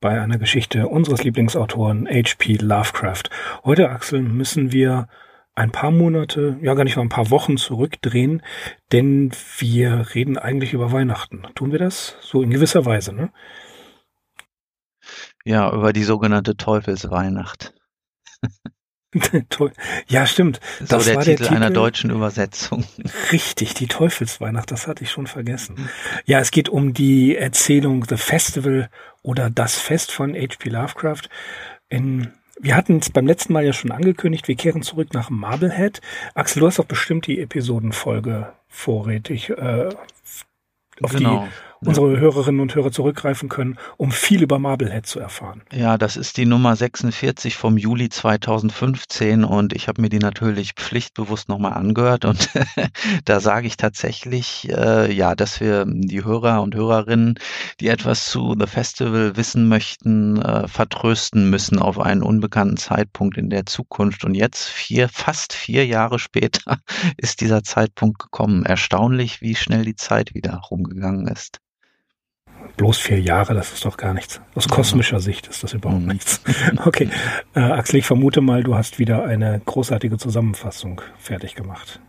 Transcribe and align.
bei 0.00 0.20
einer 0.20 0.38
Geschichte 0.38 0.88
unseres 0.88 1.22
Lieblingsautoren 1.24 2.06
H.P. 2.08 2.54
Lovecraft. 2.54 3.24
Heute, 3.64 3.90
Axel, 3.90 4.22
müssen 4.22 4.72
wir 4.72 5.08
ein 5.54 5.72
paar 5.72 5.90
Monate, 5.90 6.58
ja 6.62 6.74
gar 6.74 6.84
nicht 6.84 6.96
mal 6.96 7.02
ein 7.02 7.10
paar 7.10 7.30
Wochen 7.30 7.58
zurückdrehen, 7.58 8.42
denn 8.92 9.30
wir 9.58 10.14
reden 10.14 10.38
eigentlich 10.38 10.72
über 10.72 10.90
Weihnachten. 10.90 11.42
Tun 11.54 11.72
wir 11.72 11.78
das? 11.78 12.16
So 12.20 12.42
in 12.42 12.50
gewisser 12.50 12.86
Weise, 12.86 13.12
ne? 13.12 13.30
Ja, 15.44 15.72
über 15.72 15.92
die 15.92 16.04
sogenannte 16.04 16.56
Teufelsweihnacht. 16.56 17.74
Toll. 19.50 19.72
Ja, 20.08 20.26
stimmt. 20.26 20.60
So 20.78 20.86
das 20.86 21.04
der 21.04 21.16
war 21.16 21.22
Titel 21.22 21.36
der 21.36 21.48
Titel 21.48 21.56
einer 21.56 21.70
deutschen 21.70 22.10
Übersetzung. 22.10 22.84
Richtig, 23.32 23.74
die 23.74 23.88
Teufelsweihnacht, 23.88 24.70
das 24.70 24.86
hatte 24.86 25.02
ich 25.02 25.10
schon 25.10 25.26
vergessen. 25.26 25.88
Ja, 26.26 26.38
es 26.38 26.50
geht 26.50 26.68
um 26.68 26.94
die 26.94 27.36
Erzählung 27.36 28.04
The 28.08 28.16
Festival 28.16 28.88
oder 29.22 29.50
Das 29.50 29.78
Fest 29.78 30.12
von 30.12 30.34
H.P. 30.34 30.68
Lovecraft. 30.68 31.22
In, 31.88 32.32
wir 32.60 32.76
hatten 32.76 32.98
es 32.98 33.10
beim 33.10 33.26
letzten 33.26 33.52
Mal 33.52 33.64
ja 33.64 33.72
schon 33.72 33.90
angekündigt, 33.90 34.46
wir 34.46 34.54
kehren 34.54 34.82
zurück 34.82 35.12
nach 35.12 35.28
Marblehead. 35.28 36.00
Axel, 36.34 36.60
du 36.60 36.66
hast 36.68 36.78
doch 36.78 36.84
bestimmt 36.84 37.26
die 37.26 37.40
Episodenfolge 37.40 38.52
vorrätig, 38.68 39.50
äh, 39.50 39.88
auf 41.02 41.12
genau. 41.12 41.44
die 41.44 41.69
unsere 41.84 42.18
Hörerinnen 42.18 42.60
und 42.60 42.74
Hörer 42.74 42.92
zurückgreifen 42.92 43.48
können, 43.48 43.78
um 43.96 44.12
viel 44.12 44.42
über 44.42 44.58
Marblehead 44.58 45.06
zu 45.06 45.18
erfahren. 45.18 45.62
Ja, 45.72 45.96
das 45.96 46.16
ist 46.16 46.36
die 46.36 46.44
Nummer 46.44 46.76
46 46.76 47.56
vom 47.56 47.78
Juli 47.78 48.10
2015 48.10 49.44
und 49.44 49.72
ich 49.72 49.88
habe 49.88 50.02
mir 50.02 50.10
die 50.10 50.18
natürlich 50.18 50.74
pflichtbewusst 50.74 51.48
nochmal 51.48 51.72
angehört 51.72 52.26
und 52.26 52.50
da 53.24 53.40
sage 53.40 53.66
ich 53.66 53.78
tatsächlich, 53.78 54.68
äh, 54.70 55.10
ja, 55.12 55.34
dass 55.34 55.60
wir 55.60 55.86
die 55.86 56.22
Hörer 56.22 56.60
und 56.60 56.74
Hörerinnen, 56.74 57.38
die 57.80 57.88
etwas 57.88 58.26
zu 58.26 58.54
The 58.58 58.66
Festival 58.66 59.36
wissen 59.36 59.68
möchten, 59.68 60.40
äh, 60.42 60.68
vertrösten 60.68 61.48
müssen 61.48 61.78
auf 61.78 61.98
einen 61.98 62.22
unbekannten 62.22 62.76
Zeitpunkt 62.76 63.38
in 63.38 63.48
der 63.48 63.64
Zukunft. 63.66 64.24
Und 64.24 64.34
jetzt, 64.34 64.68
vier, 64.68 65.08
fast 65.08 65.54
vier 65.54 65.86
Jahre 65.86 66.18
später, 66.18 66.78
ist 67.16 67.40
dieser 67.40 67.62
Zeitpunkt 67.62 68.18
gekommen. 68.18 68.66
Erstaunlich, 68.66 69.40
wie 69.40 69.54
schnell 69.54 69.84
die 69.84 69.96
Zeit 69.96 70.34
wieder 70.34 70.60
rumgegangen 70.70 71.26
ist 71.26 71.60
bloß 72.76 72.98
vier 72.98 73.20
Jahre, 73.20 73.54
das 73.54 73.72
ist 73.72 73.84
doch 73.84 73.96
gar 73.96 74.14
nichts. 74.14 74.40
Aus 74.54 74.68
kosmischer 74.68 75.20
Sicht 75.20 75.46
ist 75.46 75.62
das 75.62 75.74
überhaupt 75.74 76.02
mhm. 76.02 76.08
nichts. 76.08 76.40
Okay, 76.84 77.10
äh, 77.54 77.60
Axel, 77.60 77.98
ich 77.98 78.06
vermute 78.06 78.40
mal, 78.40 78.62
du 78.62 78.74
hast 78.74 78.98
wieder 78.98 79.24
eine 79.24 79.60
großartige 79.64 80.18
Zusammenfassung 80.18 81.00
fertig 81.18 81.54
gemacht. 81.54 82.00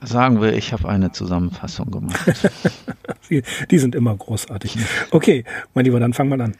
Sagen 0.00 0.40
wir, 0.42 0.52
ich 0.52 0.72
habe 0.72 0.88
eine 0.88 1.12
Zusammenfassung 1.12 1.90
gemacht. 1.90 2.20
die, 3.30 3.42
die, 3.70 3.78
sind 3.78 3.94
immer 3.94 4.14
großartig. 4.14 4.76
Okay, 5.10 5.44
mein 5.72 5.84
Lieber, 5.84 6.00
dann 6.00 6.12
fangen 6.12 6.30
wir 6.30 6.44
an. 6.44 6.56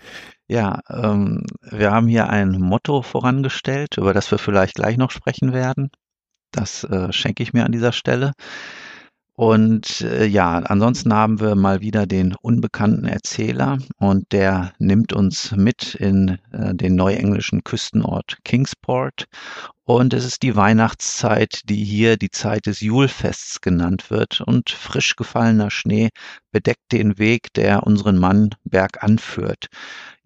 Ja, 0.47 0.81
ähm, 0.91 1.45
wir 1.63 1.91
haben 1.91 2.09
hier 2.09 2.29
ein 2.31 2.53
Motto 2.53 3.03
vorangestellt, 3.03 3.97
über 3.99 4.15
das 4.15 4.31
wir 4.31 4.39
vielleicht 4.39 4.75
gleich 4.75 4.97
noch 4.97 5.11
sprechen 5.11 5.53
werden. 5.53 5.91
Das 6.53 6.85
äh, 6.85 7.13
schenke 7.13 7.43
ich 7.43 7.53
mir 7.53 7.65
an 7.65 7.73
dieser 7.73 7.93
Stelle. 7.93 8.33
Und 9.37 10.03
äh, 10.03 10.27
ja, 10.27 10.59
ansonsten 10.59 11.13
haben 11.13 11.41
wir 11.41 11.57
mal 11.57 11.81
wieder 11.81 12.07
den 12.07 12.37
unbekannten 12.41 13.07
Erzähler 13.07 13.79
und 13.99 14.31
der 14.31 14.73
nimmt 14.79 15.13
uns 15.13 15.51
mit 15.51 15.97
in 15.97 16.39
äh, 16.53 16.73
den 16.73 16.95
neuenglischen 16.95 17.65
Küstenort 17.65 18.39
Kingsport. 18.45 19.25
Und 19.87 20.15
es 20.15 20.25
ist 20.25 20.43
die 20.45 20.55
Weihnachtszeit, 20.55 21.63
die 21.69 21.85
hier 21.85 22.17
die 22.17 22.31
Zeit 22.31 22.67
des 22.67 22.81
Julfests 22.81 23.61
genannt 23.61 24.11
wird. 24.11 24.41
Und 24.41 24.71
frisch 24.71 25.17
gefallener 25.17 25.71
Schnee 25.71 26.11
bedeckt 26.53 26.93
den 26.93 27.19
Weg, 27.19 27.53
der 27.55 27.83
unseren 27.83 28.19
Mann 28.19 28.51
bergan 28.65 29.19
führt. 29.19 29.67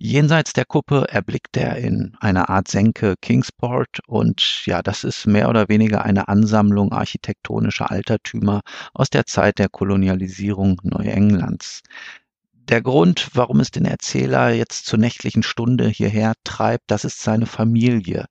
Jenseits 0.00 0.52
der 0.52 0.64
Kuppe 0.64 1.06
erblickt 1.08 1.56
er 1.56 1.76
in 1.76 2.16
einer 2.20 2.48
Art 2.50 2.68
Senke 2.68 3.16
Kingsport 3.20 3.98
und 4.06 4.64
ja, 4.64 4.80
das 4.80 5.02
ist 5.02 5.26
mehr 5.26 5.48
oder 5.48 5.68
weniger 5.68 6.04
eine 6.04 6.28
Ansammlung 6.28 6.92
architektonischer 6.92 7.90
Altertümer 7.90 8.60
aus 8.94 9.10
der 9.10 9.26
Zeit 9.26 9.58
der 9.58 9.68
Kolonialisierung 9.68 10.80
Neuenglands. 10.84 11.82
Der 12.52 12.80
Grund, 12.80 13.30
warum 13.34 13.58
es 13.58 13.72
den 13.72 13.86
Erzähler 13.86 14.50
jetzt 14.50 14.86
zur 14.86 15.00
nächtlichen 15.00 15.42
Stunde 15.42 15.88
hierher 15.88 16.34
treibt, 16.44 16.84
das 16.86 17.04
ist 17.04 17.20
seine 17.20 17.46
Familie. 17.46 18.26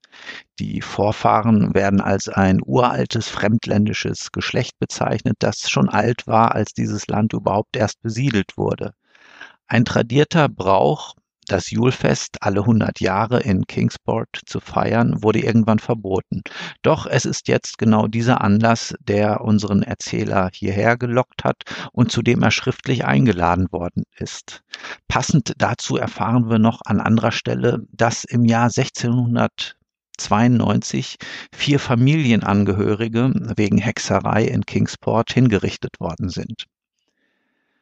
Die 0.58 0.80
Vorfahren 0.80 1.74
werden 1.74 2.00
als 2.00 2.30
ein 2.30 2.60
uraltes 2.64 3.28
fremdländisches 3.28 4.32
Geschlecht 4.32 4.78
bezeichnet, 4.78 5.36
das 5.40 5.68
schon 5.68 5.90
alt 5.90 6.26
war, 6.26 6.54
als 6.54 6.72
dieses 6.72 7.08
Land 7.08 7.34
überhaupt 7.34 7.76
erst 7.76 8.00
besiedelt 8.00 8.56
wurde. 8.56 8.94
Ein 9.66 9.84
tradierter 9.84 10.48
Brauch, 10.48 11.14
das 11.48 11.70
Julfest 11.70 12.42
alle 12.42 12.60
100 12.60 13.00
Jahre 13.00 13.40
in 13.40 13.66
Kingsport 13.66 14.28
zu 14.46 14.60
feiern, 14.60 15.20
wurde 15.22 15.40
irgendwann 15.40 15.80
verboten. 15.80 16.42
Doch 16.82 17.06
es 17.06 17.24
ist 17.24 17.48
jetzt 17.48 17.78
genau 17.78 18.06
dieser 18.06 18.42
Anlass, 18.42 18.94
der 19.00 19.40
unseren 19.40 19.82
Erzähler 19.82 20.50
hierher 20.52 20.96
gelockt 20.96 21.42
hat 21.44 21.62
und 21.92 22.12
zu 22.12 22.22
dem 22.22 22.42
er 22.42 22.50
schriftlich 22.50 23.04
eingeladen 23.04 23.70
worden 23.72 24.04
ist. 24.16 24.62
Passend 25.08 25.54
dazu 25.58 25.96
erfahren 25.96 26.48
wir 26.50 26.58
noch 26.58 26.80
an 26.84 27.00
anderer 27.00 27.32
Stelle, 27.32 27.86
dass 27.92 28.24
im 28.24 28.44
Jahr 28.44 28.70
1692 28.70 31.16
vier 31.54 31.80
Familienangehörige 31.80 33.32
wegen 33.56 33.78
Hexerei 33.78 34.44
in 34.44 34.66
Kingsport 34.66 35.32
hingerichtet 35.32 35.98
worden 35.98 36.28
sind. 36.28 36.66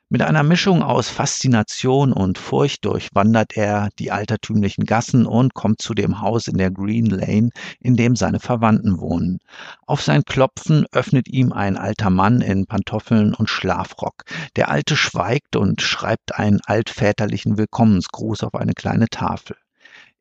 Mit 0.09 0.23
einer 0.23 0.45
Mischung 0.45 0.85
aus 0.85 1.09
Faszination 1.09 2.13
und 2.13 2.39
Furcht 2.39 2.85
durchwandert 2.85 3.57
er 3.57 3.89
die 3.99 4.13
altertümlichen 4.13 4.85
Gassen 4.85 5.27
und 5.27 5.55
kommt 5.55 5.83
zu 5.83 5.95
dem 5.95 6.21
Haus 6.21 6.47
in 6.47 6.59
der 6.59 6.71
Green 6.71 7.07
Lane, 7.07 7.51
in 7.81 7.97
dem 7.97 8.15
seine 8.15 8.39
Verwandten 8.39 9.01
wohnen. 9.01 9.41
Auf 9.85 10.03
sein 10.03 10.23
Klopfen 10.23 10.87
öffnet 10.93 11.27
ihm 11.27 11.53
ein 11.53 11.77
alter 11.77 12.11
Mann 12.11 12.41
in 12.41 12.67
Pantoffeln 12.67 13.35
und 13.35 13.51
Schlafrock. 13.51 14.23
Der 14.55 14.71
Alte 14.71 14.95
schweigt 14.97 15.57
und 15.57 15.83
schreibt 15.83 16.37
einen 16.37 16.61
altväterlichen 16.65 17.59
Willkommensgruß 17.59 18.45
auf 18.45 18.55
eine 18.55 18.75
kleine 18.75 19.09
Tafel. 19.09 19.57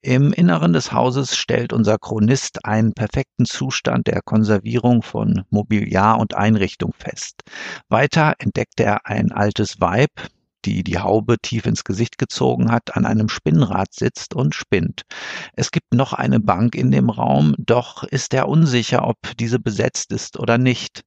Im 0.06 0.34
Inneren 0.34 0.72
des 0.72 0.92
Hauses 0.92 1.36
stellt 1.36 1.74
unser 1.74 1.98
Chronist 1.98 2.64
einen 2.64 2.94
perfekten 2.94 3.46
Zustand 3.46 4.06
der 4.06 4.22
Konservierung 4.22 5.02
von 5.02 5.46
Mobiliar 5.50 6.20
und 6.20 6.36
Einrichtung 6.36 6.94
fest. 6.96 7.42
Weiter 7.90 8.36
entdeckt 8.38 8.80
er 8.80 9.08
ein 9.08 9.32
altes 9.32 9.82
Weib, 9.82 10.12
die 10.66 10.84
die 10.84 11.00
Haube 11.00 11.38
tief 11.42 11.66
ins 11.66 11.84
Gesicht 11.84 12.18
gezogen 12.18 12.72
hat, 12.72 12.96
an 12.96 13.06
einem 13.06 13.30
Spinnrad 13.30 13.94
sitzt 13.94 14.34
und 14.34 14.56
spinnt. 14.56 15.04
Es 15.54 15.72
gibt 15.72 15.94
noch 15.94 16.14
eine 16.14 16.40
Bank 16.40 16.76
in 16.76 16.92
dem 16.92 17.10
Raum, 17.10 17.56
doch 17.58 18.04
ist 18.04 18.34
er 18.34 18.48
unsicher, 18.48 19.08
ob 19.08 19.18
diese 19.40 19.60
besetzt 19.60 20.12
ist 20.12 20.40
oder 20.40 20.58
nicht. 20.58 21.02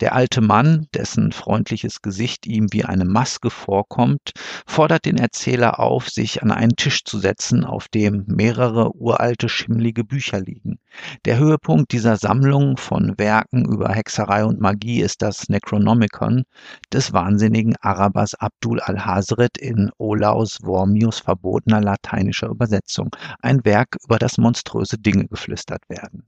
Der 0.00 0.14
alte 0.14 0.40
Mann, 0.40 0.86
dessen 0.94 1.32
freundliches 1.32 2.02
Gesicht 2.02 2.46
ihm 2.46 2.68
wie 2.72 2.84
eine 2.84 3.04
Maske 3.04 3.50
vorkommt, 3.50 4.32
fordert 4.66 5.04
den 5.04 5.18
Erzähler 5.18 5.78
auf, 5.78 6.08
sich 6.08 6.42
an 6.42 6.50
einen 6.50 6.76
Tisch 6.76 7.04
zu 7.04 7.18
setzen, 7.18 7.64
auf 7.64 7.88
dem 7.88 8.24
mehrere 8.26 8.94
uralte 8.96 9.48
schimmlige 9.48 10.04
Bücher 10.04 10.40
liegen. 10.40 10.78
Der 11.24 11.38
Höhepunkt 11.38 11.92
dieser 11.92 12.16
Sammlung 12.16 12.76
von 12.76 13.18
Werken 13.18 13.64
über 13.64 13.90
Hexerei 13.90 14.44
und 14.44 14.60
Magie 14.60 15.00
ist 15.00 15.22
das 15.22 15.48
Necronomicon 15.48 16.44
des 16.92 17.12
wahnsinnigen 17.12 17.76
Arabers 17.80 18.34
Abdul 18.34 18.80
al 18.80 19.01
Hazret 19.04 19.58
in 19.58 19.90
Olaus 19.98 20.58
Wormius 20.62 21.20
verbotener 21.20 21.80
lateinischer 21.80 22.48
Übersetzung, 22.48 23.14
ein 23.40 23.64
Werk, 23.64 23.96
über 24.04 24.18
das 24.18 24.38
monströse 24.38 24.98
Dinge 24.98 25.26
geflüstert 25.28 25.88
werden. 25.88 26.24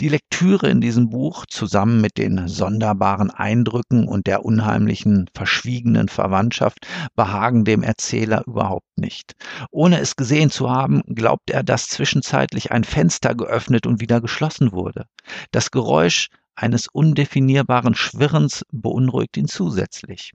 Die 0.00 0.08
Lektüre 0.08 0.70
in 0.70 0.80
diesem 0.80 1.10
Buch 1.10 1.44
zusammen 1.46 2.00
mit 2.00 2.18
den 2.18 2.46
sonderbaren 2.46 3.32
Eindrücken 3.32 4.06
und 4.06 4.28
der 4.28 4.44
unheimlichen, 4.44 5.28
verschwiegenen 5.34 6.06
Verwandtschaft 6.06 6.86
behagen 7.16 7.64
dem 7.64 7.82
Erzähler 7.82 8.44
überhaupt 8.46 8.96
nicht. 8.96 9.34
Ohne 9.72 9.98
es 9.98 10.14
gesehen 10.14 10.50
zu 10.50 10.70
haben, 10.70 11.02
glaubt 11.08 11.50
er, 11.50 11.64
dass 11.64 11.88
zwischenzeitlich 11.88 12.70
ein 12.70 12.84
Fenster 12.84 13.34
geöffnet 13.34 13.88
und 13.88 14.00
wieder 14.00 14.20
geschlossen 14.20 14.70
wurde. 14.70 15.06
Das 15.50 15.72
Geräusch 15.72 16.28
eines 16.54 16.86
undefinierbaren 16.86 17.96
Schwirrens 17.96 18.64
beunruhigt 18.70 19.36
ihn 19.36 19.48
zusätzlich. 19.48 20.32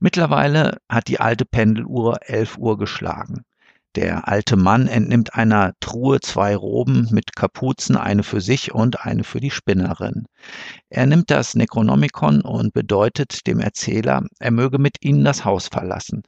Mittlerweile 0.00 0.78
hat 0.88 1.08
die 1.08 1.20
alte 1.20 1.44
Pendeluhr 1.44 2.18
elf 2.22 2.58
Uhr 2.58 2.78
geschlagen. 2.78 3.44
Der 3.96 4.28
alte 4.28 4.56
Mann 4.56 4.88
entnimmt 4.88 5.34
einer 5.36 5.72
Truhe 5.80 6.20
zwei 6.20 6.54
Roben 6.54 7.08
mit 7.12 7.34
Kapuzen, 7.34 7.96
eine 7.96 8.22
für 8.24 8.42
sich 8.42 8.74
und 8.74 9.06
eine 9.06 9.24
für 9.24 9.40
die 9.40 9.50
Spinnerin. 9.50 10.26
Er 10.90 11.06
nimmt 11.06 11.30
das 11.30 11.54
Necronomicon 11.54 12.42
und 12.42 12.74
bedeutet 12.74 13.46
dem 13.46 13.58
Erzähler, 13.58 14.22
er 14.38 14.50
möge 14.50 14.78
mit 14.78 14.98
ihnen 15.00 15.24
das 15.24 15.46
Haus 15.46 15.68
verlassen. 15.68 16.24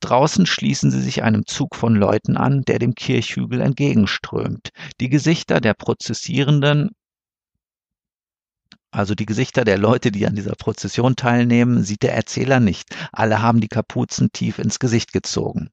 Draußen 0.00 0.46
schließen 0.46 0.90
sie 0.90 1.00
sich 1.00 1.22
einem 1.22 1.46
Zug 1.46 1.76
von 1.76 1.94
Leuten 1.94 2.36
an, 2.36 2.62
der 2.62 2.80
dem 2.80 2.96
Kirchhügel 2.96 3.60
entgegenströmt. 3.60 4.70
Die 5.00 5.08
Gesichter 5.08 5.60
der 5.60 5.74
Prozessierenden 5.74 6.90
also 8.92 9.14
die 9.14 9.24
Gesichter 9.24 9.64
der 9.64 9.78
Leute, 9.78 10.12
die 10.12 10.26
an 10.26 10.34
dieser 10.34 10.54
Prozession 10.54 11.16
teilnehmen, 11.16 11.82
sieht 11.82 12.02
der 12.02 12.14
Erzähler 12.14 12.60
nicht. 12.60 12.94
Alle 13.10 13.40
haben 13.40 13.62
die 13.62 13.68
Kapuzen 13.68 14.30
tief 14.32 14.58
ins 14.58 14.78
Gesicht 14.78 15.14
gezogen. 15.14 15.70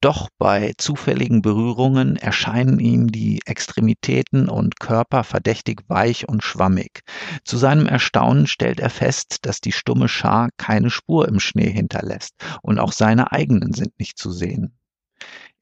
Doch 0.00 0.28
bei 0.38 0.72
zufälligen 0.78 1.42
Berührungen 1.42 2.14
erscheinen 2.16 2.78
ihm 2.78 3.10
die 3.10 3.40
Extremitäten 3.44 4.48
und 4.48 4.78
Körper 4.78 5.24
verdächtig 5.24 5.82
weich 5.88 6.28
und 6.28 6.44
schwammig. 6.44 7.02
Zu 7.44 7.58
seinem 7.58 7.86
Erstaunen 7.86 8.46
stellt 8.46 8.78
er 8.78 8.90
fest, 8.90 9.38
dass 9.42 9.60
die 9.60 9.72
stumme 9.72 10.08
Schar 10.08 10.50
keine 10.56 10.90
Spur 10.90 11.26
im 11.26 11.40
Schnee 11.40 11.70
hinterlässt 11.70 12.36
und 12.62 12.78
auch 12.78 12.92
seine 12.92 13.32
eigenen 13.32 13.72
sind 13.72 13.98
nicht 13.98 14.16
zu 14.16 14.30
sehen. 14.30 14.78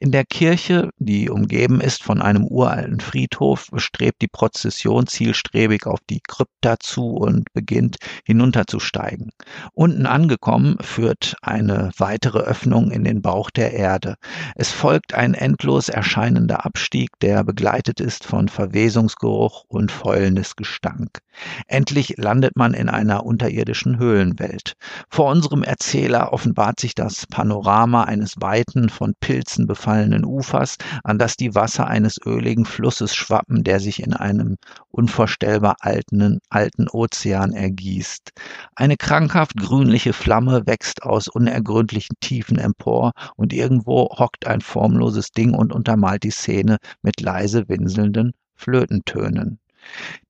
In 0.00 0.12
der 0.12 0.24
Kirche, 0.24 0.90
die 0.98 1.28
umgeben 1.28 1.80
ist 1.80 2.04
von 2.04 2.22
einem 2.22 2.44
uralten 2.44 3.00
Friedhof, 3.00 3.66
bestrebt 3.72 4.22
die 4.22 4.28
Prozession 4.28 5.08
zielstrebig 5.08 5.86
auf 5.86 5.98
die 6.08 6.20
Krypta 6.20 6.78
zu 6.78 7.16
und 7.16 7.52
beginnt 7.52 7.96
hinunterzusteigen. 8.24 9.30
Unten 9.72 10.06
angekommen 10.06 10.76
führt 10.80 11.34
eine 11.42 11.90
weitere 11.98 12.38
Öffnung 12.38 12.92
in 12.92 13.02
den 13.02 13.22
Bauch 13.22 13.50
der 13.50 13.72
Erde. 13.72 14.14
Es 14.54 14.70
folgt 14.70 15.14
ein 15.14 15.34
endlos 15.34 15.88
erscheinender 15.88 16.64
Abstieg, 16.64 17.10
der 17.20 17.42
begleitet 17.42 17.98
ist 17.98 18.22
von 18.22 18.46
Verwesungsgeruch 18.48 19.64
und 19.66 19.90
Fäulnisgestank. 19.90 21.18
Endlich 21.66 22.14
landet 22.18 22.56
man 22.56 22.72
in 22.72 22.88
einer 22.88 23.26
unterirdischen 23.26 23.98
Höhlenwelt. 23.98 24.74
Vor 25.08 25.28
unserem 25.30 25.64
Erzähler 25.64 26.32
offenbart 26.32 26.78
sich 26.78 26.94
das 26.94 27.26
Panorama 27.26 28.04
eines 28.04 28.34
weiten, 28.38 28.90
von 28.90 29.14
Pilzen 29.20 29.66
befallenen 29.66 29.87
Ufers, 30.24 30.76
an 31.04 31.18
das 31.18 31.36
die 31.36 31.54
Wasser 31.54 31.86
eines 31.86 32.18
öligen 32.24 32.64
Flusses 32.64 33.14
schwappen, 33.14 33.64
der 33.64 33.80
sich 33.80 34.02
in 34.02 34.12
einem 34.12 34.56
unvorstellbar 34.90 35.76
alten, 35.80 36.40
alten 36.50 36.88
Ozean 36.88 37.52
ergießt. 37.52 38.32
Eine 38.74 38.96
krankhaft 38.96 39.56
grünliche 39.56 40.12
Flamme 40.12 40.66
wächst 40.66 41.02
aus 41.02 41.28
unergründlichen 41.28 42.16
Tiefen 42.20 42.58
empor 42.58 43.12
und 43.36 43.52
irgendwo 43.52 44.08
hockt 44.18 44.46
ein 44.46 44.60
formloses 44.60 45.30
Ding 45.30 45.54
und 45.54 45.72
untermalt 45.72 46.22
die 46.22 46.30
Szene 46.30 46.76
mit 47.02 47.20
leise 47.20 47.68
winselnden 47.68 48.32
Flötentönen. 48.54 49.58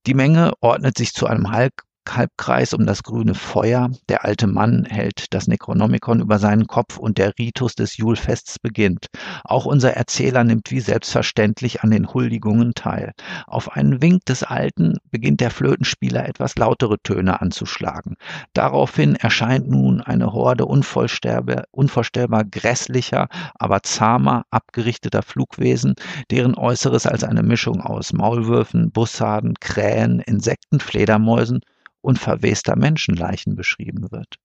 Die 0.06 0.14
Menge 0.14 0.52
ordnet 0.60 0.96
sich 0.96 1.12
zu 1.12 1.26
einem 1.26 1.50
halb 1.50 1.72
Halbkreis 2.16 2.74
um 2.74 2.86
das 2.86 3.02
grüne 3.02 3.34
Feuer. 3.34 3.90
Der 4.08 4.24
alte 4.24 4.46
Mann 4.46 4.84
hält 4.84 5.32
das 5.34 5.48
Necronomicon 5.48 6.20
über 6.20 6.38
seinen 6.38 6.66
Kopf 6.66 6.96
und 6.96 7.18
der 7.18 7.38
Ritus 7.38 7.74
des 7.74 7.96
Julfests 7.96 8.58
beginnt. 8.58 9.06
Auch 9.44 9.66
unser 9.66 9.94
Erzähler 9.94 10.44
nimmt 10.44 10.70
wie 10.70 10.80
selbstverständlich 10.80 11.82
an 11.82 11.90
den 11.90 12.12
Huldigungen 12.12 12.74
teil. 12.74 13.12
Auf 13.46 13.72
einen 13.72 14.02
Wink 14.02 14.24
des 14.26 14.42
Alten 14.42 14.96
beginnt 15.10 15.40
der 15.40 15.50
Flötenspieler 15.50 16.28
etwas 16.28 16.56
lautere 16.56 16.98
Töne 17.02 17.40
anzuschlagen. 17.40 18.16
Daraufhin 18.52 19.16
erscheint 19.16 19.68
nun 19.68 20.00
eine 20.00 20.32
Horde 20.32 20.66
unvorstellbar, 20.66 22.44
grässlicher, 22.44 23.28
aber 23.54 23.82
zahmer, 23.82 24.44
abgerichteter 24.50 25.22
Flugwesen, 25.22 25.94
deren 26.30 26.54
Äußeres 26.54 27.06
als 27.06 27.24
eine 27.24 27.42
Mischung 27.42 27.80
aus 27.80 28.12
Maulwürfen, 28.12 28.90
Bussarden, 28.90 29.54
Krähen, 29.60 30.20
Insekten, 30.20 30.80
Fledermäusen 30.80 31.60
und 32.00 32.18
verwester 32.18 32.76
Menschenleichen 32.76 33.56
beschrieben 33.56 34.10
wird. 34.10 34.38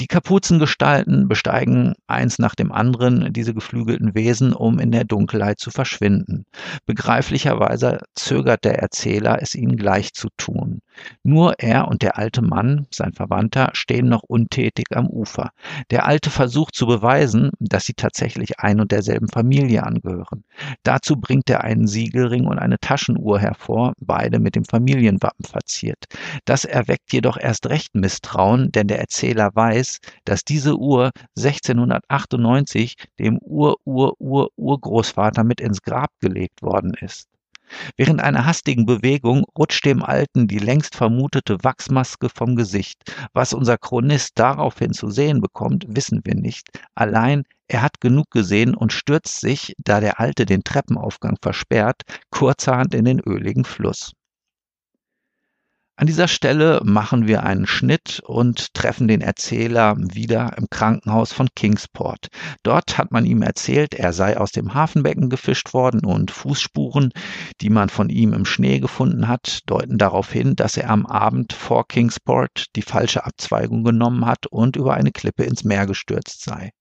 Die 0.00 0.06
Kapuzengestalten 0.06 1.28
besteigen 1.28 1.94
eins 2.06 2.38
nach 2.38 2.54
dem 2.54 2.72
anderen 2.72 3.32
diese 3.32 3.54
geflügelten 3.54 4.14
Wesen, 4.14 4.52
um 4.52 4.78
in 4.78 4.90
der 4.90 5.04
Dunkelheit 5.04 5.60
zu 5.60 5.70
verschwinden. 5.70 6.44
Begreiflicherweise 6.86 8.00
zögert 8.14 8.64
der 8.64 8.78
Erzähler, 8.78 9.38
es 9.40 9.54
ihnen 9.54 9.76
gleich 9.76 10.12
zu 10.12 10.28
tun. 10.36 10.80
Nur 11.22 11.54
er 11.58 11.88
und 11.88 12.02
der 12.02 12.18
alte 12.18 12.42
Mann, 12.42 12.86
sein 12.90 13.12
Verwandter, 13.12 13.70
stehen 13.74 14.08
noch 14.08 14.22
untätig 14.22 14.86
am 14.94 15.06
Ufer. 15.06 15.50
Der 15.90 16.06
Alte 16.06 16.30
versucht 16.30 16.74
zu 16.74 16.86
beweisen, 16.86 17.50
dass 17.60 17.84
sie 17.84 17.94
tatsächlich 17.94 18.60
ein 18.60 18.80
und 18.80 18.92
derselben 18.92 19.28
Familie 19.28 19.84
angehören. 19.84 20.44
Dazu 20.82 21.16
bringt 21.16 21.48
er 21.50 21.64
einen 21.64 21.86
Siegelring 21.86 22.46
und 22.46 22.58
eine 22.58 22.78
Taschenuhr 22.78 23.38
hervor, 23.38 23.92
beide 23.98 24.38
mit 24.38 24.56
dem 24.56 24.64
Familienwappen 24.64 25.44
verziert. 25.44 26.04
Das 26.44 26.64
erweckt 26.64 27.12
jedoch 27.12 27.36
erst 27.36 27.66
recht 27.66 27.94
Misstrauen, 27.94 28.70
denn 28.72 28.88
der 28.88 29.00
Erzähler 29.00 29.50
weiß, 29.54 29.81
dass 30.24 30.44
diese 30.44 30.76
Uhr 30.76 31.10
1698 31.36 32.96
dem 33.18 33.38
Ur-Ur-Ur-Urgroßvater 33.38 35.44
mit 35.44 35.60
ins 35.60 35.82
Grab 35.82 36.10
gelegt 36.20 36.62
worden 36.62 36.94
ist. 37.00 37.28
Während 37.96 38.20
einer 38.20 38.44
hastigen 38.44 38.84
Bewegung 38.84 39.44
rutscht 39.56 39.86
dem 39.86 40.02
Alten 40.02 40.46
die 40.46 40.58
längst 40.58 40.94
vermutete 40.94 41.56
Wachsmaske 41.62 42.28
vom 42.28 42.56
Gesicht. 42.56 43.00
Was 43.32 43.54
unser 43.54 43.78
Chronist 43.78 44.38
daraufhin 44.38 44.92
zu 44.92 45.10
sehen 45.10 45.40
bekommt, 45.40 45.86
wissen 45.88 46.20
wir 46.24 46.34
nicht. 46.34 46.68
Allein 46.94 47.44
er 47.68 47.82
hat 47.82 48.00
genug 48.00 48.30
gesehen 48.30 48.74
und 48.74 48.92
stürzt 48.92 49.40
sich, 49.40 49.74
da 49.78 50.00
der 50.00 50.20
Alte 50.20 50.44
den 50.44 50.64
Treppenaufgang 50.64 51.36
versperrt, 51.40 52.02
kurzerhand 52.30 52.94
in 52.94 53.06
den 53.06 53.20
öligen 53.20 53.64
Fluss. 53.64 54.12
An 55.96 56.06
dieser 56.06 56.26
Stelle 56.26 56.80
machen 56.84 57.28
wir 57.28 57.42
einen 57.44 57.66
Schnitt 57.66 58.20
und 58.24 58.72
treffen 58.72 59.08
den 59.08 59.20
Erzähler 59.20 59.94
wieder 59.98 60.56
im 60.56 60.66
Krankenhaus 60.70 61.32
von 61.32 61.48
Kingsport. 61.54 62.28
Dort 62.62 62.96
hat 62.96 63.12
man 63.12 63.26
ihm 63.26 63.42
erzählt, 63.42 63.94
er 63.94 64.12
sei 64.14 64.38
aus 64.38 64.52
dem 64.52 64.72
Hafenbecken 64.72 65.28
gefischt 65.28 65.74
worden 65.74 66.04
und 66.04 66.30
Fußspuren, 66.30 67.12
die 67.60 67.68
man 67.68 67.90
von 67.90 68.08
ihm 68.08 68.32
im 68.32 68.46
Schnee 68.46 68.80
gefunden 68.80 69.28
hat, 69.28 69.60
deuten 69.66 69.98
darauf 69.98 70.32
hin, 70.32 70.56
dass 70.56 70.78
er 70.78 70.88
am 70.88 71.04
Abend 71.04 71.52
vor 71.52 71.86
Kingsport 71.86 72.66
die 72.74 72.82
falsche 72.82 73.24
Abzweigung 73.26 73.84
genommen 73.84 74.24
hat 74.24 74.46
und 74.46 74.76
über 74.76 74.94
eine 74.94 75.12
Klippe 75.12 75.44
ins 75.44 75.62
Meer 75.62 75.86
gestürzt 75.86 76.42
sei. 76.42 76.72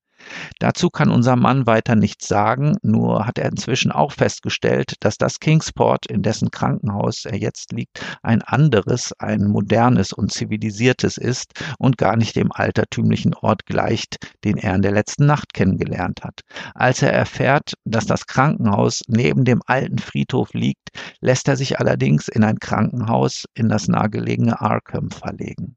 Dazu 0.59 0.89
kann 0.89 1.09
unser 1.09 1.35
Mann 1.35 1.65
weiter 1.65 1.95
nichts 1.95 2.27
sagen, 2.27 2.77
nur 2.81 3.25
hat 3.25 3.37
er 3.37 3.49
inzwischen 3.49 3.91
auch 3.91 4.11
festgestellt, 4.11 4.95
dass 4.99 5.17
das 5.17 5.39
Kingsport, 5.39 6.05
in 6.05 6.21
dessen 6.21 6.51
Krankenhaus 6.51 7.25
er 7.25 7.37
jetzt 7.37 7.71
liegt, 7.71 7.99
ein 8.21 8.41
anderes, 8.41 9.13
ein 9.19 9.45
modernes 9.45 10.13
und 10.13 10.31
zivilisiertes 10.31 11.17
ist 11.17 11.53
und 11.79 11.97
gar 11.97 12.15
nicht 12.15 12.35
dem 12.35 12.51
altertümlichen 12.51 13.33
Ort 13.33 13.65
gleicht, 13.65 14.17
den 14.43 14.57
er 14.57 14.75
in 14.75 14.81
der 14.81 14.91
letzten 14.91 15.25
Nacht 15.25 15.53
kennengelernt 15.53 16.23
hat. 16.23 16.41
Als 16.75 17.01
er 17.01 17.13
erfährt, 17.13 17.73
dass 17.85 18.05
das 18.05 18.27
Krankenhaus 18.27 19.01
neben 19.07 19.45
dem 19.45 19.61
alten 19.65 19.99
Friedhof 19.99 20.53
liegt, 20.53 20.89
lässt 21.19 21.47
er 21.47 21.57
sich 21.57 21.79
allerdings 21.79 22.27
in 22.27 22.43
ein 22.43 22.59
Krankenhaus 22.59 23.45
in 23.53 23.69
das 23.69 23.87
nahegelegene 23.87 24.61
Arkham 24.61 25.09
verlegen. 25.09 25.75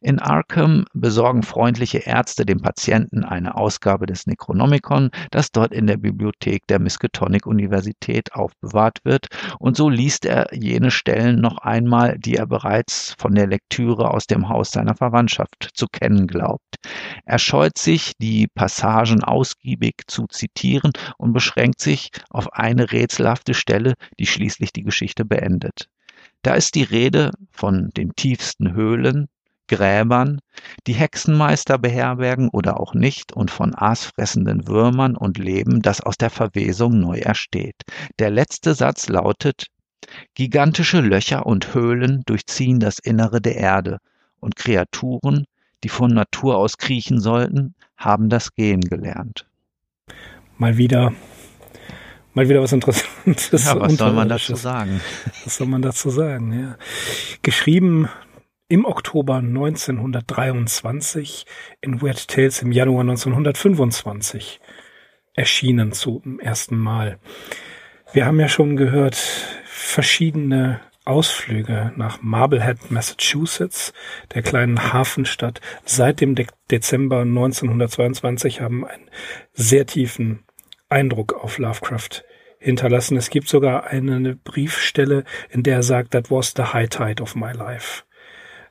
In 0.00 0.18
Arkham 0.18 0.84
besorgen 0.92 1.44
freundliche 1.44 1.98
Ärzte 1.98 2.44
dem 2.44 2.60
Patienten 2.60 3.24
eine 3.24 3.56
Ausgabe 3.56 4.06
des 4.06 4.26
Necronomicon, 4.26 5.10
das 5.30 5.52
dort 5.52 5.72
in 5.72 5.86
der 5.86 5.98
Bibliothek 5.98 6.66
der 6.66 6.80
Miskatonic-Universität 6.80 8.32
aufbewahrt 8.32 8.98
wird, 9.04 9.28
und 9.60 9.76
so 9.76 9.88
liest 9.88 10.24
er 10.24 10.52
jene 10.52 10.90
Stellen 10.90 11.40
noch 11.40 11.58
einmal, 11.58 12.18
die 12.18 12.34
er 12.34 12.46
bereits 12.46 13.14
von 13.18 13.34
der 13.36 13.46
Lektüre 13.46 14.10
aus 14.10 14.26
dem 14.26 14.48
Haus 14.48 14.72
seiner 14.72 14.96
Verwandtschaft 14.96 15.70
zu 15.74 15.86
kennen 15.86 16.26
glaubt. 16.26 16.76
Er 17.24 17.38
scheut 17.38 17.78
sich, 17.78 18.14
die 18.18 18.48
Passagen 18.48 19.22
ausgiebig 19.22 20.02
zu 20.08 20.26
zitieren 20.26 20.92
und 21.18 21.32
beschränkt 21.32 21.80
sich 21.80 22.10
auf 22.30 22.52
eine 22.52 22.90
rätselhafte 22.90 23.54
Stelle, 23.54 23.94
die 24.18 24.26
schließlich 24.26 24.72
die 24.72 24.82
Geschichte 24.82 25.24
beendet. 25.24 25.88
Da 26.42 26.54
ist 26.54 26.74
die 26.74 26.82
Rede 26.82 27.30
von 27.52 27.90
den 27.96 28.14
tiefsten 28.16 28.72
Höhlen, 28.72 29.28
Gräbern, 29.72 30.42
die 30.86 30.92
Hexenmeister 30.92 31.78
beherbergen 31.78 32.50
oder 32.50 32.78
auch 32.78 32.92
nicht 32.92 33.32
und 33.32 33.50
von 33.50 33.74
aasfressenden 33.74 34.68
Würmern 34.68 35.16
und 35.16 35.38
Leben, 35.38 35.80
das 35.80 36.02
aus 36.02 36.18
der 36.18 36.28
Verwesung 36.28 37.00
neu 37.00 37.20
ersteht. 37.20 37.82
Der 38.18 38.28
letzte 38.28 38.74
Satz 38.74 39.08
lautet 39.08 39.68
Gigantische 40.34 41.00
Löcher 41.00 41.46
und 41.46 41.72
Höhlen 41.72 42.22
durchziehen 42.26 42.80
das 42.80 42.98
Innere 42.98 43.40
der 43.40 43.56
Erde, 43.56 43.98
und 44.40 44.56
Kreaturen, 44.56 45.46
die 45.84 45.88
von 45.88 46.12
Natur 46.12 46.58
aus 46.58 46.76
kriechen 46.76 47.18
sollten, 47.18 47.74
haben 47.96 48.28
das 48.28 48.54
Gehen 48.54 48.82
gelernt. 48.82 49.46
Mal 50.58 50.76
wieder 50.76 51.14
mal 52.34 52.46
wieder 52.48 52.60
was 52.60 52.72
Interessantes. 52.72 53.64
Ja, 53.64 53.80
was 53.80 53.94
soll 53.94 54.12
man 54.12 54.28
dazu 54.28 54.54
sagen? 54.54 55.00
Was 55.44 55.56
soll 55.56 55.66
man 55.66 55.80
dazu 55.80 56.10
sagen, 56.10 56.52
ja. 56.52 56.76
Geschrieben 57.40 58.10
im 58.72 58.86
Oktober 58.86 59.34
1923, 59.34 61.44
in 61.82 62.00
Weird 62.00 62.26
Tales 62.26 62.62
im 62.62 62.72
Januar 62.72 63.02
1925. 63.02 64.60
erschienen 65.34 65.92
zum 65.92 66.40
ersten 66.40 66.78
Mal. 66.78 67.18
Wir 68.14 68.24
haben 68.24 68.40
ja 68.40 68.48
schon 68.48 68.78
gehört, 68.78 69.16
verschiedene 69.66 70.80
Ausflüge 71.04 71.92
nach 71.96 72.22
Marblehead, 72.22 72.90
Massachusetts, 72.90 73.92
der 74.34 74.40
kleinen 74.40 74.90
Hafenstadt, 74.90 75.60
seit 75.84 76.22
dem 76.22 76.34
De 76.34 76.46
Dezember 76.70 77.20
1922 77.20 78.62
haben 78.62 78.86
einen 78.86 79.10
sehr 79.52 79.84
tiefen 79.84 80.44
Eindruck 80.88 81.34
auf 81.34 81.58
Lovecraft 81.58 82.24
hinterlassen. 82.58 83.18
Es 83.18 83.28
gibt 83.28 83.48
sogar 83.48 83.88
eine 83.88 84.34
Briefstelle, 84.34 85.24
in 85.50 85.62
der 85.62 85.76
er 85.76 85.82
sagt, 85.82 86.12
that 86.12 86.30
was 86.30 86.54
the 86.56 86.72
high 86.72 86.88
tide 86.88 87.22
of 87.22 87.34
my 87.34 87.52
life. 87.52 88.04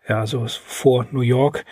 Ja, 0.08 0.20
also 0.20 0.46
vor 0.48 1.05
New 1.12 1.22
York. 1.22 1.65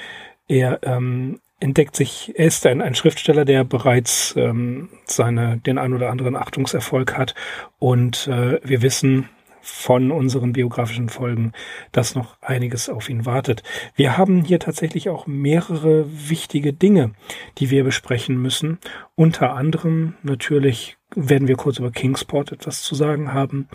Er 0.48 0.80
ähm, 0.84 1.40
entdeckt 1.60 1.96
sich, 1.96 2.34
er 2.36 2.48
ist 2.48 2.66
ein, 2.66 2.82
ein 2.82 2.96
Schriftsteller, 2.96 3.46
der 3.46 3.64
bereits 3.64 4.36
ähm, 4.38 4.90
seine, 5.06 5.58
den 5.58 5.78
ein 5.78 5.94
oder 5.94 6.10
anderen 6.10 6.36
Achtungserfolg 6.36 7.18
hat. 7.18 7.36
Und 7.80 8.28
äh, 8.28 8.60
wir 8.64 8.82
wissen, 8.82 9.30
von 9.62 10.12
unseren 10.12 10.54
biografischen 10.54 11.10
Folgen, 11.10 11.52
dass 11.92 12.16
noch 12.16 12.38
einiges 12.42 12.90
auf 12.90 13.10
ihn 13.10 13.26
wartet. 13.26 13.64
Wir 13.96 14.18
haben 14.18 14.44
hier 14.44 14.60
tatsächlich 14.60 15.10
auch 15.10 15.28
mehrere 15.28 16.06
wichtige 16.30 16.74
Dinge, 16.74 17.12
die 17.58 17.70
wir 17.70 17.84
besprechen 17.84 18.42
müssen. 18.42 18.80
Unter 19.16 19.56
anderem 19.56 20.16
natürlich 20.24 20.98
werden 21.16 21.48
wir 21.48 21.56
kurz 21.56 21.80
über 21.80 21.92
Kingsport 21.92 22.52
etwas 22.52 22.82
zu 22.82 22.96
sagen 22.96 23.34
haben. 23.34 23.68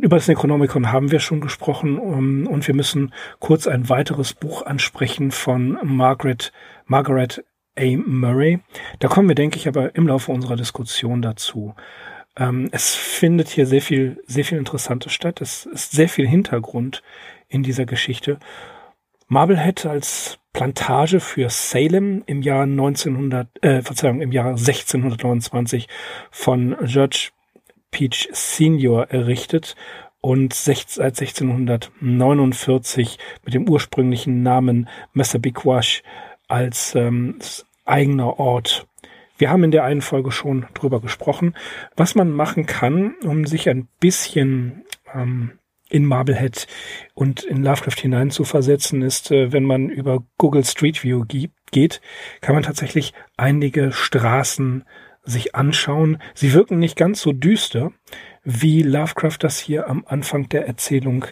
Über 0.00 0.16
das 0.16 0.28
Necronomicon 0.28 0.92
haben 0.92 1.10
wir 1.10 1.18
schon 1.18 1.40
gesprochen 1.40 1.98
um, 1.98 2.46
und 2.46 2.68
wir 2.68 2.74
müssen 2.74 3.12
kurz 3.40 3.66
ein 3.66 3.88
weiteres 3.88 4.32
Buch 4.32 4.64
ansprechen 4.64 5.32
von 5.32 5.76
Margaret, 5.82 6.52
Margaret 6.86 7.44
A. 7.76 7.96
Murray. 8.06 8.60
Da 9.00 9.08
kommen 9.08 9.26
wir, 9.26 9.34
denke 9.34 9.56
ich, 9.56 9.66
aber 9.66 9.96
im 9.96 10.06
Laufe 10.06 10.30
unserer 10.30 10.54
Diskussion 10.54 11.20
dazu. 11.20 11.74
Ähm, 12.36 12.68
es 12.70 12.94
findet 12.94 13.48
hier 13.48 13.66
sehr 13.66 13.82
viel, 13.82 14.22
sehr 14.26 14.44
viel 14.44 14.58
Interessantes 14.58 15.12
statt. 15.12 15.40
Es 15.40 15.66
ist 15.66 15.90
sehr 15.90 16.08
viel 16.08 16.28
Hintergrund 16.28 17.02
in 17.48 17.64
dieser 17.64 17.84
Geschichte. 17.84 18.38
Marblehead 19.26 19.84
als 19.84 20.38
Plantage 20.52 21.18
für 21.18 21.50
Salem 21.50 22.22
im 22.26 22.42
Jahr 22.42 22.62
1900, 22.62 23.48
äh, 23.64 23.82
Verzeihung, 23.82 24.20
im 24.20 24.30
Jahr 24.30 24.50
1629 24.50 25.88
von 26.30 26.76
Judge 26.84 27.30
Peach 27.90 28.28
Senior 28.32 29.10
errichtet 29.10 29.76
und 30.20 30.52
seit 30.52 30.98
1649 30.98 33.18
mit 33.44 33.54
dem 33.54 33.68
ursprünglichen 33.68 34.42
Namen 34.42 34.88
Massabiquash 35.12 36.02
als 36.48 36.94
ähm, 36.94 37.38
eigener 37.84 38.38
Ort. 38.38 38.86
Wir 39.38 39.50
haben 39.50 39.64
in 39.64 39.70
der 39.70 39.84
einen 39.84 40.02
Folge 40.02 40.32
schon 40.32 40.66
drüber 40.74 41.00
gesprochen, 41.00 41.54
was 41.96 42.14
man 42.14 42.30
machen 42.30 42.66
kann, 42.66 43.14
um 43.22 43.46
sich 43.46 43.68
ein 43.68 43.88
bisschen 44.00 44.84
ähm, 45.14 45.52
in 45.88 46.04
Marblehead 46.04 46.66
und 47.14 47.44
in 47.44 47.62
Lovecraft 47.62 48.00
hineinzuversetzen, 48.00 49.02
ist, 49.02 49.30
äh, 49.30 49.52
wenn 49.52 49.64
man 49.64 49.88
über 49.88 50.24
Google 50.36 50.64
Street 50.64 51.02
View 51.02 51.24
geht, 51.70 52.00
kann 52.40 52.54
man 52.54 52.64
tatsächlich 52.64 53.14
einige 53.36 53.92
Straßen 53.92 54.84
sich 55.28 55.54
anschauen. 55.54 56.18
Sie 56.34 56.52
wirken 56.52 56.78
nicht 56.78 56.96
ganz 56.96 57.20
so 57.20 57.32
düster, 57.32 57.92
wie 58.44 58.82
Lovecraft 58.82 59.38
das 59.40 59.58
hier 59.58 59.88
am 59.88 60.04
Anfang 60.06 60.48
der 60.48 60.66
Erzählung 60.66 61.26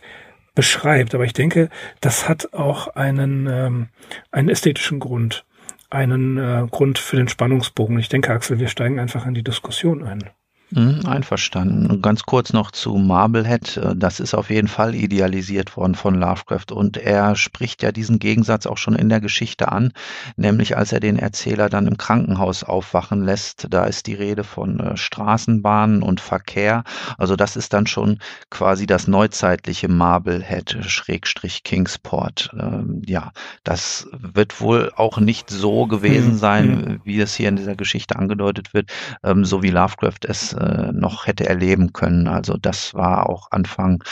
beschreibt. 0.55 1.15
Aber 1.15 1.25
ich 1.25 1.33
denke, 1.33 1.69
das 2.01 2.29
hat 2.29 2.53
auch 2.53 2.89
einen, 2.89 3.47
ähm, 3.47 3.89
einen 4.31 4.49
ästhetischen 4.49 5.01
Grund 5.01 5.45
einen 5.89 6.37
äh, 6.37 6.67
Grund 6.71 6.99
für 6.99 7.17
den 7.17 7.29
Spannungsbogen. 7.29 7.99
Ich 7.99 8.09
denke, 8.09 8.33
Axel, 8.33 8.59
wir 8.59 8.69
steigen 8.69 8.99
einfach 8.99 9.27
in 9.27 9.35
die 9.35 9.45
Diskussion 9.45 10.03
ein. 10.03 10.31
Mhm, 10.71 11.03
einverstanden. 11.07 12.03
Ganz 12.03 12.25
kurz 12.25 12.53
noch 12.53 12.73
zu 12.73 12.97
Marblehead. 12.97 13.77
Äh, 13.77 13.95
das 13.95 14.19
ist 14.19 14.35
auf 14.35 14.51
jeden 14.51 14.67
Fall 14.67 14.97
idealisiert 14.97 15.77
worden 15.77 15.95
von 15.95 16.17
Lovecraft 16.17 16.73
und 16.73 16.97
er 16.97 17.37
spricht 17.37 17.85
ja 17.85 17.93
diesen 17.93 18.19
Gegensatz 18.19 18.67
auch 18.67 18.77
schon 18.77 18.97
in 18.97 19.09
der 19.09 19.21
Geschichte 19.21 19.71
an, 19.71 19.93
nämlich 20.37 20.77
als 20.77 20.91
er 20.91 20.99
den 20.99 21.21
Erzähler 21.21 21.69
dann 21.69 21.87
im 21.87 21.97
Krankenhaus 21.97 22.65
aufwachen 22.65 23.23
lässt. 23.23 23.69
Da 23.71 23.85
ist 23.85 24.09
die 24.09 24.15
Rede 24.15 24.43
von 24.43 24.81
äh, 24.81 24.97
Straßenbahnen 24.97 26.03
und 26.03 26.21
Verkehr. 26.21 26.83
Also 27.17 27.37
das 27.37 27.55
ist 27.55 27.73
dann 27.73 27.87
schon 27.87 28.19
quasi 28.51 28.87
das 28.87 29.07
neuzeitliche 29.07 29.87
Marblehead 29.87 30.79
Schrägstrich 30.81 31.63
Kingsport. 31.63 32.51
Ähm, 32.59 33.03
ja, 33.07 33.31
das 33.63 34.09
wird 34.13 34.61
wohl 34.61 34.91
auch 34.97 35.19
nicht 35.19 35.49
so 35.49 35.87
gewesen 35.87 36.33
hm, 36.33 36.39
sein, 36.39 36.65
hm. 36.87 37.01
wie 37.05 37.21
es 37.21 37.37
hier 37.37 37.49
in 37.51 37.57
dieser 37.57 37.77
Geschichte 37.77 38.17
angedeutet 38.17 38.75
wird, 38.75 38.91
ähm, 39.23 39.45
so 39.45 39.63
wie 39.63 39.71
Lovecraft 39.71 40.25
es 40.27 40.56
äh, 40.57 40.93
noch 40.93 41.27
hätte 41.27 41.49
erleben 41.49 41.93
können. 41.93 42.27
Also 42.29 42.57
das 42.57 42.95
war 42.95 43.29
auch 43.29 43.51
Anfang 43.51 44.03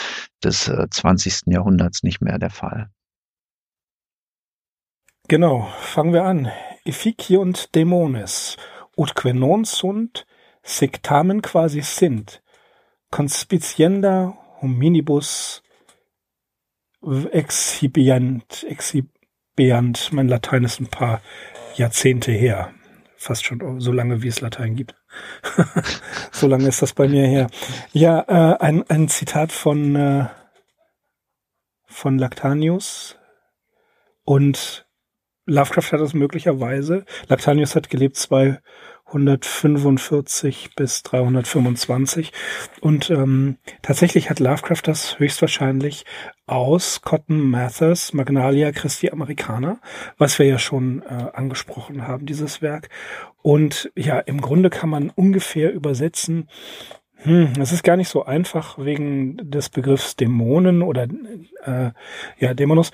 des 0.43 0.67
äh, 0.67 0.87
20. 0.89 1.47
Jahrhunderts 1.47 2.03
nicht 2.03 2.21
mehr 2.21 2.37
der 2.39 2.49
Fall. 2.49 2.89
Genau, 5.27 5.67
fangen 5.79 6.13
wir 6.13 6.23
an. 6.23 6.51
Efficiunt 6.85 7.73
Dämones, 7.73 8.57
utque 8.95 9.33
non 9.33 9.65
sunt, 9.65 10.27
sectamen 10.63 11.41
quasi 11.41 11.81
sind, 11.81 12.43
conspicienda 13.09 14.37
hominibus 14.61 15.63
exhibiant, 17.31 18.63
exhibiant, 18.63 20.11
mein 20.11 20.27
Latein 20.27 20.63
ist 20.63 20.79
ein 20.79 20.87
paar 20.87 21.21
Jahrzehnte 21.75 22.31
her, 22.31 22.73
fast 23.15 23.45
schon 23.45 23.79
so 23.79 23.91
lange, 23.91 24.23
wie 24.23 24.27
es 24.27 24.41
Latein 24.41 24.75
gibt. 24.75 24.95
so 26.31 26.47
lange 26.47 26.67
ist 26.67 26.81
das 26.81 26.93
bei 26.93 27.07
mir 27.07 27.25
her. 27.27 27.49
Ja, 27.91 28.21
äh, 28.27 28.57
ein, 28.59 28.89
ein 28.89 29.07
Zitat 29.07 29.51
von, 29.51 29.95
äh, 29.95 30.25
von 31.87 32.17
Lactanius 32.17 33.17
und 34.23 34.84
Lovecraft 35.45 35.91
hat 35.91 35.99
das 36.01 36.13
möglicherweise. 36.13 37.05
Lactanius 37.27 37.75
hat 37.75 37.89
gelebt 37.89 38.15
245 38.17 40.71
bis 40.75 41.01
325 41.03 42.31
und 42.81 43.11
ähm, 43.11 43.57
tatsächlich 43.81 44.29
hat 44.29 44.39
Lovecraft 44.39 44.81
das 44.83 45.17
höchstwahrscheinlich 45.19 46.05
aus 46.47 47.01
Cotton 47.01 47.49
Mathers 47.49 48.13
Magnalia 48.13 48.71
Christi 48.71 49.09
Americana, 49.11 49.79
was 50.17 50.39
wir 50.39 50.45
ja 50.45 50.59
schon 50.59 51.01
äh, 51.03 51.29
angesprochen 51.33 52.07
haben, 52.07 52.25
dieses 52.25 52.61
Werk. 52.61 52.89
Und 53.41 53.91
ja, 53.95 54.19
im 54.19 54.41
Grunde 54.41 54.69
kann 54.71 54.89
man 54.89 55.11
ungefähr 55.11 55.71
übersetzen, 55.73 56.49
hm, 57.25 57.53
es 57.59 57.71
ist 57.71 57.83
gar 57.83 57.97
nicht 57.97 58.09
so 58.09 58.25
einfach 58.25 58.77
wegen 58.77 59.37
des 59.49 59.69
Begriffs 59.69 60.15
Dämonen 60.15 60.83
oder 60.83 61.07
äh, 61.63 61.89
ja, 62.37 62.53
Dämonos. 62.53 62.91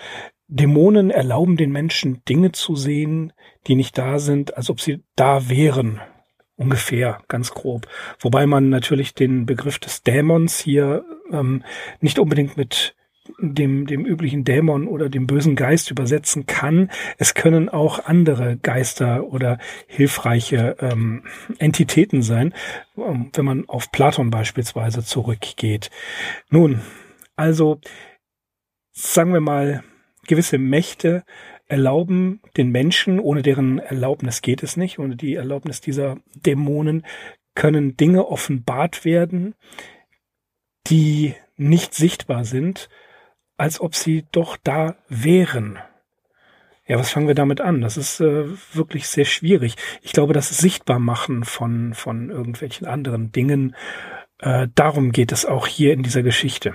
Dämonen 0.51 1.11
erlauben 1.11 1.55
den 1.55 1.71
Menschen 1.71 2.23
Dinge 2.25 2.51
zu 2.51 2.75
sehen, 2.75 3.31
die 3.67 3.75
nicht 3.75 3.97
da 3.97 4.19
sind, 4.19 4.57
als 4.57 4.69
ob 4.69 4.81
sie 4.81 5.01
da 5.15 5.49
wären. 5.49 6.01
Ungefähr, 6.57 7.19
ganz 7.29 7.51
grob. 7.51 7.87
Wobei 8.19 8.45
man 8.45 8.67
natürlich 8.69 9.15
den 9.15 9.45
Begriff 9.45 9.79
des 9.79 10.03
Dämons 10.03 10.59
hier 10.59 11.05
ähm, 11.31 11.63
nicht 12.01 12.19
unbedingt 12.19 12.57
mit 12.57 12.95
dem, 13.39 13.87
dem 13.87 14.05
üblichen 14.05 14.43
Dämon 14.43 14.87
oder 14.87 15.07
dem 15.07 15.25
bösen 15.25 15.55
Geist 15.55 15.89
übersetzen 15.89 16.47
kann. 16.47 16.91
Es 17.17 17.33
können 17.33 17.69
auch 17.69 18.05
andere 18.05 18.57
Geister 18.57 19.23
oder 19.27 19.57
hilfreiche 19.87 20.75
ähm, 20.81 21.23
Entitäten 21.59 22.23
sein, 22.23 22.53
ähm, 22.97 23.31
wenn 23.33 23.45
man 23.45 23.69
auf 23.69 23.89
Platon 23.91 24.31
beispielsweise 24.31 25.01
zurückgeht. 25.03 25.89
Nun, 26.49 26.81
also 27.37 27.79
sagen 28.91 29.31
wir 29.31 29.41
mal, 29.41 29.83
gewisse 30.31 30.57
Mächte 30.57 31.23
erlauben 31.67 32.39
den 32.55 32.69
Menschen, 32.69 33.19
ohne 33.19 33.41
deren 33.41 33.79
Erlaubnis 33.79 34.41
geht 34.41 34.63
es 34.63 34.77
nicht, 34.77 34.97
ohne 34.97 35.17
die 35.17 35.35
Erlaubnis 35.35 35.81
dieser 35.81 36.17
Dämonen 36.35 37.05
können 37.53 37.97
Dinge 37.97 38.27
offenbart 38.27 39.03
werden, 39.03 39.55
die 40.87 41.35
nicht 41.57 41.93
sichtbar 41.93 42.45
sind, 42.45 42.89
als 43.57 43.81
ob 43.81 43.93
sie 43.93 44.25
doch 44.31 44.55
da 44.63 44.95
wären. 45.09 45.79
Ja, 46.87 46.97
was 46.97 47.11
fangen 47.11 47.27
wir 47.27 47.35
damit 47.35 47.59
an? 47.59 47.81
Das 47.81 47.97
ist 47.97 48.21
äh, 48.21 48.45
wirklich 48.73 49.09
sehr 49.09 49.25
schwierig. 49.25 49.75
Ich 50.01 50.13
glaube, 50.13 50.33
das 50.33 50.49
Sichtbarmachen 50.57 51.43
von, 51.43 51.93
von 51.93 52.29
irgendwelchen 52.29 52.87
anderen 52.87 53.33
Dingen, 53.33 53.75
äh, 54.39 54.69
darum 54.75 55.11
geht 55.11 55.33
es 55.33 55.45
auch 55.45 55.67
hier 55.67 55.91
in 55.91 56.03
dieser 56.03 56.23
Geschichte. 56.23 56.73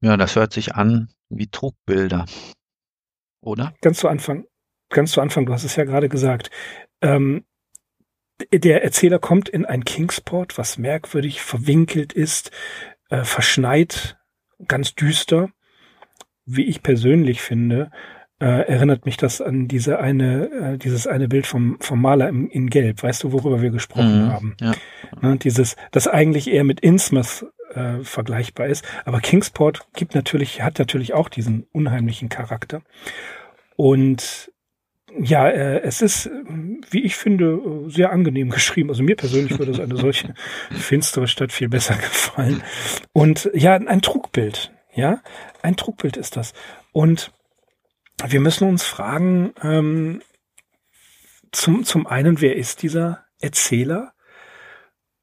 Ja, 0.00 0.16
das 0.16 0.34
hört 0.34 0.52
sich 0.52 0.74
an 0.74 1.08
wie 1.28 1.48
Trugbilder, 1.48 2.26
oder? 3.40 3.74
Ganz 3.80 3.98
zu 3.98 4.08
Anfang, 4.08 4.46
ganz 4.90 5.12
zu 5.12 5.20
Anfang, 5.20 5.46
du 5.46 5.52
hast 5.52 5.64
es 5.64 5.76
ja 5.76 5.84
gerade 5.84 6.08
gesagt, 6.08 6.50
ähm, 7.02 7.44
der 8.52 8.84
Erzähler 8.84 9.18
kommt 9.18 9.48
in 9.48 9.64
ein 9.64 9.84
Kingsport, 9.84 10.58
was 10.58 10.76
merkwürdig 10.78 11.40
verwinkelt 11.40 12.12
ist, 12.12 12.50
äh, 13.08 13.24
verschneit, 13.24 14.18
ganz 14.68 14.94
düster, 14.94 15.50
wie 16.44 16.64
ich 16.64 16.82
persönlich 16.82 17.40
finde. 17.42 17.90
äh, 18.38 18.68
erinnert 18.68 19.06
mich 19.06 19.16
das 19.16 19.40
an 19.40 19.66
diese 19.66 19.98
eine, 19.98 20.50
äh, 20.50 20.76
dieses 20.78 21.06
eine 21.06 21.26
Bild 21.26 21.46
vom, 21.46 21.78
vom 21.80 22.02
Maler 22.02 22.28
im, 22.28 22.50
in 22.50 22.68
Gelb. 22.68 23.02
Weißt 23.02 23.22
du, 23.24 23.32
worüber 23.32 23.62
wir 23.62 23.70
gesprochen 23.70 24.26
Mhm, 24.26 24.28
haben? 24.30 24.56
ja. 24.60 24.74
Ne, 25.22 25.38
dieses, 25.38 25.76
das 25.90 26.06
eigentlich 26.06 26.48
eher 26.50 26.64
mit 26.64 26.80
Innsmouth 26.80 27.46
äh, 27.76 28.04
vergleichbar 28.04 28.66
ist. 28.66 28.84
Aber 29.04 29.20
Kingsport 29.20 29.86
gibt 29.94 30.14
natürlich, 30.14 30.62
hat 30.62 30.78
natürlich 30.78 31.14
auch 31.14 31.28
diesen 31.28 31.66
unheimlichen 31.72 32.28
Charakter. 32.28 32.82
Und 33.76 34.50
ja, 35.18 35.48
äh, 35.48 35.80
es 35.82 36.02
ist, 36.02 36.26
äh, 36.26 36.30
wie 36.90 37.02
ich 37.02 37.16
finde, 37.16 37.60
äh, 37.86 37.90
sehr 37.90 38.10
angenehm 38.10 38.50
geschrieben. 38.50 38.90
Also 38.90 39.02
mir 39.02 39.16
persönlich 39.16 39.58
würde 39.58 39.74
so 39.74 39.82
eine 39.82 39.96
solche 39.96 40.34
finstere 40.70 41.28
Stadt 41.28 41.52
viel 41.52 41.68
besser 41.68 41.94
gefallen. 41.94 42.62
Und 43.12 43.50
ja, 43.54 43.74
ein 43.74 44.02
Trugbild. 44.02 44.72
Ja, 44.94 45.20
ein 45.62 45.76
Trugbild 45.76 46.16
ist 46.16 46.36
das. 46.36 46.54
Und 46.92 47.32
wir 48.26 48.40
müssen 48.40 48.66
uns 48.66 48.84
fragen, 48.84 49.52
ähm, 49.62 50.22
zum, 51.52 51.84
zum 51.84 52.06
einen, 52.06 52.40
wer 52.40 52.56
ist 52.56 52.82
dieser 52.82 53.24
Erzähler? 53.40 54.12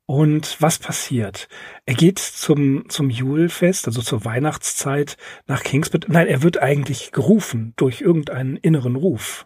Und 0.05 0.57
was 0.59 0.79
passiert? 0.79 1.47
Er 1.85 1.93
geht 1.93 2.19
zum, 2.19 2.89
zum 2.89 3.09
Julfest, 3.09 3.87
also 3.87 4.01
zur 4.01 4.25
Weihnachtszeit 4.25 5.17
nach 5.47 5.63
Kingsbridge. 5.63 6.07
Nein, 6.09 6.27
er 6.27 6.43
wird 6.43 6.57
eigentlich 6.57 7.11
gerufen 7.11 7.73
durch 7.77 8.01
irgendeinen 8.01 8.57
inneren 8.57 8.95
Ruf. 8.95 9.45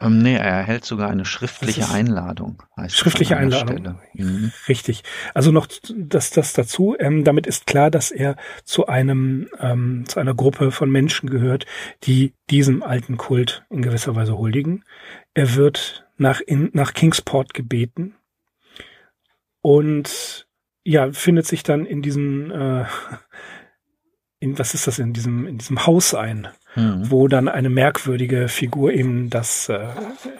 Ähm, 0.00 0.18
nee, 0.18 0.34
er 0.34 0.44
erhält 0.44 0.84
sogar 0.84 1.10
eine 1.10 1.24
schriftliche 1.24 1.88
Einladung. 1.90 2.62
Schriftliche 2.88 3.36
Einladung. 3.36 3.98
Mhm. 4.14 4.52
Richtig. 4.68 5.02
Also 5.34 5.52
noch 5.52 5.66
das, 5.94 6.30
das 6.30 6.52
dazu. 6.52 6.96
Ähm, 6.98 7.24
damit 7.24 7.46
ist 7.46 7.66
klar, 7.66 7.90
dass 7.90 8.10
er 8.10 8.36
zu 8.64 8.86
einem, 8.86 9.48
ähm, 9.60 10.04
zu 10.06 10.18
einer 10.18 10.34
Gruppe 10.34 10.70
von 10.70 10.90
Menschen 10.90 11.28
gehört, 11.28 11.66
die 12.04 12.34
diesem 12.50 12.82
alten 12.82 13.16
Kult 13.16 13.64
in 13.70 13.82
gewisser 13.82 14.14
Weise 14.14 14.38
huldigen. 14.38 14.84
Er 15.34 15.54
wird 15.54 16.06
nach, 16.16 16.40
in, 16.40 16.70
nach 16.72 16.94
Kingsport 16.94 17.52
gebeten 17.52 18.14
und 19.66 20.46
ja, 20.84 21.10
findet 21.10 21.44
sich 21.44 21.64
dann 21.64 21.86
in 21.86 22.00
diesem, 22.00 22.52
äh, 22.52 22.84
in, 24.38 24.56
was 24.60 24.74
ist 24.74 24.86
das, 24.86 25.00
in 25.00 25.12
diesem, 25.12 25.44
in 25.48 25.58
diesem 25.58 25.86
Haus 25.86 26.14
ein 26.14 26.46
Mhm. 26.78 27.10
wo 27.10 27.26
dann 27.26 27.48
eine 27.48 27.70
merkwürdige 27.70 28.48
Figur 28.48 28.92
eben 28.92 29.30
das 29.30 29.70
äh, 29.70 29.88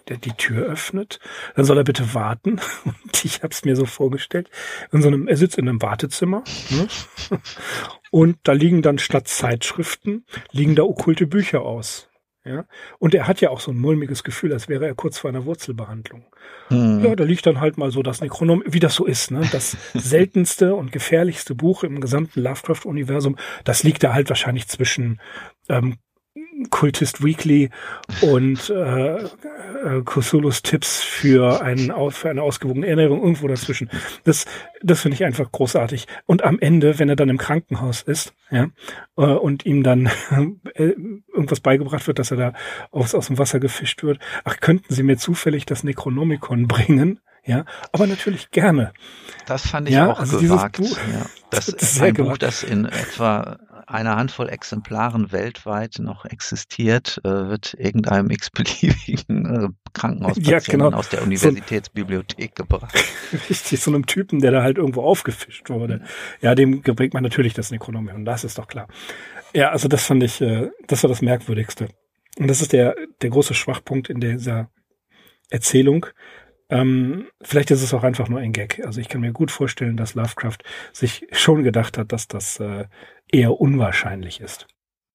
der, 0.09 0.19
die 0.19 0.33
Tür 0.33 0.67
öffnet. 0.67 1.19
Dann 1.55 1.65
soll 1.65 1.79
er 1.79 1.85
bitte 1.85 2.13
warten. 2.13 2.61
Und 2.85 3.25
ich 3.25 3.43
habe 3.43 3.53
es 3.53 3.65
mir 3.65 3.75
so 3.75 3.87
vorgestellt. 3.87 4.51
In 4.93 5.01
so 5.01 5.09
einem, 5.09 5.29
er 5.29 5.39
sitzt 5.39 5.57
in 5.57 5.67
einem 5.67 5.81
Wartezimmer 5.81 6.45
ne? 6.69 6.89
und 8.11 8.37
da 8.43 8.53
liegen 8.53 8.83
dann 8.83 8.99
statt 8.99 9.29
Zeitschriften 9.29 10.27
liegen 10.53 10.75
da 10.75 10.83
okkulte 10.83 11.27
Bücher 11.27 11.63
aus. 11.63 12.11
Ja, 12.47 12.65
und 13.01 13.13
er 13.13 13.27
hat 13.27 13.41
ja 13.41 13.51
auch 13.51 13.59
so 13.59 13.73
ein 13.73 13.77
mulmiges 13.77 14.23
Gefühl, 14.23 14.53
als 14.53 14.69
wäre 14.69 14.87
er 14.87 14.95
kurz 14.95 15.19
vor 15.19 15.31
einer 15.31 15.47
Wurzelbehandlung. 15.47 16.25
Mhm. 16.71 17.05
Ja, 17.05 17.17
da 17.17 17.25
liegt 17.25 17.45
dann 17.45 17.61
halt 17.61 17.77
mal 17.77 17.91
so 17.91 18.05
das 18.05 18.21
Necronom, 18.21 18.63
wie 18.65 18.79
das 18.79 18.95
so 18.95 19.05
ist, 19.05 19.33
ne? 19.33 19.43
Das 19.51 19.77
seltenste 19.95 20.77
und 20.77 20.93
gefährlichste 20.93 21.57
Buch 21.57 21.83
im 21.83 22.01
gesamten 22.01 22.41
Lovecraft-Universum, 22.41 23.37
das 23.65 23.83
liegt 23.83 24.05
da 24.05 24.13
halt 24.13 24.29
wahrscheinlich 24.29 24.69
zwischen 24.69 25.21
ähm, 25.69 25.97
Cultist 26.71 27.23
Weekly 27.23 27.71
und 28.23 28.71
äh, 28.71 29.17
äh, 29.17 30.03
Tipps 30.63 31.03
für, 31.03 31.61
einen, 31.63 31.93
für 32.11 32.31
eine 32.31 32.43
ausgewogene 32.43 32.87
Ernährung 32.87 33.21
irgendwo 33.23 33.47
dazwischen. 33.49 33.91
Das, 34.25 34.47
das 34.83 35.01
finde 35.01 35.17
ich 35.17 35.25
einfach 35.25 35.51
großartig. 35.53 36.07
Und 36.27 36.45
am 36.45 36.59
Ende, 36.59 36.99
wenn 36.99 37.09
er 37.09 37.17
dann 37.17 37.29
im 37.29 37.39
Krankenhaus 37.39 38.03
ist, 38.03 38.33
ja, 38.51 38.69
äh, 39.17 39.23
und 39.23 39.67
ihm 39.67 39.83
dann 39.83 40.07
äh, 40.75 40.95
irgendwas 41.33 41.61
beigebracht 41.61 42.07
wird, 42.07 42.19
dass 42.19 42.31
er 42.31 42.37
da 42.37 42.53
aus, 42.91 43.15
aus 43.15 43.27
dem 43.27 43.39
Wasser 43.39 43.61
gefischt 43.61 44.03
wird, 44.03 44.19
ach, 44.45 44.59
könnten 44.61 44.93
Sie 44.95 45.03
mir 45.03 45.19
zufällig 45.19 45.67
das 45.67 45.85
Necronomicon 45.85 46.67
bringen? 46.69 47.21
Ja, 47.45 47.65
aber 47.93 48.09
natürlich 48.09 48.51
gerne. 48.51 48.93
Das 49.47 49.69
fand 49.69 49.89
ich 49.89 49.95
Ja, 49.95 50.11
auch 50.11 50.19
also 50.19 50.41
dieses 50.41 50.57
gewagt. 50.57 50.79
Buch- 50.79 50.99
ja. 51.13 51.27
Das 51.51 51.67
das 51.67 51.81
ist 51.93 52.03
ein 52.03 52.13
Buch, 52.15 52.25
gewagt. 52.25 52.43
das 52.43 52.65
in 52.65 52.87
etwa 52.87 53.61
einer 53.87 54.17
Handvoll 54.17 54.49
Exemplaren 54.49 55.33
weltweit 55.33 55.99
noch 55.99 56.25
existiert, 56.25 57.21
äh, 57.25 57.29
wird 57.29 57.75
irgendeinem 57.79 58.31
x-beliebigen 58.31 59.47
äh, 59.47 59.69
Krankenhauspatienten 59.93 60.71
genau. 60.73 60.97
aus 60.97 61.09
der 61.09 61.21
So- 61.21 61.25
Universitätsbibliothek 61.27 62.55
gebracht. 62.55 62.95
Richtig, 63.49 63.81
so 63.81 63.91
einem 63.91 64.07
Typen, 64.07 64.41
der 64.41 64.51
da 64.51 64.63
halt 64.63 64.79
irgendwo 64.79 65.03
aufgefischt 65.03 65.71
wurde. 65.71 66.03
Ja, 66.41 66.55
dem 66.55 66.83
bringt 66.83 67.15
man 67.15 67.23
natürlich 67.23 67.55
das 67.55 67.71
Necronomion, 67.71 68.25
das 68.25 68.45
ist 68.45 68.59
doch 68.59 68.67
klar. 68.69 68.89
Ja, 69.55 69.71
also 69.71 69.89
das 69.89 70.05
fand 70.05 70.23
ich, 70.23 70.41
äh, 70.41 70.71
das 70.87 71.03
war 71.03 71.09
das 71.09 71.23
Merkwürdigste. 71.23 71.89
Und 72.39 72.49
das 72.49 72.61
ist 72.61 72.73
der, 72.73 72.95
der 73.23 73.31
große 73.31 73.55
Schwachpunkt 73.55 74.11
in 74.11 74.21
dieser 74.21 74.69
Erzählung. 75.49 76.07
Ähm, 76.69 77.29
vielleicht 77.43 77.71
ist 77.71 77.83
es 77.83 77.95
auch 77.95 78.03
einfach 78.03 78.29
nur 78.29 78.41
ein 78.41 78.53
Gag. 78.53 78.85
Also 78.85 79.01
ich 79.01 79.09
kann 79.09 79.21
mir 79.21 79.33
gut 79.33 79.51
vorstellen, 79.51 79.97
dass 79.97 80.15
Lovecraft 80.15 80.59
sich 80.93 81.27
schon 81.33 81.63
gedacht 81.63 81.97
hat, 81.99 82.13
dass 82.13 82.29
das 82.29 82.59
äh, 82.61 82.87
eher 83.31 83.61
unwahrscheinlich 83.61 84.41
ist. 84.41 84.67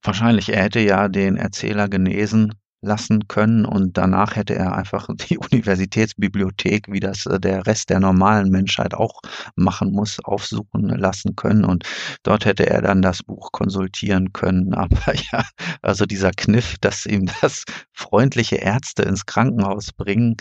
Wahrscheinlich, 0.03 0.49
er 0.49 0.63
hätte 0.63 0.79
ja 0.79 1.09
den 1.09 1.37
Erzähler 1.37 1.87
genesen 1.87 2.53
lassen 2.81 3.27
können 3.27 3.65
und 3.65 3.97
danach 3.97 4.35
hätte 4.35 4.55
er 4.55 4.75
einfach 4.75 5.07
die 5.29 5.37
Universitätsbibliothek, 5.37 6.91
wie 6.91 6.99
das 6.99 7.25
äh, 7.27 7.39
der 7.39 7.65
Rest 7.67 7.89
der 7.89 7.99
normalen 7.99 8.49
Menschheit 8.49 8.93
auch 8.93 9.21
machen 9.55 9.91
muss, 9.91 10.19
aufsuchen 10.23 10.89
lassen 10.89 11.35
können 11.35 11.63
und 11.63 11.85
dort 12.23 12.45
hätte 12.45 12.67
er 12.67 12.81
dann 12.81 13.01
das 13.01 13.23
Buch 13.23 13.51
konsultieren 13.51 14.33
können. 14.33 14.73
Aber 14.81 15.13
ja, 15.31 15.45
also 15.81 16.05
dieser 16.05 16.31
Kniff, 16.31 16.77
dass 16.81 17.05
ihm 17.05 17.29
das 17.41 17.63
freundliche 17.93 18.57
Ärzte 18.57 19.03
ins 19.03 19.25
Krankenhaus 19.25 19.91
bringen, 19.93 20.37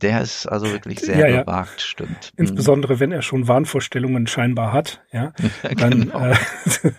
der 0.00 0.22
ist 0.22 0.46
also 0.46 0.70
wirklich 0.72 1.00
sehr 1.00 1.18
Ja, 1.18 1.26
ja. 1.28 1.40
gewagt, 1.42 1.80
stimmt. 1.80 2.32
Insbesondere 2.36 2.98
wenn 3.00 3.12
er 3.12 3.22
schon 3.22 3.48
Wahnvorstellungen 3.48 4.26
scheinbar 4.26 4.72
hat, 4.72 5.02
ja. 5.12 5.32
Mhm. 5.38 5.76
Dann, 5.78 5.90
genau. 5.90 6.26
äh, 6.26 6.34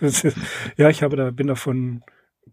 ist- 0.00 0.26
ja, 0.76 0.88
ich 0.88 1.02
habe 1.02 1.16
da, 1.16 1.30
bin 1.30 1.48
davon, 1.48 2.02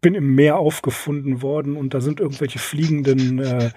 bin 0.01 0.15
im 0.15 0.33
Meer 0.33 0.57
aufgefunden 0.57 1.41
worden 1.41 1.75
und 1.75 1.93
da 1.93 2.01
sind 2.01 2.19
irgendwelche 2.19 2.59
fliegenden 2.59 3.39
äh, 3.39 3.69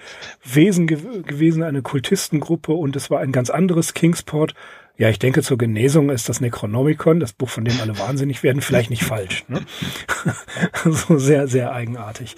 Wesen 0.42 0.86
gew 0.86 1.22
gewesen, 1.22 1.62
eine 1.62 1.82
Kultistengruppe 1.82 2.72
und 2.72 2.96
es 2.96 3.10
war 3.10 3.20
ein 3.20 3.32
ganz 3.32 3.50
anderes 3.50 3.92
Kingsport. 3.94 4.54
Ja, 4.96 5.08
ich 5.08 5.18
denke, 5.18 5.42
zur 5.42 5.58
Genesung 5.58 6.08
ist 6.08 6.28
das 6.28 6.40
Necronomicon, 6.40 7.18
das 7.20 7.32
Buch, 7.32 7.48
von 7.48 7.64
dem 7.64 7.78
alle 7.80 7.98
wahnsinnig 7.98 8.42
werden, 8.44 8.62
vielleicht 8.62 8.90
nicht 8.90 9.02
falsch. 9.04 9.44
Ne? 9.48 9.60
so 10.84 11.18
sehr, 11.18 11.48
sehr 11.48 11.72
eigenartig. 11.72 12.36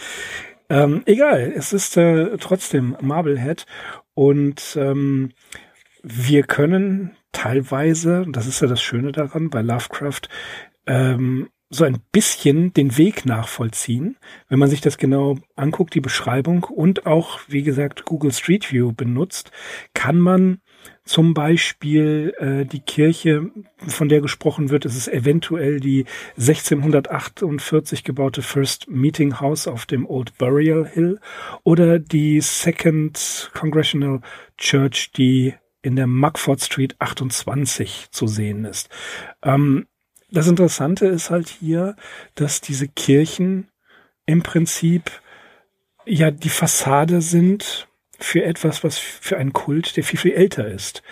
Ähm, 0.68 1.02
egal, 1.06 1.52
es 1.54 1.72
ist 1.72 1.96
äh, 1.96 2.38
trotzdem 2.38 2.96
Marblehead 3.00 3.66
und 4.16 4.78
ähm, 4.80 5.32
wir 6.02 6.42
können 6.42 7.14
teilweise, 7.32 8.24
das 8.26 8.46
ist 8.46 8.62
ja 8.62 8.66
das 8.66 8.80
Schöne 8.80 9.12
daran 9.12 9.50
bei 9.50 9.60
Lovecraft, 9.60 10.22
ähm, 10.86 11.50
so 11.68 11.84
ein 11.84 11.98
bisschen 12.12 12.72
den 12.72 12.96
Weg 12.96 13.26
nachvollziehen, 13.26 14.16
wenn 14.48 14.58
man 14.58 14.70
sich 14.70 14.80
das 14.80 14.96
genau 14.96 15.36
anguckt, 15.54 15.94
die 15.94 16.00
Beschreibung 16.00 16.64
und 16.64 17.04
auch, 17.04 17.40
wie 17.46 17.62
gesagt, 17.62 18.06
Google 18.06 18.32
Street 18.32 18.72
View 18.72 18.92
benutzt, 18.92 19.50
kann 19.92 20.18
man 20.18 20.62
zum 21.06 21.34
Beispiel 21.34 22.34
äh, 22.38 22.66
die 22.66 22.80
Kirche, 22.80 23.50
von 23.86 24.08
der 24.08 24.20
gesprochen 24.20 24.70
wird, 24.70 24.84
es 24.84 24.96
ist 24.96 25.08
eventuell 25.08 25.78
die 25.80 26.04
1648 26.36 28.02
gebaute 28.02 28.42
First 28.42 28.88
Meeting 28.90 29.40
House 29.40 29.68
auf 29.68 29.86
dem 29.86 30.04
Old 30.04 30.36
Burial 30.36 30.86
Hill 30.86 31.20
oder 31.62 32.00
die 32.00 32.40
Second 32.40 33.50
Congressional 33.54 34.20
Church, 34.58 35.12
die 35.16 35.54
in 35.80 35.94
der 35.94 36.08
Mugford 36.08 36.60
Street 36.60 36.96
28 36.98 38.08
zu 38.10 38.26
sehen 38.26 38.64
ist. 38.64 38.88
Ähm, 39.42 39.86
das 40.32 40.48
Interessante 40.48 41.06
ist 41.06 41.30
halt 41.30 41.48
hier, 41.48 41.94
dass 42.34 42.60
diese 42.60 42.88
Kirchen 42.88 43.68
im 44.26 44.42
Prinzip 44.42 45.12
ja 46.04 46.32
die 46.32 46.48
Fassade 46.48 47.22
sind 47.22 47.86
für 48.18 48.44
etwas, 48.44 48.84
was 48.84 48.98
für 48.98 49.36
einen 49.36 49.52
Kult, 49.52 49.96
der 49.96 50.04
viel, 50.04 50.18
viel 50.18 50.32
älter 50.32 50.66
ist. 50.66 51.02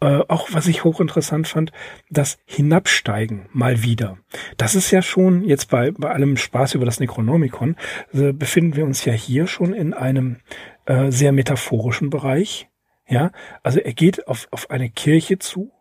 Äh, 0.00 0.20
auch 0.28 0.48
was 0.52 0.66
ich 0.66 0.84
hochinteressant 0.84 1.48
fand, 1.48 1.72
das 2.10 2.36
Hinabsteigen 2.44 3.46
mal 3.52 3.82
wieder. 3.82 4.18
Das 4.58 4.74
ist 4.74 4.90
ja 4.90 5.00
schon 5.00 5.42
jetzt 5.42 5.70
bei, 5.70 5.90
bei 5.92 6.10
allem 6.10 6.36
Spaß 6.36 6.74
über 6.74 6.84
das 6.84 7.00
Necronomicon, 7.00 7.76
äh, 8.12 8.32
befinden 8.32 8.76
wir 8.76 8.84
uns 8.84 9.06
ja 9.06 9.14
hier 9.14 9.46
schon 9.46 9.72
in 9.72 9.94
einem 9.94 10.36
äh, 10.84 11.10
sehr 11.10 11.32
metaphorischen 11.32 12.10
Bereich. 12.10 12.68
Ja, 13.08 13.30
also 13.62 13.78
er 13.78 13.94
geht 13.94 14.28
auf, 14.28 14.48
auf 14.50 14.70
eine 14.70 14.90
Kirche 14.90 15.38
zu. 15.38 15.72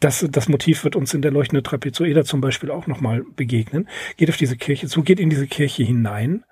Das, 0.00 0.26
das 0.28 0.48
Motiv 0.48 0.82
wird 0.82 0.96
uns 0.96 1.14
in 1.14 1.22
der 1.22 1.30
leuchtende 1.30 1.62
Trapezoeder 1.62 2.24
zum 2.24 2.40
Beispiel 2.40 2.72
auch 2.72 2.88
nochmal 2.88 3.22
begegnen. 3.36 3.88
Geht 4.16 4.30
auf 4.30 4.36
diese 4.36 4.56
Kirche 4.56 4.88
zu, 4.88 5.04
geht 5.04 5.20
in 5.20 5.30
diese 5.30 5.46
Kirche 5.46 5.84
hinein 5.84 6.44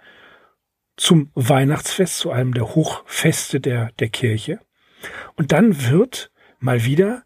zum 1.00 1.30
Weihnachtsfest, 1.34 2.18
zu 2.18 2.30
einem 2.30 2.52
der 2.52 2.74
Hochfeste 2.74 3.58
der, 3.58 3.90
der 3.98 4.10
Kirche. 4.10 4.60
Und 5.34 5.50
dann 5.50 5.88
wird 5.88 6.30
mal 6.58 6.84
wieder 6.84 7.24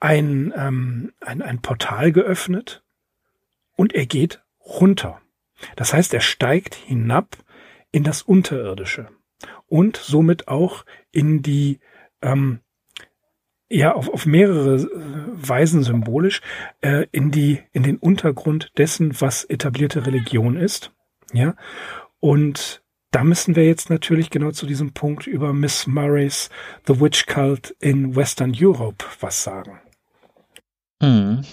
ein, 0.00 0.52
ähm, 0.56 1.12
ein, 1.20 1.42
ein 1.42 1.62
Portal 1.62 2.10
geöffnet 2.10 2.82
und 3.76 3.94
er 3.94 4.06
geht 4.06 4.42
runter. 4.66 5.20
Das 5.76 5.94
heißt, 5.94 6.12
er 6.12 6.20
steigt 6.20 6.74
hinab 6.74 7.36
in 7.92 8.02
das 8.02 8.22
Unterirdische 8.22 9.08
und 9.68 9.96
somit 9.96 10.48
auch 10.48 10.84
in 11.12 11.40
die 11.40 11.78
ähm, 12.20 12.62
ja 13.68 13.94
auf, 13.94 14.08
auf 14.08 14.26
mehrere 14.26 14.74
äh, 14.74 14.88
Weisen 15.34 15.84
symbolisch 15.84 16.40
äh, 16.80 17.06
in 17.12 17.30
die 17.30 17.62
in 17.70 17.84
den 17.84 17.98
Untergrund 17.98 18.72
dessen, 18.76 19.20
was 19.20 19.44
etablierte 19.44 20.04
Religion 20.04 20.56
ist. 20.56 20.90
Ja 21.32 21.54
und 22.22 22.82
da 23.10 23.24
müssen 23.24 23.56
wir 23.56 23.66
jetzt 23.66 23.90
natürlich 23.90 24.30
genau 24.30 24.52
zu 24.52 24.64
diesem 24.64 24.94
Punkt 24.94 25.26
über 25.26 25.52
Miss 25.52 25.86
Murrays 25.88 26.48
The 26.86 26.98
Witch 27.00 27.26
Cult 27.26 27.74
in 27.80 28.14
Western 28.16 28.54
Europe 28.58 29.04
was 29.20 29.42
sagen. 29.42 29.80
Mhm. 31.00 31.44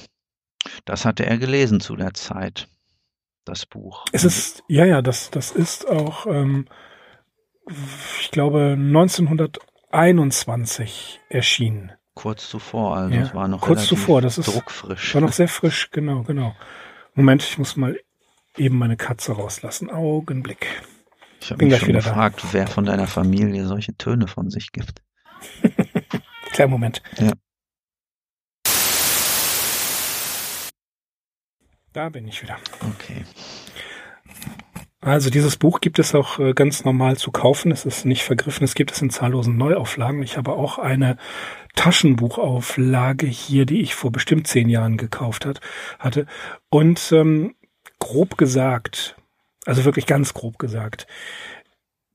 Das 0.86 1.04
hatte 1.06 1.26
er 1.26 1.38
gelesen 1.40 1.80
zu 1.82 1.96
der 1.96 2.14
Zeit, 2.14 2.68
das 3.46 3.66
Buch. 3.66 4.06
Es 4.12 4.24
ist, 4.24 4.64
ja, 4.68 4.86
ja, 4.86 5.02
das, 5.02 5.32
das 5.32 5.50
ist 5.52 5.90
auch, 5.90 6.28
ähm, 6.28 6.68
ich 8.22 8.30
glaube, 8.32 8.76
1921 8.78 11.20
erschienen. 11.30 11.92
Kurz 12.14 12.48
zuvor, 12.50 12.96
also 12.98 13.16
Ja, 13.16 13.22
es 13.24 13.34
war 13.34 13.48
noch 13.48 13.62
kurz 13.62 13.88
zuvor, 13.88 14.22
das 14.22 14.38
ist- 14.38 14.54
druckfrisch. 14.54 15.16
War 15.16 15.22
noch 15.22 15.32
sehr 15.34 15.48
frisch, 15.48 15.90
genau, 15.92 16.22
genau. 16.24 16.56
Moment, 17.16 17.42
ich 17.44 17.58
muss 17.58 17.76
mal 17.76 18.00
eben 18.58 18.78
meine 18.78 18.98
Katze 18.98 19.34
rauslassen. 19.34 19.90
Augenblick. 19.90 20.68
Ich 21.42 21.52
habe 21.52 21.60
bin 21.60 21.68
mich 21.68 21.72
gleich 21.72 21.80
schon 21.82 21.90
wieder 21.90 22.02
da. 22.02 22.10
gefragt, 22.10 22.44
wer 22.52 22.68
von 22.68 22.86
deiner 22.86 23.08
Familie 23.08 23.66
solche 23.66 23.96
Töne 23.96 24.28
von 24.28 24.50
sich 24.50 24.72
gibt. 24.72 25.02
Kleinen 26.52 26.72
Moment. 26.72 27.02
Ja. 27.18 27.34
Da 31.94 32.10
bin 32.10 32.28
ich 32.28 32.42
wieder. 32.42 32.58
Okay. 32.82 33.26
Also 35.02 35.30
dieses 35.30 35.56
Buch 35.56 35.80
gibt 35.80 35.98
es 35.98 36.14
auch 36.14 36.40
äh, 36.40 36.54
ganz 36.54 36.84
normal 36.84 37.18
zu 37.18 37.32
kaufen. 37.32 37.72
Es 37.72 37.86
ist 37.86 38.06
nicht 38.06 38.24
vergriffen. 38.24 38.66
Es 38.66 38.76
gibt 38.76 38.92
es 38.92 39.02
in 39.02 39.10
zahllosen 39.10 39.56
Neuauflagen. 39.56 40.22
Ich 40.24 40.38
habe 40.38 40.52
auch 40.52 40.78
eine 40.78 41.16
Taschenbuchauflage 41.76 43.26
hier, 43.26 43.66
die 43.66 43.80
ich 43.80 43.96
vor 43.96 44.12
bestimmt 44.12 44.48
zehn 44.48 44.68
Jahren 44.68 44.98
gekauft 44.98 45.46
hat, 45.46 45.62
hatte. 46.00 46.26
Und 46.70 47.14
ähm, 47.14 47.56
grob 48.00 48.38
gesagt, 48.38 49.16
also 49.66 49.86
wirklich 49.86 50.06
ganz 50.06 50.34
grob 50.34 50.58
gesagt, 50.58 51.08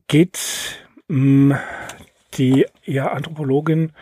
geht 0.08 0.84
mh, 1.08 1.60
die 2.34 2.66
ja, 2.84 3.12
Anthropologin 3.12 3.92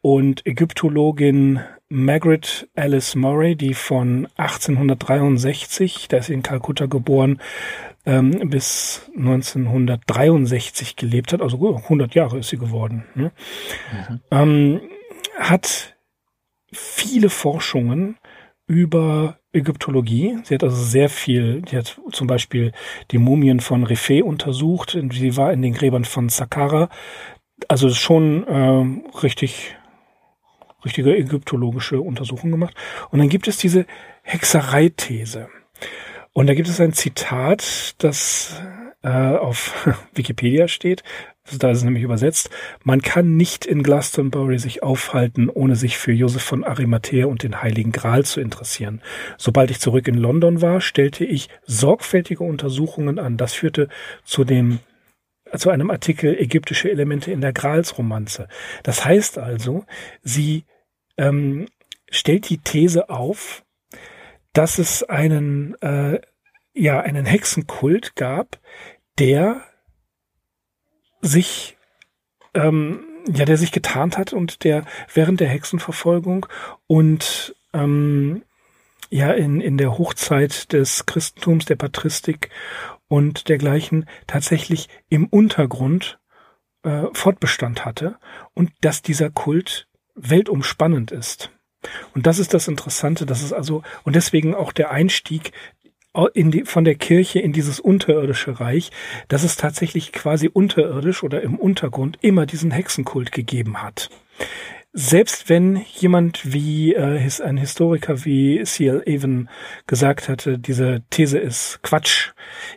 und 0.00 0.46
Ägyptologin 0.46 1.60
Margaret 1.88 2.68
Alice 2.76 3.14
Murray, 3.14 3.56
die 3.56 3.72
von 3.72 4.28
1863, 4.36 6.08
da 6.08 6.18
ist 6.18 6.26
sie 6.26 6.34
in 6.34 6.42
Kalkutta 6.42 6.86
geboren, 6.86 7.40
ähm, 8.04 8.50
bis 8.50 9.10
1963 9.16 10.96
gelebt 10.96 11.32
hat, 11.32 11.40
also 11.40 11.56
100 11.56 12.14
Jahre 12.14 12.38
ist 12.38 12.50
sie 12.50 12.58
geworden, 12.58 13.04
ne? 13.14 13.32
ähm, 14.30 14.82
hat 15.38 15.96
viele 16.72 17.30
Forschungen 17.30 18.18
über 18.68 19.38
Ägyptologie. 19.52 20.38
Sie 20.44 20.54
hat 20.54 20.62
also 20.62 20.76
sehr 20.76 21.08
viel, 21.08 21.62
die 21.62 21.76
hat 21.76 22.00
zum 22.12 22.26
Beispiel 22.26 22.72
die 23.10 23.18
Mumien 23.18 23.60
von 23.60 23.82
Refeh 23.82 24.22
untersucht, 24.22 24.96
sie 25.10 25.36
war 25.36 25.52
in 25.52 25.62
den 25.62 25.72
Gräbern 25.72 26.04
von 26.04 26.28
Saqqara, 26.28 26.90
also 27.66 27.90
schon 27.90 28.46
ähm, 28.48 29.04
richtig 29.22 29.74
richtige 30.84 31.16
ägyptologische 31.16 32.00
Untersuchungen 32.00 32.52
gemacht. 32.52 32.74
Und 33.10 33.18
dann 33.18 33.28
gibt 33.28 33.48
es 33.48 33.56
diese 33.56 33.86
Hexereithese. 34.22 35.48
Und 36.32 36.46
da 36.46 36.54
gibt 36.54 36.68
es 36.68 36.80
ein 36.80 36.92
Zitat, 36.92 37.94
das 37.98 38.62
äh, 39.02 39.08
auf 39.08 39.88
Wikipedia 40.14 40.68
steht. 40.68 41.02
Da 41.56 41.70
ist 41.70 41.78
es 41.78 41.84
nämlich 41.84 42.02
übersetzt. 42.02 42.50
Man 42.84 43.02
kann 43.02 43.36
nicht 43.36 43.64
in 43.64 43.82
Glastonbury 43.82 44.58
sich 44.58 44.82
aufhalten, 44.82 45.48
ohne 45.48 45.76
sich 45.76 45.96
für 45.96 46.12
Josef 46.12 46.42
von 46.42 46.64
Arimathea 46.64 47.26
und 47.26 47.42
den 47.42 47.62
Heiligen 47.62 47.92
Gral 47.92 48.24
zu 48.24 48.40
interessieren. 48.40 49.00
Sobald 49.38 49.70
ich 49.70 49.80
zurück 49.80 50.08
in 50.08 50.16
London 50.16 50.60
war, 50.60 50.80
stellte 50.80 51.24
ich 51.24 51.48
sorgfältige 51.64 52.44
Untersuchungen 52.44 53.18
an. 53.18 53.36
Das 53.36 53.54
führte 53.54 53.88
zu 54.24 54.44
dem 54.44 54.80
zu 55.56 55.70
einem 55.70 55.90
Artikel 55.90 56.38
ägyptische 56.38 56.90
Elemente 56.90 57.32
in 57.32 57.40
der 57.40 57.54
Gralsromanze. 57.54 58.48
Das 58.82 59.06
heißt 59.06 59.38
also, 59.38 59.86
sie 60.22 60.64
ähm, 61.16 61.68
stellt 62.10 62.50
die 62.50 62.58
These 62.58 63.08
auf, 63.08 63.64
dass 64.52 64.78
es 64.78 65.02
einen 65.04 65.74
äh, 65.80 66.20
ja 66.74 67.00
einen 67.00 67.24
Hexenkult 67.24 68.14
gab, 68.14 68.58
der 69.18 69.62
sich 71.20 71.76
ähm, 72.54 73.04
ja 73.28 73.44
der 73.44 73.56
sich 73.56 73.72
getarnt 73.72 74.16
hat 74.18 74.32
und 74.32 74.64
der 74.64 74.84
während 75.12 75.40
der 75.40 75.48
Hexenverfolgung 75.48 76.46
und 76.86 77.54
ähm, 77.72 78.42
ja 79.10 79.32
in 79.32 79.60
in 79.60 79.78
der 79.78 79.98
Hochzeit 79.98 80.72
des 80.72 81.06
Christentums 81.06 81.64
der 81.64 81.76
Patristik 81.76 82.50
und 83.08 83.48
dergleichen 83.48 84.06
tatsächlich 84.26 84.88
im 85.08 85.26
Untergrund 85.26 86.18
äh, 86.82 87.06
Fortbestand 87.12 87.84
hatte 87.84 88.18
und 88.54 88.70
dass 88.82 89.02
dieser 89.02 89.30
Kult 89.30 89.88
weltumspannend 90.14 91.10
ist. 91.10 91.50
Und 92.14 92.26
das 92.26 92.38
ist 92.38 92.54
das 92.54 92.66
Interessante, 92.66 93.24
dass 93.24 93.42
es 93.42 93.52
also, 93.52 93.82
und 94.02 94.16
deswegen 94.16 94.54
auch 94.54 94.72
der 94.72 94.90
Einstieg 94.90 95.52
in 95.77 95.77
die, 96.34 96.64
von 96.64 96.84
der 96.84 96.94
Kirche 96.94 97.38
in 97.38 97.52
dieses 97.52 97.80
unterirdische 97.80 98.60
Reich, 98.60 98.90
dass 99.28 99.44
es 99.44 99.56
tatsächlich 99.56 100.12
quasi 100.12 100.48
unterirdisch 100.52 101.22
oder 101.22 101.42
im 101.42 101.56
Untergrund 101.56 102.18
immer 102.20 102.46
diesen 102.46 102.70
Hexenkult 102.70 103.32
gegeben 103.32 103.82
hat. 103.82 104.10
Selbst 104.94 105.50
wenn 105.50 105.84
jemand 105.94 106.52
wie 106.52 106.94
äh, 106.94 107.20
ein 107.44 107.58
Historiker 107.58 108.24
wie 108.24 108.62
C.L. 108.64 109.02
Even 109.04 109.50
gesagt 109.86 110.28
hatte, 110.28 110.58
diese 110.58 111.02
These 111.10 111.38
ist 111.38 111.80
Quatsch, 111.82 112.30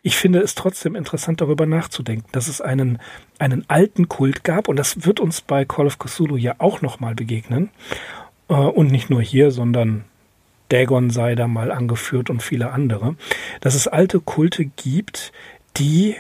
ich 0.03 0.17
finde 0.17 0.41
es 0.41 0.53
trotzdem 0.53 0.95
interessant, 0.95 1.39
darüber 1.39 1.65
nachzudenken, 1.65 2.27
dass 2.33 2.49
es 2.49 2.59
einen, 2.59 2.99
einen 3.39 3.63
alten 3.69 4.09
Kult 4.09 4.43
gab 4.43 4.67
und 4.67 4.75
das 4.75 5.05
wird 5.05 5.21
uns 5.21 5.41
bei 5.41 5.63
Call 5.63 5.87
of 5.87 5.99
Cthulhu 5.99 6.35
ja 6.35 6.55
auch 6.57 6.81
nochmal 6.81 7.15
begegnen. 7.15 7.69
Äh, 8.49 8.53
und 8.53 8.91
nicht 8.91 9.09
nur 9.09 9.21
hier, 9.21 9.49
sondern 9.49 10.03
Dagon 10.71 11.09
sei 11.09 11.35
da 11.35 11.47
mal 11.47 11.71
angeführt 11.71 12.29
und 12.29 12.41
viele 12.41 12.71
andere, 12.71 13.15
dass 13.59 13.75
es 13.75 13.87
alte 13.87 14.19
Kulte 14.19 14.65
gibt, 14.65 15.31
die 15.77 16.15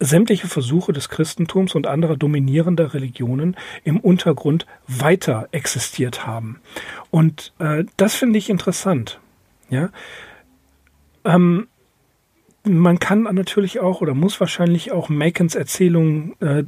sämtliche 0.00 0.46
Versuche 0.46 0.92
des 0.92 1.08
Christentums 1.08 1.74
und 1.74 1.86
anderer 1.86 2.16
dominierender 2.16 2.94
Religionen 2.94 3.56
im 3.84 3.98
Untergrund 3.98 4.66
weiter 4.86 5.48
existiert 5.50 6.26
haben. 6.26 6.60
Und 7.10 7.52
äh, 7.58 7.84
das 7.96 8.14
finde 8.14 8.38
ich 8.38 8.50
interessant. 8.50 9.18
Ja, 9.70 9.90
ähm, 11.24 11.68
man 12.64 12.98
kann 12.98 13.22
natürlich 13.22 13.80
auch 13.80 14.00
oder 14.00 14.14
muss 14.14 14.40
wahrscheinlich 14.40 14.92
auch 14.92 15.08
Macons 15.08 15.54
Erzählung 15.54 16.34
äh, 16.40 16.64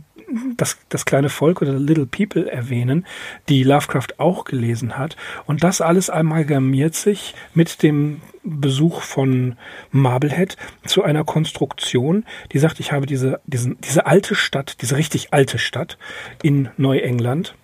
das, 0.57 0.79
das 0.89 1.05
kleine 1.05 1.29
Volk 1.29 1.63
oder 1.63 1.73
Little 1.73 2.07
People 2.07 2.51
erwähnen, 2.51 3.07
die 3.49 3.63
Lovecraft 3.63 4.19
auch 4.19 4.45
gelesen 4.45 4.97
hat. 4.97 5.17
Und 5.47 5.65
das 5.65 5.81
alles 5.81 6.11
amalgamiert 6.11 6.95
sich 6.95 7.35
mit 7.55 7.83
dem 7.83 8.21
Besuch 8.43 9.03
von 9.03 9.57
Marblehead 9.91 10.57
zu 10.87 11.03
einer 11.03 11.25
Konstruktion, 11.25 12.25
die 12.53 12.59
sagt, 12.59 12.81
ich 12.81 12.93
habe 12.93 13.07
diese, 13.07 13.41
diesen, 13.47 13.81
diese 13.81 14.07
alte 14.07 14.35
Stadt, 14.35 14.77
diese 14.83 14.97
richtig 14.97 15.33
alte 15.33 15.59
Stadt 15.59 15.99
in 16.43 16.69
Neuengland, 16.77 17.55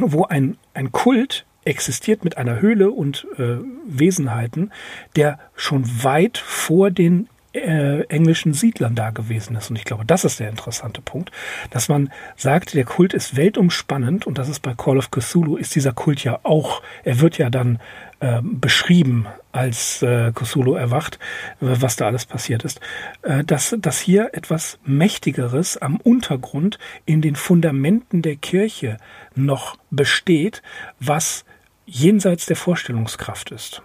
wo 0.00 0.24
ein, 0.24 0.56
ein 0.72 0.90
Kult 0.90 1.44
existiert 1.64 2.24
mit 2.24 2.36
einer 2.36 2.60
Höhle 2.60 2.90
und 2.90 3.26
äh, 3.38 3.58
Wesenheiten, 3.86 4.72
der 5.16 5.38
schon 5.54 5.84
weit 6.02 6.38
vor 6.38 6.90
den 6.90 7.28
äh, 7.54 8.02
englischen 8.08 8.52
Siedlern 8.52 8.94
da 8.94 9.10
gewesen 9.10 9.56
ist. 9.56 9.70
Und 9.70 9.76
ich 9.76 9.84
glaube, 9.84 10.04
das 10.04 10.24
ist 10.24 10.40
der 10.40 10.50
interessante 10.50 11.00
Punkt, 11.00 11.30
dass 11.70 11.88
man 11.88 12.10
sagt, 12.36 12.74
der 12.74 12.84
Kult 12.84 13.14
ist 13.14 13.36
weltumspannend 13.36 14.26
und 14.26 14.38
das 14.38 14.48
ist 14.48 14.60
bei 14.60 14.74
Call 14.74 14.98
of 14.98 15.10
Cthulhu, 15.10 15.56
ist 15.56 15.74
dieser 15.74 15.92
Kult 15.92 16.24
ja 16.24 16.40
auch, 16.42 16.82
er 17.04 17.20
wird 17.20 17.38
ja 17.38 17.50
dann 17.50 17.78
äh, 18.20 18.40
beschrieben, 18.42 19.26
als 19.52 20.02
äh, 20.02 20.32
Cthulhu 20.32 20.74
erwacht, 20.74 21.18
was 21.60 21.96
da 21.96 22.06
alles 22.06 22.26
passiert 22.26 22.64
ist, 22.64 22.80
äh, 23.22 23.44
dass, 23.44 23.76
dass 23.78 24.00
hier 24.00 24.30
etwas 24.32 24.78
Mächtigeres 24.84 25.76
am 25.76 25.96
Untergrund 25.96 26.78
in 27.06 27.22
den 27.22 27.36
Fundamenten 27.36 28.22
der 28.22 28.36
Kirche 28.36 28.96
noch 29.36 29.76
besteht, 29.90 30.62
was 30.98 31.44
jenseits 31.86 32.46
der 32.46 32.56
Vorstellungskraft 32.56 33.50
ist. 33.50 33.82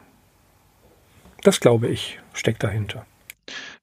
Das 1.44 1.60
glaube 1.60 1.88
ich, 1.88 2.20
steckt 2.34 2.64
dahinter. 2.64 3.06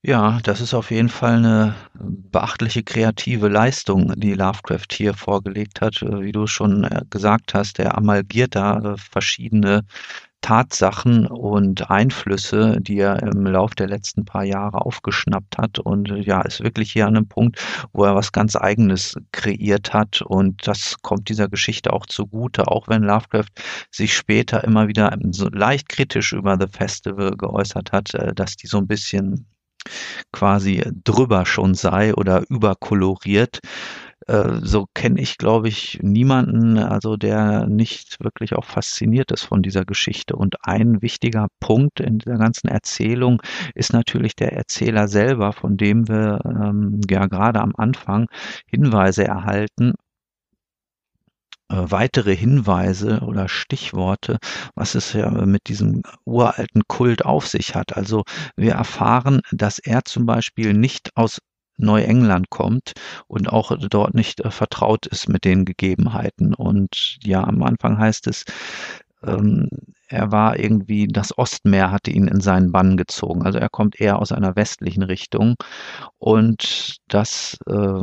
Ja, 0.02 0.38
das 0.44 0.60
ist 0.60 0.72
auf 0.72 0.90
jeden 0.92 1.08
Fall 1.08 1.36
eine 1.38 1.74
beachtliche 1.94 2.82
kreative 2.84 3.48
Leistung, 3.48 4.12
die 4.16 4.34
Lovecraft 4.34 4.86
hier 4.92 5.14
vorgelegt 5.14 5.80
hat. 5.80 6.00
Wie 6.02 6.30
du 6.32 6.46
schon 6.46 6.84
äh, 6.84 7.02
gesagt 7.10 7.54
hast, 7.54 7.78
er 7.80 7.96
amalgiert 7.98 8.54
da 8.54 8.94
äh, 8.94 8.96
verschiedene 8.96 9.84
Tatsachen 10.42 11.26
und 11.26 11.90
Einflüsse, 11.90 12.78
die 12.80 12.98
er 12.98 13.20
im 13.22 13.46
Lauf 13.46 13.74
der 13.74 13.88
letzten 13.88 14.24
paar 14.24 14.44
Jahre 14.44 14.82
aufgeschnappt 14.82 15.58
hat 15.58 15.80
und 15.80 16.08
ja, 16.24 16.42
ist 16.42 16.62
wirklich 16.62 16.92
hier 16.92 17.06
an 17.06 17.16
einem 17.16 17.28
Punkt, 17.28 17.58
wo 17.92 18.04
er 18.04 18.14
was 18.14 18.30
ganz 18.32 18.54
Eigenes 18.54 19.16
kreiert 19.32 19.92
hat 19.92 20.22
und 20.22 20.66
das 20.68 20.96
kommt 21.02 21.28
dieser 21.30 21.48
Geschichte 21.48 21.92
auch 21.92 22.06
zugute, 22.06 22.68
auch 22.68 22.86
wenn 22.88 23.02
Lovecraft 23.02 23.50
sich 23.90 24.14
später 24.16 24.62
immer 24.62 24.86
wieder 24.88 25.16
so 25.32 25.48
leicht 25.48 25.88
kritisch 25.88 26.32
über 26.32 26.56
The 26.60 26.68
Festival 26.70 27.32
geäußert 27.36 27.90
hat, 27.92 28.14
äh, 28.14 28.32
dass 28.34 28.56
die 28.56 28.68
so 28.68 28.78
ein 28.78 28.86
bisschen 28.86 29.46
quasi 30.32 30.82
drüber 31.04 31.46
schon 31.46 31.74
sei 31.74 32.14
oder 32.14 32.44
überkoloriert. 32.48 33.60
Äh, 34.26 34.60
so 34.62 34.86
kenne 34.94 35.20
ich, 35.20 35.38
glaube 35.38 35.68
ich, 35.68 36.00
niemanden, 36.02 36.78
also 36.78 37.16
der 37.16 37.66
nicht 37.66 38.22
wirklich 38.22 38.54
auch 38.54 38.64
fasziniert 38.64 39.30
ist 39.30 39.44
von 39.44 39.62
dieser 39.62 39.84
Geschichte. 39.84 40.36
Und 40.36 40.56
ein 40.62 41.02
wichtiger 41.02 41.48
Punkt 41.60 42.00
in 42.00 42.18
dieser 42.18 42.38
ganzen 42.38 42.68
Erzählung 42.68 43.40
ist 43.74 43.92
natürlich 43.92 44.34
der 44.34 44.52
Erzähler 44.52 45.08
selber, 45.08 45.52
von 45.52 45.76
dem 45.76 46.08
wir 46.08 46.40
ähm, 46.44 47.00
ja 47.08 47.26
gerade 47.26 47.60
am 47.60 47.72
Anfang 47.76 48.28
Hinweise 48.66 49.24
erhalten, 49.24 49.94
weitere 51.68 52.36
Hinweise 52.36 53.20
oder 53.20 53.48
Stichworte, 53.48 54.38
was 54.74 54.94
es 54.94 55.12
ja 55.12 55.30
mit 55.30 55.68
diesem 55.68 56.02
uralten 56.24 56.82
Kult 56.88 57.24
auf 57.24 57.46
sich 57.46 57.74
hat. 57.74 57.96
Also 57.96 58.24
wir 58.56 58.72
erfahren, 58.72 59.40
dass 59.52 59.78
er 59.78 60.04
zum 60.04 60.26
Beispiel 60.26 60.74
nicht 60.74 61.10
aus 61.16 61.40
Neuengland 61.78 62.50
kommt 62.50 62.92
und 63.26 63.48
auch 63.52 63.76
dort 63.78 64.14
nicht 64.14 64.40
äh, 64.40 64.50
vertraut 64.50 65.06
ist 65.06 65.28
mit 65.28 65.44
den 65.44 65.64
Gegebenheiten. 65.64 66.54
Und 66.54 67.18
ja, 67.22 67.44
am 67.44 67.62
Anfang 67.62 67.98
heißt 67.98 68.26
es, 68.28 68.44
ähm, 69.26 69.68
er 70.08 70.30
war 70.30 70.58
irgendwie, 70.58 71.08
das 71.08 71.36
Ostmeer 71.36 71.90
hatte 71.90 72.10
ihn 72.10 72.28
in 72.28 72.40
seinen 72.40 72.70
Bann 72.70 72.96
gezogen. 72.96 73.44
Also 73.44 73.58
er 73.58 73.68
kommt 73.68 74.00
eher 74.00 74.20
aus 74.20 74.30
einer 74.30 74.54
westlichen 74.54 75.02
Richtung. 75.02 75.56
Und 76.18 76.98
dass 77.08 77.58
äh, 77.66 78.00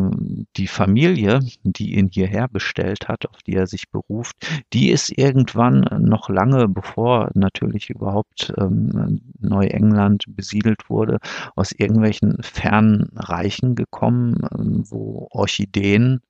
die 0.58 0.68
Familie, 0.68 1.40
die 1.64 1.96
ihn 1.96 2.10
hierher 2.12 2.48
bestellt 2.50 3.08
hat, 3.08 3.28
auf 3.30 3.42
die 3.44 3.56
er 3.56 3.68
sich 3.68 3.90
beruft, 3.90 4.36
die 4.74 4.90
ist 4.90 5.18
irgendwann 5.18 5.86
noch 6.00 6.30
lange 6.30 6.68
bevor 6.68 7.30
natürlich 7.36 7.90
überhaupt 7.90 8.54
ähm, 8.58 9.22
Neuengland 9.40 10.26
besiedelt 10.28 10.90
wurde, 10.90 11.20
aus 11.56 11.72
irgendwelchen 11.72 12.42
fernen 12.42 13.12
Reichen 13.16 13.76
gekommen, 13.76 14.38
äh, 14.44 14.92
wo 14.92 15.28
Orchideen 15.32 16.22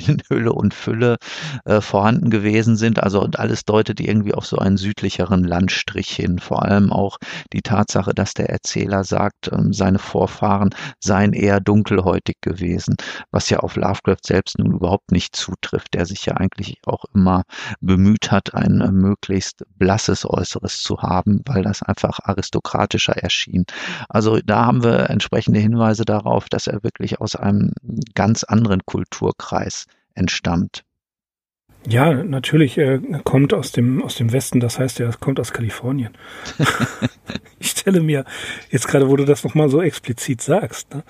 in 0.00 0.22
Hülle 0.28 0.52
und 0.52 0.74
Fülle 0.74 1.16
äh, 1.64 1.80
vorhanden 1.80 2.30
gewesen 2.30 2.76
sind. 2.76 3.02
Also 3.02 3.22
und 3.22 3.38
alles 3.38 3.64
deutet 3.64 4.00
irgendwie 4.00 4.34
auf 4.34 4.46
so 4.46 4.58
einen 4.58 4.76
südlicheren 4.76 5.44
Landstrich 5.44 6.08
hin. 6.08 6.38
Vor 6.38 6.64
allem 6.64 6.92
auch 6.92 7.18
die 7.52 7.62
Tatsache, 7.62 8.14
dass 8.14 8.34
der 8.34 8.50
Erzähler 8.50 9.04
sagt, 9.04 9.50
ähm, 9.52 9.72
seine 9.72 9.98
Vorfahren 9.98 10.70
seien 11.00 11.32
eher 11.32 11.60
dunkelhäutig 11.60 12.36
gewesen, 12.40 12.96
was 13.30 13.50
ja 13.50 13.60
auf 13.60 13.76
Lovecraft 13.76 14.24
selbst 14.24 14.58
nun 14.58 14.72
überhaupt 14.72 15.12
nicht 15.12 15.36
zutrifft, 15.36 15.94
der 15.94 16.06
sich 16.06 16.26
ja 16.26 16.34
eigentlich 16.34 16.78
auch 16.86 17.04
immer 17.14 17.42
bemüht 17.80 18.30
hat, 18.30 18.54
ein 18.54 18.80
äh, 18.80 18.90
möglichst 18.92 19.64
blasses 19.78 20.28
Äußeres 20.28 20.82
zu 20.82 21.02
haben, 21.02 21.42
weil 21.46 21.62
das 21.62 21.82
einfach 21.82 22.20
aristokratischer 22.22 23.16
erschien. 23.16 23.64
Also 24.08 24.38
da 24.44 24.66
haben 24.66 24.82
wir 24.82 25.10
entsprechende 25.10 25.60
Hinweise 25.60 26.04
darauf, 26.04 26.48
dass 26.48 26.66
er 26.66 26.82
wirklich 26.82 27.20
aus 27.20 27.36
einem 27.36 27.72
ganz 28.14 28.44
anderen 28.44 28.84
Kulturkreis 28.86 29.86
entstammt. 30.20 30.84
Ja, 31.88 32.12
natürlich, 32.12 32.76
er 32.76 32.98
kommt 33.24 33.54
aus 33.54 33.72
dem, 33.72 34.02
aus 34.02 34.14
dem 34.14 34.32
Westen, 34.32 34.60
das 34.60 34.78
heißt, 34.78 35.00
er 35.00 35.10
kommt 35.14 35.40
aus 35.40 35.52
Kalifornien. 35.52 36.16
ich 37.58 37.70
stelle 37.70 38.00
mir 38.00 38.24
jetzt 38.70 38.86
gerade, 38.86 39.08
wo 39.08 39.16
du 39.16 39.24
das 39.24 39.44
nochmal 39.44 39.70
so 39.70 39.80
explizit 39.80 40.42
sagst, 40.42 40.94
ne, 40.94 41.04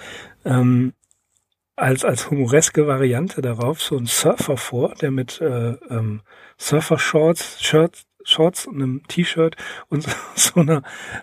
ähm, 0.45 0.93
als, 1.77 2.05
als 2.05 2.31
humoreske 2.31 2.87
Variante 2.87 3.41
darauf 3.41 3.83
so 3.83 3.97
ein 3.97 4.07
Surfer 4.07 4.57
vor, 4.57 4.95
der 5.01 5.11
mit 5.11 5.41
äh, 5.41 5.73
ähm, 5.89 6.21
Surfer-Shorts, 6.59 7.63
Shirts, 7.63 8.05
Shorts 8.25 8.67
und 8.67 8.77
einem 8.77 9.03
T-Shirt 9.09 9.57
und 9.89 10.07
so 10.35 10.61
einer 10.61 10.83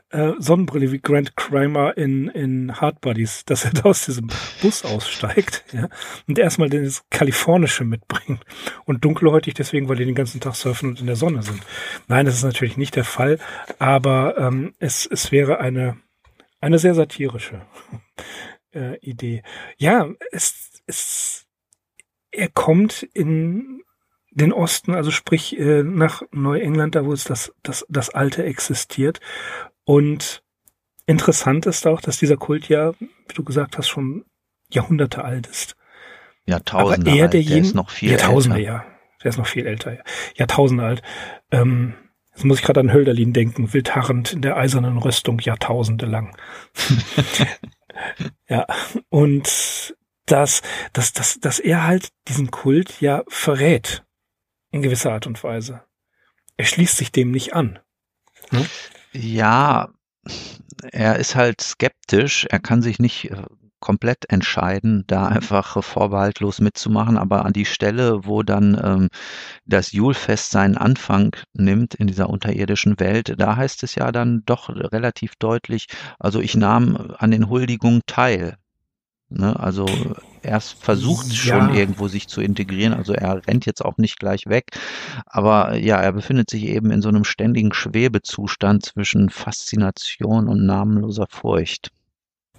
äh, 0.09 0.33
Sonnenbrille 0.39 0.91
wie 0.91 0.99
Grant 0.99 1.35
Crimer 1.35 1.97
in, 1.97 2.27
in 2.29 2.79
Hard 2.79 3.01
Bodies, 3.01 3.45
dass 3.45 3.65
er 3.65 3.71
da 3.71 3.83
aus 3.83 4.05
diesem 4.05 4.29
Bus 4.61 4.85
aussteigt 4.85 5.65
ja, 5.73 5.89
und 6.27 6.39
erstmal 6.39 6.69
das 6.69 7.03
Kalifornische 7.09 7.83
mitbringt 7.83 8.43
und 8.85 9.03
dunkelhäutig 9.03 9.53
deswegen, 9.53 9.89
weil 9.89 9.97
die 9.97 10.05
den 10.05 10.15
ganzen 10.15 10.41
Tag 10.41 10.55
surfen 10.55 10.89
und 10.89 10.99
in 10.99 11.07
der 11.07 11.15
Sonne 11.15 11.43
sind. 11.43 11.61
Nein, 12.07 12.25
das 12.25 12.35
ist 12.35 12.43
natürlich 12.43 12.77
nicht 12.77 12.95
der 12.95 13.03
Fall, 13.03 13.39
aber 13.79 14.37
ähm, 14.37 14.73
es, 14.79 15.05
es 15.05 15.31
wäre 15.31 15.59
eine, 15.59 15.97
eine 16.61 16.79
sehr 16.79 16.95
satirische 16.95 17.61
äh, 18.73 18.97
Idee. 18.99 19.43
Ja, 19.77 20.09
es, 20.31 20.81
es, 20.85 21.45
er 22.31 22.49
kommt 22.49 23.03
in 23.13 23.81
den 24.37 24.53
Osten, 24.53 24.93
also 24.93 25.11
sprich 25.11 25.57
äh, 25.59 25.83
nach 25.83 26.21
Neuengland, 26.31 26.95
da 26.95 27.05
wo 27.05 27.13
es 27.13 27.23
das, 27.23 27.51
das, 27.63 27.85
das 27.89 28.09
Alte 28.09 28.43
existiert. 28.43 29.19
Und 29.83 30.43
interessant 31.05 31.65
ist 31.65 31.87
auch, 31.87 32.01
dass 32.01 32.19
dieser 32.19 32.37
Kult 32.37 32.69
ja, 32.69 32.93
wie 32.99 33.33
du 33.33 33.43
gesagt 33.43 33.77
hast, 33.77 33.87
schon 33.87 34.25
Jahrhunderte 34.69 35.23
alt 35.23 35.47
ist. 35.47 35.75
Jahrtausende 36.45 37.09
Aber 37.11 37.17
er 37.17 37.23
alt, 37.25 37.33
der 37.33 37.41
ist 37.41 37.75
noch 37.75 37.89
viel 37.89 38.11
Jahrtausende, 38.11 38.57
älter. 38.59 38.71
ja. 38.71 38.85
Der 39.23 39.29
ist 39.29 39.37
noch 39.37 39.47
viel 39.47 39.65
älter, 39.65 39.95
ja. 39.95 40.01
Jahrtausende 40.35 40.83
alt. 40.83 41.01
Ähm, 41.51 41.95
jetzt 42.31 42.45
muss 42.45 42.59
ich 42.59 42.65
gerade 42.65 42.79
an 42.79 42.93
Hölderlin 42.93 43.33
denken, 43.33 43.73
wildharrend 43.73 44.33
in 44.33 44.41
der 44.43 44.55
eisernen 44.55 44.97
Rüstung 44.99 45.39
Jahrtausende 45.39 46.05
lang. 46.05 46.37
ja, 48.47 48.67
und 49.09 49.95
dass, 50.27 50.61
dass, 50.93 51.13
dass, 51.13 51.39
dass 51.39 51.59
er 51.59 51.87
halt 51.87 52.09
diesen 52.27 52.51
Kult 52.51 53.01
ja 53.01 53.23
verrät 53.27 54.03
in 54.77 54.83
gewisser 54.83 55.13
Art 55.13 55.27
und 55.27 55.43
Weise. 55.43 55.83
Er 56.55 56.65
schließt 56.65 56.97
sich 56.97 57.11
dem 57.11 57.31
nicht 57.31 57.53
an. 57.53 57.79
Hm? 58.49 58.65
Ja, 59.11 59.89
er 60.91 61.17
ist 61.17 61.35
halt 61.35 61.61
skeptisch. 61.61 62.45
Er 62.49 62.59
kann 62.59 62.81
sich 62.81 62.99
nicht 62.99 63.31
äh, 63.31 63.43
komplett 63.79 64.29
entscheiden, 64.29 65.03
da 65.07 65.27
einfach 65.27 65.83
vorbehaltlos 65.83 66.59
mitzumachen. 66.59 67.17
Aber 67.17 67.45
an 67.45 67.53
die 67.53 67.65
Stelle, 67.65 68.25
wo 68.25 68.43
dann 68.43 68.79
ähm, 68.83 69.09
das 69.65 69.91
Julfest 69.91 70.51
seinen 70.51 70.77
Anfang 70.77 71.35
nimmt 71.53 71.93
in 71.93 72.07
dieser 72.07 72.29
unterirdischen 72.29 72.99
Welt, 72.99 73.35
da 73.37 73.55
heißt 73.55 73.83
es 73.83 73.95
ja 73.95 74.11
dann 74.11 74.43
doch 74.45 74.69
relativ 74.69 75.33
deutlich, 75.37 75.87
also 76.19 76.39
ich 76.39 76.55
nahm 76.55 77.13
an 77.17 77.31
den 77.31 77.49
Huldigungen 77.49 78.01
teil. 78.07 78.57
Ne? 79.29 79.59
Also 79.59 79.85
er 80.41 80.61
versucht 80.61 81.27
ja. 81.27 81.59
schon 81.59 81.75
irgendwo 81.75 82.07
sich 82.07 82.27
zu 82.27 82.41
integrieren, 82.41 82.93
also 82.93 83.13
er 83.13 83.45
rennt 83.47 83.65
jetzt 83.65 83.83
auch 83.83 83.97
nicht 83.97 84.19
gleich 84.19 84.45
weg, 84.45 84.67
aber 85.25 85.75
ja, 85.75 85.97
er 85.97 86.13
befindet 86.13 86.49
sich 86.49 86.63
eben 86.63 86.91
in 86.91 87.01
so 87.01 87.09
einem 87.09 87.25
ständigen 87.25 87.73
Schwebezustand 87.73 88.85
zwischen 88.85 89.29
Faszination 89.29 90.47
und 90.47 90.65
namenloser 90.65 91.27
Furcht. 91.29 91.91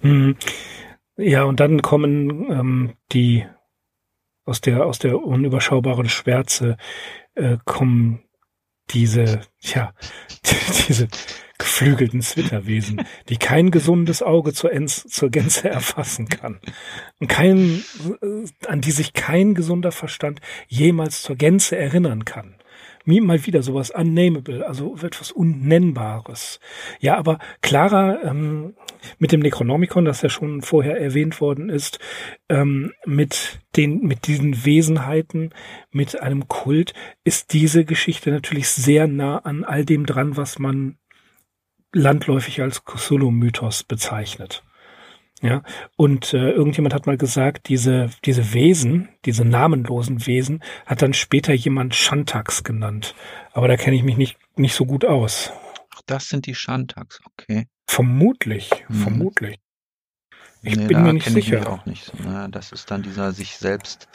Mhm. 0.01 0.35
Ja, 1.17 1.43
und 1.43 1.59
dann 1.59 1.81
kommen 1.81 2.51
ähm, 2.51 2.93
die 3.11 3.45
aus 4.45 4.61
der 4.61 4.85
aus 4.85 4.99
der 4.99 5.21
unüberschaubaren 5.21 6.07
Schwärze 6.07 6.77
äh, 7.35 7.57
kommen 7.65 8.23
diese, 8.91 9.41
ja, 9.59 9.93
diese 10.87 11.07
geflügelten 11.59 12.21
Zwitterwesen, 12.21 13.03
die 13.29 13.37
kein 13.37 13.69
gesundes 13.69 14.23
Auge 14.23 14.53
zur, 14.53 14.71
Enz, 14.73 15.03
zur 15.07 15.29
Gänze 15.29 15.69
erfassen 15.69 16.27
kann 16.27 16.59
und 17.19 17.27
kein, 17.27 17.83
äh, 18.21 18.67
an 18.67 18.81
die 18.81 18.91
sich 18.91 19.13
kein 19.13 19.53
gesunder 19.53 19.91
Verstand 19.91 20.41
jemals 20.67 21.21
zur 21.21 21.35
Gänze 21.35 21.77
erinnern 21.77 22.25
kann 22.25 22.55
mal 23.19 23.45
wieder 23.45 23.63
sowas 23.63 23.89
unnamable, 23.89 24.65
also 24.67 24.95
etwas 25.01 25.31
Unnennbares. 25.31 26.59
Ja, 26.99 27.17
aber 27.17 27.39
klarer 27.61 28.23
ähm, 28.23 28.75
mit 29.17 29.31
dem 29.31 29.39
Necronomicon, 29.39 30.05
das 30.05 30.21
ja 30.21 30.29
schon 30.29 30.61
vorher 30.61 30.99
erwähnt 30.99 31.41
worden 31.41 31.69
ist, 31.69 31.99
ähm, 32.49 32.93
mit 33.05 33.59
den, 33.75 34.01
mit 34.01 34.27
diesen 34.27 34.65
Wesenheiten, 34.65 35.53
mit 35.91 36.21
einem 36.21 36.47
Kult, 36.47 36.93
ist 37.23 37.53
diese 37.53 37.85
Geschichte 37.85 38.29
natürlich 38.29 38.69
sehr 38.69 39.07
nah 39.07 39.39
an 39.39 39.63
all 39.63 39.85
dem 39.85 40.05
dran, 40.05 40.37
was 40.37 40.59
man 40.59 40.97
landläufig 41.93 42.61
als 42.61 42.85
Cthulhu-Mythos 42.85 43.83
bezeichnet. 43.83 44.63
Ja, 45.41 45.63
und 45.95 46.33
äh, 46.33 46.51
irgendjemand 46.51 46.93
hat 46.93 47.07
mal 47.07 47.17
gesagt, 47.17 47.69
diese, 47.69 48.09
diese 48.25 48.53
Wesen, 48.53 49.07
diese 49.23 49.45
namenlosen 49.45 50.27
Wesen, 50.27 50.61
hat 50.85 51.01
dann 51.01 51.13
später 51.13 51.53
jemand 51.53 51.95
Shantax 51.95 52.65
genannt. 52.65 53.15
Aber 53.53 53.69
da 53.69 53.77
kenne 53.77 53.95
ich 53.95 54.03
mich 54.03 54.17
nicht, 54.17 54.37
nicht 54.57 54.75
so 54.75 54.85
gut 54.85 55.05
aus. 55.05 55.53
Ach, 55.95 56.01
das 56.05 56.27
sind 56.27 56.45
die 56.45 56.55
Shantax, 56.55 57.21
okay. 57.23 57.67
Vermutlich, 57.87 58.69
hm. 58.87 58.95
vermutlich. 58.95 59.59
Ich 60.61 60.75
nee, 60.75 60.87
bin 60.87 61.03
mir 61.03 61.13
nicht 61.13 61.29
sicher. 61.29 61.61
Ich 61.61 61.67
auch 61.67 61.85
nicht. 61.85 62.11
Na, 62.21 62.49
das 62.49 62.73
ist 62.73 62.91
dann 62.91 63.01
dieser 63.01 63.31
sich 63.31 63.55
selbst 63.55 64.09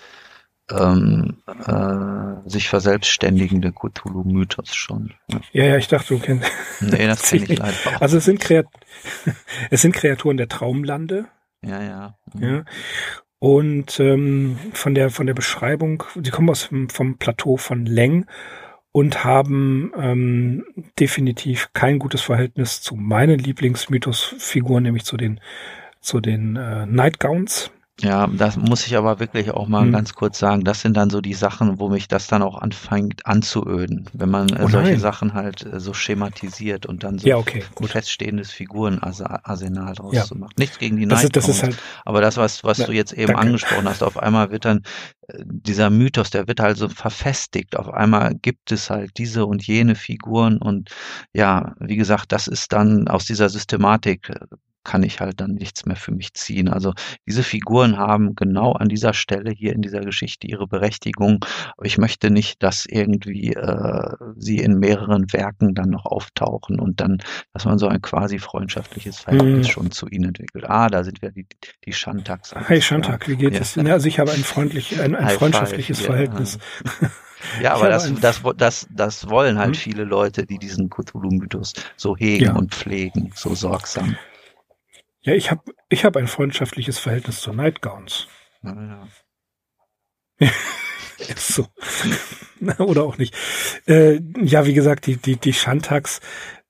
ähm, 0.70 1.42
äh, 1.66 2.48
sich 2.48 2.68
verselbstständigende 2.68 3.72
Cthulhu-Mythos 3.72 4.74
schon. 4.74 5.14
Ja. 5.30 5.40
ja, 5.52 5.64
ja, 5.64 5.76
ich 5.76 5.88
dachte, 5.88 6.14
du 6.14 6.20
kennst. 6.20 6.50
Nee, 6.80 7.06
das 7.06 7.22
kenne 7.22 7.44
ich 7.44 7.58
leider 7.58 7.74
auch. 7.86 8.00
Also 8.00 8.18
es 8.18 8.24
sind, 8.24 8.40
Kreat 8.40 8.66
es 9.70 9.82
sind 9.82 9.94
Kreaturen 9.94 10.36
der 10.36 10.48
Traumlande. 10.48 11.26
Ja, 11.62 11.82
ja. 11.82 12.18
Mhm. 12.32 12.42
ja. 12.42 12.64
Und 13.38 14.00
ähm, 14.00 14.56
von 14.72 14.94
der 14.94 15.10
von 15.10 15.26
der 15.26 15.34
Beschreibung, 15.34 16.02
sie 16.22 16.30
kommen 16.30 16.48
aus 16.48 16.62
vom, 16.62 16.88
vom 16.88 17.18
Plateau 17.18 17.58
von 17.58 17.84
Leng 17.84 18.26
und 18.90 19.22
haben 19.24 19.92
ähm, 19.98 20.64
definitiv 20.98 21.68
kein 21.74 21.98
gutes 21.98 22.22
Verhältnis 22.22 22.80
zu 22.80 22.94
meinen 22.94 23.38
Lieblingsmythosfiguren, 23.38 24.84
nämlich 24.84 25.04
zu 25.04 25.18
den 25.18 25.40
zu 26.00 26.20
den 26.20 26.56
äh, 26.56 26.86
Nightgowns. 26.86 27.70
Ja, 28.00 28.26
das 28.26 28.56
muss 28.56 28.86
ich 28.86 28.96
aber 28.96 29.20
wirklich 29.20 29.52
auch 29.52 29.68
mal 29.68 29.84
hm. 29.84 29.92
ganz 29.92 30.14
kurz 30.14 30.40
sagen. 30.40 30.64
Das 30.64 30.80
sind 30.80 30.96
dann 30.96 31.10
so 31.10 31.20
die 31.20 31.32
Sachen, 31.32 31.78
wo 31.78 31.88
mich 31.88 32.08
das 32.08 32.26
dann 32.26 32.42
auch 32.42 32.60
anfängt 32.60 33.24
anzuöden, 33.24 34.10
wenn 34.12 34.30
man 34.30 34.48
äh, 34.48 34.62
oh 34.64 34.68
solche 34.68 34.98
Sachen 34.98 35.32
halt 35.32 35.64
äh, 35.64 35.78
so 35.78 35.94
schematisiert 35.94 36.86
und 36.86 37.04
dann 37.04 37.18
so 37.18 37.28
ja, 37.28 37.36
okay, 37.36 37.62
ein 37.80 37.86
feststehendes 37.86 38.50
Figurenarsenal 38.50 39.94
draus 39.94 40.12
ja. 40.12 40.24
zu 40.24 40.34
machen. 40.34 40.54
Nichts 40.58 40.78
gegen 40.78 40.96
die 40.96 41.06
das 41.06 41.22
ist, 41.22 41.36
das 41.36 41.48
ist 41.48 41.62
halt, 41.62 41.78
aber 42.04 42.20
das, 42.20 42.36
was, 42.36 42.64
was 42.64 42.78
ja, 42.78 42.86
du 42.86 42.92
jetzt 42.92 43.12
eben 43.12 43.28
danke. 43.28 43.42
angesprochen 43.42 43.88
hast, 43.88 44.02
auf 44.02 44.18
einmal 44.18 44.50
wird 44.50 44.64
dann 44.64 44.82
äh, 45.28 45.44
dieser 45.46 45.90
Mythos, 45.90 46.30
der 46.30 46.48
wird 46.48 46.58
halt 46.58 46.76
so 46.76 46.88
verfestigt. 46.88 47.76
Auf 47.76 47.88
einmal 47.88 48.34
gibt 48.34 48.72
es 48.72 48.90
halt 48.90 49.12
diese 49.18 49.46
und 49.46 49.64
jene 49.64 49.94
Figuren 49.94 50.58
und 50.58 50.90
ja, 51.32 51.74
wie 51.78 51.96
gesagt, 51.96 52.32
das 52.32 52.48
ist 52.48 52.72
dann 52.72 53.06
aus 53.06 53.24
dieser 53.24 53.48
Systematik 53.48 54.32
kann 54.84 55.02
ich 55.02 55.20
halt 55.20 55.40
dann 55.40 55.54
nichts 55.54 55.86
mehr 55.86 55.96
für 55.96 56.12
mich 56.12 56.34
ziehen. 56.34 56.68
Also 56.68 56.92
diese 57.26 57.42
Figuren 57.42 57.96
haben 57.96 58.34
genau 58.34 58.72
an 58.72 58.88
dieser 58.88 59.14
Stelle 59.14 59.50
hier 59.50 59.72
in 59.72 59.82
dieser 59.82 60.00
Geschichte 60.00 60.46
ihre 60.46 60.66
Berechtigung. 60.66 61.44
Aber 61.76 61.86
ich 61.86 61.98
möchte 61.98 62.30
nicht, 62.30 62.62
dass 62.62 62.86
irgendwie 62.86 63.54
äh, 63.54 64.10
sie 64.36 64.58
in 64.58 64.78
mehreren 64.78 65.32
Werken 65.32 65.74
dann 65.74 65.90
noch 65.90 66.06
auftauchen 66.06 66.78
und 66.78 67.00
dann, 67.00 67.18
dass 67.52 67.64
man 67.64 67.78
so 67.78 67.88
ein 67.88 68.02
quasi 68.02 68.38
freundschaftliches 68.38 69.20
Verhältnis 69.20 69.66
hm. 69.66 69.72
schon 69.72 69.90
zu 69.90 70.08
ihnen 70.08 70.26
entwickelt. 70.26 70.64
Ah, 70.68 70.88
da 70.88 71.02
sind 71.04 71.22
wir 71.22 71.30
die, 71.30 71.46
die 71.84 71.92
Shantax. 71.92 72.54
Hey 72.54 72.80
Shantak, 72.80 73.28
wie 73.28 73.36
geht 73.36 73.54
ja. 73.54 73.60
es? 73.60 73.76
Also 73.78 74.06
ich 74.06 74.18
habe 74.18 74.32
ein 74.32 74.44
freundlich, 74.44 75.00
ein, 75.00 75.14
ein 75.14 75.30
freundschaftliches 75.30 75.98
five, 75.98 76.06
Verhältnis. 76.06 76.58
Ja. 77.00 77.10
Ja, 77.62 77.74
aber 77.74 77.88
das, 77.88 78.12
das, 78.20 78.42
das, 78.56 78.86
das 78.90 79.28
wollen 79.28 79.58
halt 79.58 79.74
hm? 79.74 79.74
viele 79.74 80.04
Leute, 80.04 80.46
die 80.46 80.58
diesen 80.58 80.88
Cthulhu-Mythos 80.88 81.74
so 81.96 82.16
hegen 82.16 82.44
ja. 82.44 82.54
und 82.54 82.74
pflegen, 82.74 83.32
so 83.34 83.54
sorgsam. 83.54 84.16
Ja, 85.24 85.32
ich 85.32 85.50
habe 85.50 85.62
ich 85.88 86.04
hab 86.04 86.16
ein 86.16 86.28
freundschaftliches 86.28 86.98
Verhältnis 86.98 87.40
zu 87.40 87.52
Nightgowns. 87.54 88.28
Ja, 88.62 88.74
ja. 88.74 90.48
Ist 91.18 91.48
so. 91.54 91.66
Oder 92.78 93.04
auch 93.04 93.16
nicht. 93.16 93.34
Äh, 93.86 94.20
ja, 94.42 94.66
wie 94.66 94.74
gesagt, 94.74 95.06
die, 95.06 95.16
die, 95.16 95.36
die 95.36 95.54
Shantax, 95.54 96.20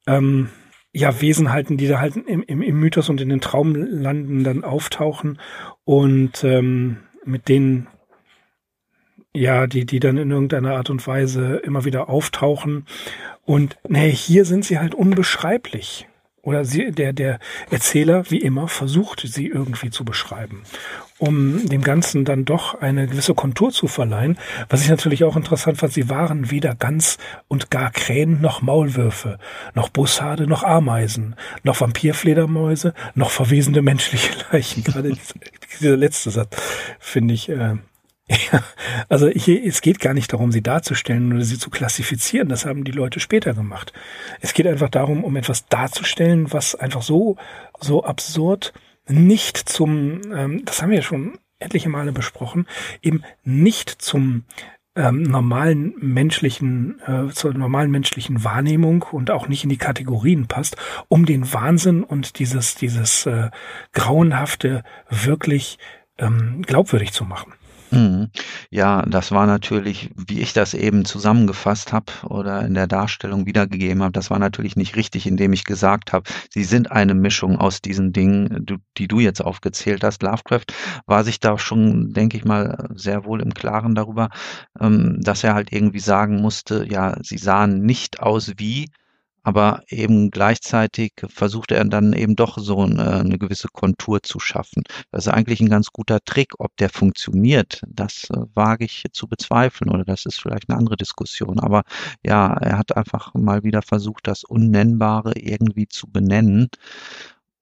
ähm, 0.07 0.51
ja, 0.93 1.21
Wesen 1.21 1.51
halten, 1.51 1.77
die 1.77 1.89
da 1.89 1.99
halt 1.99 2.17
im, 2.17 2.43
im, 2.45 2.63
im 2.63 2.79
Mythos 2.79 3.09
und 3.09 3.21
in 3.21 3.29
den 3.29 3.41
Traumlanden 3.41 4.45
dann 4.45 4.63
auftauchen 4.63 5.41
und 5.83 6.45
ähm, 6.45 6.99
mit 7.25 7.49
denen, 7.49 7.89
ja, 9.33 9.67
die, 9.67 9.85
die 9.85 9.99
dann 9.99 10.17
in 10.17 10.31
irgendeiner 10.31 10.77
Art 10.77 10.91
und 10.91 11.05
Weise 11.09 11.57
immer 11.57 11.85
wieder 11.85 12.09
auftauchen. 12.09 12.87
Und 13.43 13.79
nee, 13.89 14.13
hier 14.13 14.45
sind 14.45 14.65
sie 14.65 14.79
halt 14.79 14.95
unbeschreiblich 14.95 16.07
oder 16.45 16.65
sie, 16.65 16.93
der, 16.93 17.13
der 17.13 17.39
Erzähler, 17.71 18.31
wie 18.31 18.39
immer, 18.39 18.69
versucht, 18.69 19.21
sie 19.21 19.47
irgendwie 19.47 19.91
zu 19.91 20.05
beschreiben, 20.05 20.63
um 21.19 21.67
dem 21.67 21.83
Ganzen 21.83 22.25
dann 22.25 22.45
doch 22.45 22.81
eine 22.81 23.07
gewisse 23.07 23.35
Kontur 23.35 23.71
zu 23.71 23.89
verleihen. 23.89 24.39
Was 24.69 24.83
ich 24.83 24.89
natürlich 24.89 25.25
auch 25.25 25.37
interessant 25.37 25.79
fand, 25.79 25.93
sie 25.93 26.09
waren 26.09 26.51
weder 26.51 26.75
ganz 26.75 27.19
und 27.49 27.71
gar 27.71 27.91
Krähen 27.91 28.41
noch 28.41 28.63
Maulwürfe, 28.63 29.39
noch 29.75 29.89
Bussarde 29.89 30.47
noch 30.47 30.63
Ameisen, 30.63 31.35
noch 31.63 31.81
Vampirfledermäuse, 31.81 32.95
noch 33.15 33.31
verwesende 33.31 33.83
menschliche 33.83 34.33
Leichen. 34.53 34.85
Gerade 34.85 35.17
dieser 35.81 35.97
letzte 35.97 36.31
Satz 36.31 36.57
finde 36.99 37.35
ich 37.35 37.49
äh, 37.49 37.77
ja, 38.29 38.63
also 39.09 39.29
hier, 39.29 39.65
es 39.65 39.83
geht 39.83 40.01
gar 40.01 40.15
nicht 40.15 40.33
darum, 40.33 40.51
sie 40.51 40.63
darzustellen 40.63 41.33
oder 41.33 41.45
sie 41.45 41.59
zu 41.59 41.71
klassifizieren. 41.71 42.49
Das 42.49 42.65
haben 42.65 42.85
die 42.85 42.93
Leute 42.93 43.21
später 43.21 43.55
gemacht. 43.55 43.93
Es 44.41 44.55
geht 44.55 44.67
einfach 44.67 44.89
darum, 44.89 45.25
um 45.25 45.37
etwas 45.37 45.67
darzustellen, 45.67 46.53
was 46.53 46.75
einfach 46.75 47.03
so, 47.03 47.37
so 47.81 48.05
absurd 48.05 48.73
nicht 49.07 49.59
zum, 49.59 50.23
ähm, 50.35 50.65
das 50.65 50.81
haben 50.81 50.91
wir 50.91 50.97
ja 50.97 51.03
schon 51.03 51.39
etliche 51.59 51.89
Male 51.89 52.13
besprochen, 52.13 52.67
eben 53.03 53.23
nicht 53.43 53.91
zum 53.91 54.45
ähm, 54.97 55.23
normalen 55.23 55.95
menschlichen, 55.99 57.01
äh, 57.07 57.33
zur 57.33 57.53
normalen 57.53 57.91
menschlichen 57.91 58.45
Wahrnehmung 58.45 59.03
und 59.03 59.31
auch 59.31 59.49
nicht 59.49 59.65
in 59.65 59.71
die 59.71 59.77
Kategorien 59.77 60.47
passt, 60.47 60.77
um 61.09 61.27
den 61.27 61.53
Wahnsinn 61.53 62.05
und 62.05 62.39
dieses, 62.39 62.75
dieses 62.77 63.27
äh, 63.27 63.51
Grauenhafte 63.93 64.85
wirklich 65.11 65.79
ähm, 66.19 66.63
glaubwürdig 66.63 67.13
zu 67.13 67.25
machen. 67.25 67.53
Mhm. 67.95 68.31
Ja, 68.71 69.03
das 69.03 69.31
war 69.31 69.47
natürlich, 69.47 70.11
wie 70.17 70.41
ich 70.41 70.53
das 70.53 70.75
eben 70.75 71.05
zusammengefasst 71.05 71.93
habe 71.93 72.13
oder 72.29 72.63
in 72.67 72.75
der 72.75 72.87
Darstellung 72.89 73.47
wiedergegeben 73.47 74.03
habe, 74.03 74.11
das 74.13 74.31
war 74.31 74.39
natürlich 74.41 74.75
nicht 74.75 74.97
richtig, 74.97 75.27
indem 75.27 75.53
ich 75.53 75.65
gesagt 75.65 76.13
habe, 76.13 76.29
sie 76.51 76.65
sind 76.65 76.91
eine 76.91 77.15
Mischung 77.15 77.57
aus 77.59 77.83
diesen 77.83 78.13
Dingen, 78.13 78.67
die 78.99 79.07
du 79.07 79.21
jetzt 79.21 79.41
aufgezählt 79.45 80.03
hast. 80.03 80.23
Lovecraft 80.23 80.65
war 81.07 81.23
sich 81.25 81.39
da 81.39 81.57
schon, 81.59 82.13
denke 82.13 82.37
ich 82.37 82.45
mal, 82.45 82.89
sehr 82.97 83.25
wohl 83.27 83.41
im 83.41 83.55
Klaren 83.55 83.95
darüber, 83.95 84.29
ähm, 84.81 85.19
dass 85.21 85.45
er 85.45 85.55
halt 85.55 85.73
irgendwie 85.73 86.01
sagen 86.01 86.41
musste, 86.41 86.85
ja, 86.89 87.17
sie 87.23 87.39
sahen 87.39 87.83
nicht 87.85 88.21
aus 88.21 88.53
wie, 88.57 88.89
aber 89.45 89.83
eben 89.89 90.31
gleichzeitig 90.31 91.13
versucht 91.29 91.71
er 91.71 91.85
dann 91.85 92.15
eben 92.15 92.35
doch 92.35 92.59
so 92.59 92.81
eine, 92.81 93.21
eine, 93.21 93.39
gewisse 93.39 93.69
Kontur 93.69 94.23
zu 94.23 94.41
schaffen. 94.41 94.83
Das 95.13 95.27
ist 95.27 95.33
eigentlich 95.33 95.61
ein 95.61 95.69
ganz 95.69 95.89
guter 95.93 96.19
Trick. 96.25 96.55
Ob 96.59 96.77
der 96.79 96.89
funktioniert, 96.89 97.83
das 97.87 98.31
äh, 98.31 98.39
wage 98.55 98.87
ich 98.87 99.05
zu 99.13 99.29
bezweifeln 99.29 99.91
oder 99.91 100.05
das 100.05 100.25
ist 100.27 100.41
vielleicht 100.41 100.69
eine 100.71 100.79
andere 100.79 100.97
Diskussion. 100.97 101.61
Aber 101.61 101.83
ja, 102.25 102.55
er 102.55 102.79
hat 102.79 102.97
einfach 102.97 103.35
mal 103.35 103.63
wieder 103.65 103.83
versucht, 103.83 104.27
das 104.27 104.45
Unnennbare 104.45 105.35
irgendwie 105.39 105.89
zu 105.89 106.09
benennen 106.09 106.71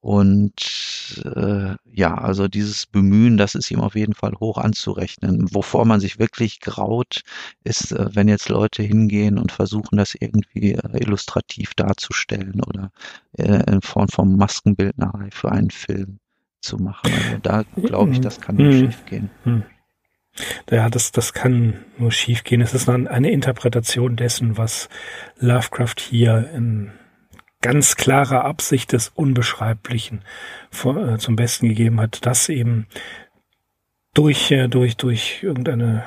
und 0.03 1.23
äh, 1.23 1.75
ja, 1.93 2.13
also 2.13 2.49
dieses 2.49 2.85
Bemühen, 2.85 3.37
das 3.37 3.55
ist 3.55 3.71
ihm 3.71 3.79
auf 3.79 3.95
jeden 3.95 4.13
Fall 4.13 4.33
hoch 4.37 4.57
anzurechnen. 4.57 5.47
Wovor 5.55 5.85
man 5.85 6.01
sich 6.01 6.19
wirklich 6.19 6.59
graut, 6.59 7.21
ist, 7.63 7.93
äh, 7.93 8.13
wenn 8.13 8.27
jetzt 8.27 8.49
Leute 8.49 8.83
hingehen 8.83 9.37
und 9.37 9.53
versuchen, 9.53 9.95
das 9.95 10.13
irgendwie 10.13 10.73
äh, 10.73 10.97
illustrativ 11.01 11.73
darzustellen 11.75 12.61
oder 12.67 12.91
äh, 13.37 13.63
in 13.71 13.81
Form 13.81 14.09
von 14.09 14.35
Maskenbildnerei 14.35 15.29
für 15.31 15.53
einen 15.53 15.71
Film 15.71 16.19
zu 16.59 16.75
machen. 16.79 17.09
Also 17.13 17.37
da 17.41 17.63
glaube 17.77 18.11
ich, 18.11 18.19
das 18.19 18.41
kann 18.41 18.57
nur 18.57 18.73
mhm. 18.73 18.79
schief 18.79 19.05
gehen. 19.05 19.29
Mhm. 19.45 19.63
Ja, 20.69 20.89
das, 20.89 21.13
das 21.13 21.31
kann 21.31 21.75
nur 21.97 22.11
schief 22.11 22.43
gehen. 22.43 22.59
Es 22.59 22.73
ist 22.73 22.89
eine 22.89 23.31
Interpretation 23.31 24.17
dessen, 24.17 24.57
was 24.57 24.89
Lovecraft 25.39 25.95
hier 25.97 26.49
in 26.53 26.91
ganz 27.63 27.95
klare 27.95 28.43
Absicht 28.43 28.91
des 28.91 29.09
Unbeschreiblichen 29.09 30.21
vor, 30.69 30.97
äh, 30.97 31.17
zum 31.17 31.35
Besten 31.35 31.69
gegeben 31.69 31.99
hat, 31.99 32.25
dass 32.25 32.49
eben 32.49 32.85
durch, 34.13 34.51
äh, 34.51 34.67
durch, 34.67 34.97
durch 34.97 35.41
irgendeine 35.41 36.03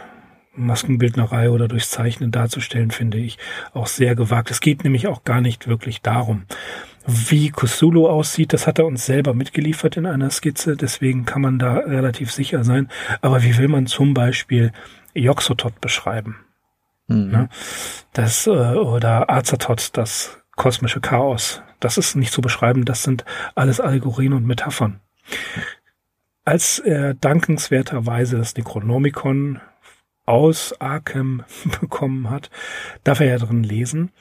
Maskenbildnerei 0.55 1.51
oder 1.51 1.67
durch 1.67 1.89
Zeichnen 1.89 2.31
darzustellen, 2.31 2.91
finde 2.91 3.19
ich 3.19 3.39
auch 3.73 3.87
sehr 3.87 4.15
gewagt. 4.15 4.51
Es 4.51 4.61
geht 4.61 4.85
nämlich 4.85 5.07
auch 5.07 5.25
gar 5.25 5.41
nicht 5.41 5.67
wirklich 5.67 6.03
darum, 6.03 6.45
wie 7.07 7.51
Cthulhu 7.51 8.07
aussieht. 8.07 8.53
Das 8.53 8.67
hat 8.67 8.79
er 8.79 8.87
uns 8.87 9.07
selber 9.07 9.35
mitgeliefert 9.35 9.97
in 9.97 10.07
einer 10.07 10.31
Skizze, 10.31 10.77
deswegen 10.77 11.25
kann 11.25 11.43
man 11.43 11.59
da 11.59 11.75
relativ 11.75 12.33
sicher 12.33 12.65
sein. 12.65 12.89
Aber 13.21 13.43
wie 13.43 13.57
will 13.59 13.69
man 13.69 13.87
zum 13.87 14.15
Beispiel 14.15 14.73
Yoxotot 15.15 15.81
beschreiben? 15.81 16.37
Mhm. 17.07 17.31
Ne? 17.31 17.49
Das, 18.13 18.47
äh, 18.47 18.51
oder 18.51 19.31
Azatot, 19.31 19.97
das 19.97 20.39
kosmische 20.57 21.01
Chaos. 21.01 21.63
Das 21.81 21.99
ist 21.99 22.17
nicht 22.17 22.33
zu 22.33 22.41
beschreiben, 22.41 22.85
das 22.85 23.03
sind 23.03 23.25
alles 23.55 23.81
Allegorien 23.81 24.33
und 24.33 24.47
Metaphern. 24.47 25.01
Als 26.45 26.79
er 26.79 27.15
dankenswerterweise 27.15 28.39
das 28.39 28.57
Necronomicon 28.57 29.61
aus 30.25 30.81
Arkham 30.81 31.45
bekommen 31.81 32.31
hat, 32.31 32.51
darf 33.05 33.21
er 33.21 33.27
ja 33.27 33.39
drin 33.39 33.63
lesen. 33.63 34.13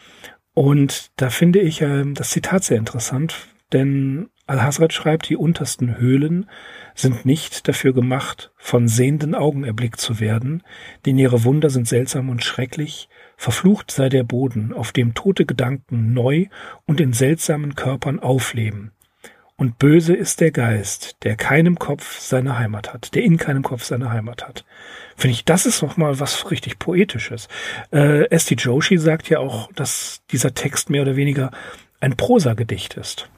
Und 0.53 1.11
da 1.17 1.29
finde 1.29 1.59
ich 1.59 1.81
äh, 1.81 2.03
das 2.13 2.29
Zitat 2.29 2.63
sehr 2.63 2.77
interessant, 2.77 3.47
denn 3.73 4.29
Al-Hazrat 4.47 4.93
schreibt, 4.93 5.27
die 5.29 5.35
untersten 5.35 5.97
Höhlen 5.97 6.49
sind 6.95 7.25
nicht 7.25 7.67
dafür 7.67 7.93
gemacht, 7.93 8.51
von 8.55 8.87
sehenden 8.87 9.35
Augen 9.35 9.63
erblickt 9.63 9.99
zu 9.99 10.19
werden, 10.19 10.63
denn 11.05 11.19
ihre 11.19 11.43
Wunder 11.43 11.69
sind 11.69 11.87
seltsam 11.87 12.29
und 12.29 12.43
schrecklich, 12.43 13.09
Verflucht 13.37 13.91
sei 13.91 14.09
der 14.09 14.23
Boden, 14.23 14.73
auf 14.73 14.91
dem 14.91 15.13
tote 15.13 15.45
Gedanken 15.45 16.13
neu 16.13 16.47
und 16.85 17.01
in 17.01 17.13
seltsamen 17.13 17.75
Körpern 17.75 18.19
aufleben. 18.19 18.91
Und 19.57 19.79
böse 19.79 20.13
ist 20.13 20.41
der 20.41 20.51
Geist, 20.51 21.17
der 21.23 21.37
keinem 21.37 21.79
Kopf 21.79 22.19
seine 22.19 22.57
Heimat 22.59 22.93
hat, 22.93 23.15
der 23.15 23.23
in 23.23 23.37
keinem 23.37 23.63
Kopf 23.63 23.83
seine 23.83 24.11
Heimat 24.11 24.45
hat. 24.45 24.65
Finde 25.15 25.33
ich, 25.33 25.45
das 25.45 25.65
ist 25.65 25.81
noch 25.81 25.95
mal 25.95 26.19
was 26.19 26.51
richtig 26.51 26.77
Poetisches. 26.77 27.47
Äh, 27.91 28.29
Esti 28.29 28.55
Joshi 28.55 28.97
sagt 28.97 29.29
ja 29.29 29.39
auch, 29.39 29.71
dass 29.73 30.23
dieser 30.31 30.53
Text 30.53 30.89
mehr 30.89 31.03
oder 31.03 31.15
weniger 31.15 31.51
ein 32.01 32.17
Prosagedicht 32.17 32.95
ist. 32.95 33.29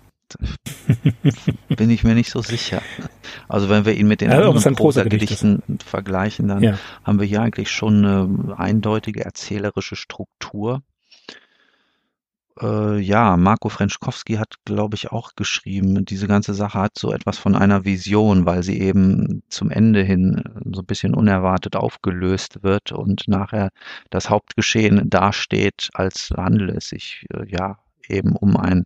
Bin 1.69 1.89
ich 1.89 2.03
mir 2.03 2.15
nicht 2.15 2.31
so 2.31 2.41
sicher. 2.41 2.81
Also 3.47 3.69
wenn 3.69 3.85
wir 3.85 3.93
ihn 3.93 4.07
mit 4.07 4.21
den 4.21 4.31
ja, 4.31 4.37
anderen 4.37 4.75
Prosagedichten 4.75 5.61
vergleichen, 5.85 6.47
dann 6.47 6.63
ja. 6.63 6.77
haben 7.03 7.19
wir 7.19 7.27
hier 7.27 7.41
eigentlich 7.41 7.71
schon 7.71 8.05
eine 8.05 8.57
eindeutige 8.57 9.23
erzählerische 9.23 9.95
Struktur. 9.95 10.81
Äh, 12.61 12.99
ja, 12.99 13.37
Marco 13.37 13.69
Frenschkowski 13.69 14.35
hat, 14.35 14.55
glaube 14.65 14.95
ich, 14.95 15.11
auch 15.11 15.35
geschrieben, 15.35 16.05
diese 16.05 16.27
ganze 16.27 16.53
Sache 16.53 16.79
hat 16.79 16.97
so 16.97 17.11
etwas 17.11 17.37
von 17.37 17.55
einer 17.55 17.85
Vision, 17.85 18.45
weil 18.45 18.63
sie 18.63 18.79
eben 18.79 19.43
zum 19.49 19.69
Ende 19.69 20.03
hin 20.03 20.43
so 20.71 20.81
ein 20.81 20.85
bisschen 20.85 21.13
unerwartet 21.13 21.75
aufgelöst 21.75 22.63
wird 22.63 22.91
und 22.91 23.27
nachher 23.27 23.69
das 24.09 24.29
Hauptgeschehen 24.29 25.09
dasteht, 25.09 25.89
als 25.93 26.31
handle 26.35 26.73
es 26.73 26.89
sich 26.89 27.25
äh, 27.33 27.45
ja 27.47 27.77
eben 28.07 28.35
um 28.35 28.57
ein 28.57 28.85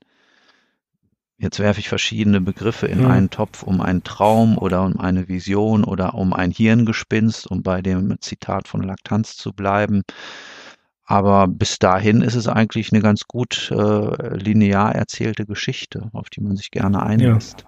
Jetzt 1.42 1.60
werfe 1.60 1.80
ich 1.80 1.90
verschiedene 1.90 2.40
Begriffe 2.40 2.86
in 2.86 3.00
mhm. 3.00 3.08
einen 3.08 3.30
Topf, 3.32 3.64
um 3.64 3.82
einen 3.82 4.04
Traum 4.04 4.60
oder 4.60 4.84
um 4.84 5.00
eine 5.00 5.28
Vision 5.28 5.84
oder 5.84 6.14
um 6.14 6.34
ein 6.34 6.52
Hirngespinst, 6.52 7.50
um 7.50 7.64
bei 7.64 7.82
dem 7.82 8.16
Zitat 8.22 8.68
von 8.68 8.84
Laktanz 8.84 9.38
zu 9.38 9.52
bleiben. 9.52 10.04
Aber 11.04 11.48
bis 11.48 11.80
dahin 11.80 12.22
ist 12.22 12.36
es 12.36 12.48
eigentlich 12.48 12.94
eine 12.94 13.02
ganz 13.02 13.24
gut 13.28 13.72
äh, 13.72 14.38
linear 14.38 14.94
erzählte 14.94 15.48
Geschichte, 15.48 16.12
auf 16.14 16.30
die 16.30 16.42
man 16.42 16.56
sich 16.56 16.70
gerne 16.70 17.02
einlässt. 17.02 17.66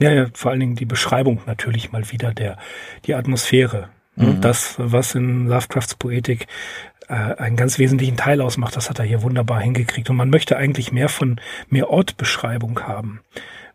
Ja. 0.00 0.08
ja, 0.08 0.22
ja, 0.22 0.26
vor 0.32 0.50
allen 0.50 0.60
Dingen 0.60 0.76
die 0.76 0.86
Beschreibung 0.86 1.42
natürlich 1.44 1.92
mal 1.92 2.10
wieder 2.10 2.32
der, 2.32 2.56
die 3.04 3.14
Atmosphäre. 3.14 3.90
Mhm. 4.16 4.40
Das, 4.40 4.76
was 4.78 5.14
in 5.14 5.48
Lovecrafts 5.48 5.96
Poetik 5.96 6.46
einen 7.10 7.56
ganz 7.56 7.78
wesentlichen 7.78 8.16
Teil 8.16 8.40
ausmacht, 8.40 8.76
das 8.76 8.90
hat 8.90 8.98
er 8.98 9.04
hier 9.04 9.22
wunderbar 9.22 9.60
hingekriegt. 9.60 10.10
Und 10.10 10.16
man 10.16 10.30
möchte 10.30 10.56
eigentlich 10.56 10.92
mehr 10.92 11.08
von, 11.08 11.40
mehr 11.68 11.90
Ortbeschreibung 11.90 12.80
haben. 12.80 13.20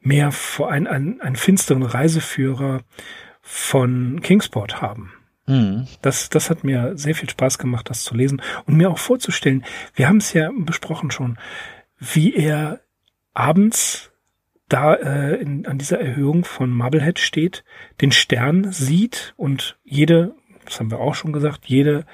Mehr 0.02 0.32
vor 0.32 0.72
ein, 0.72 0.88
ein, 0.88 1.22
einen 1.22 1.36
finsteren 1.36 1.84
Reiseführer 1.84 2.82
von 3.42 4.22
Kingsport 4.22 4.82
haben. 4.82 5.14
Mhm. 5.48 5.88
Das, 6.02 6.30
das 6.30 6.50
hat 6.50 6.64
mir 6.64 6.98
sehr 6.98 7.16
viel 7.16 7.30
Spaß 7.30 7.58
gemacht, 7.58 7.90
das 7.90 8.04
zu 8.04 8.16
lesen 8.16 8.42
und 8.66 8.76
mir 8.76 8.90
auch 8.90 9.00
vorzustellen. 9.00 9.64
Wir 9.96 10.08
haben 10.08 10.18
es 10.18 10.34
ja 10.34 10.52
besprochen 10.54 11.10
schon, 11.12 11.38
wie 11.98 12.36
er 12.36 12.82
abends 13.34 14.12
da 14.70 14.96
äh, 14.96 15.36
in, 15.36 15.66
an 15.66 15.78
dieser 15.78 16.00
Erhöhung 16.00 16.44
von 16.44 16.70
Marblehead 16.70 17.20
steht, 17.20 17.64
den 18.02 18.12
Stern 18.12 18.72
sieht 18.72 19.34
und 19.38 19.78
jede, 19.86 20.36
das 20.66 20.80
haben 20.80 20.92
wir 20.92 21.00
auch 21.00 21.16
schon 21.16 21.32
gesagt, 21.32 21.66
jede 21.66 22.06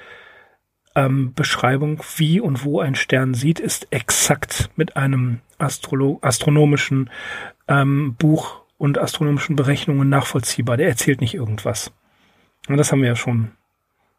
ähm, 0.94 1.34
Beschreibung, 1.34 2.02
wie 2.16 2.40
und 2.40 2.64
wo 2.64 2.80
ein 2.80 2.94
Stern 2.94 3.34
sieht, 3.34 3.60
ist 3.60 3.88
exakt 3.90 4.70
mit 4.76 4.96
einem 4.96 5.40
Astrolo 5.58 6.18
astronomischen 6.22 7.10
ähm, 7.68 8.14
Buch 8.14 8.62
und 8.78 8.98
astronomischen 8.98 9.56
Berechnungen 9.56 10.08
nachvollziehbar. 10.08 10.76
Der 10.76 10.88
erzählt 10.88 11.20
nicht 11.20 11.34
irgendwas. 11.34 11.92
Und 12.68 12.76
das 12.76 12.92
haben 12.92 13.02
wir 13.02 13.08
ja 13.08 13.16
schon, 13.16 13.52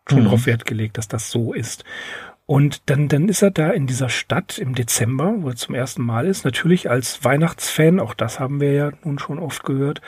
schon 0.08 0.20
mhm. 0.20 0.26
darauf 0.26 0.46
Wert 0.46 0.66
gelegt, 0.66 0.98
dass 0.98 1.08
das 1.08 1.32
so 1.32 1.54
ist. 1.54 1.84
Und 2.48 2.90
dann, 2.92 3.08
dann 3.08 3.28
ist 3.28 3.42
er 3.42 3.50
da 3.50 3.72
in 3.72 3.88
dieser 3.88 4.10
Stadt 4.10 4.60
im 4.60 4.76
Dezember, 4.76 5.34
wo 5.40 5.50
er 5.50 5.56
zum 5.56 5.74
ersten 5.74 6.04
Mal 6.04 6.28
ist. 6.28 6.46
Natürlich 6.46 6.90
als 6.92 7.24
Weihnachtsfan, 7.24 8.00
auch 8.00 8.14
das 8.14 8.40
haben 8.40 8.62
wir 8.62 8.72
ja 8.72 8.92
nun 9.04 9.18
schon 9.18 9.40
oft 9.40 9.64
gehört, 9.64 10.02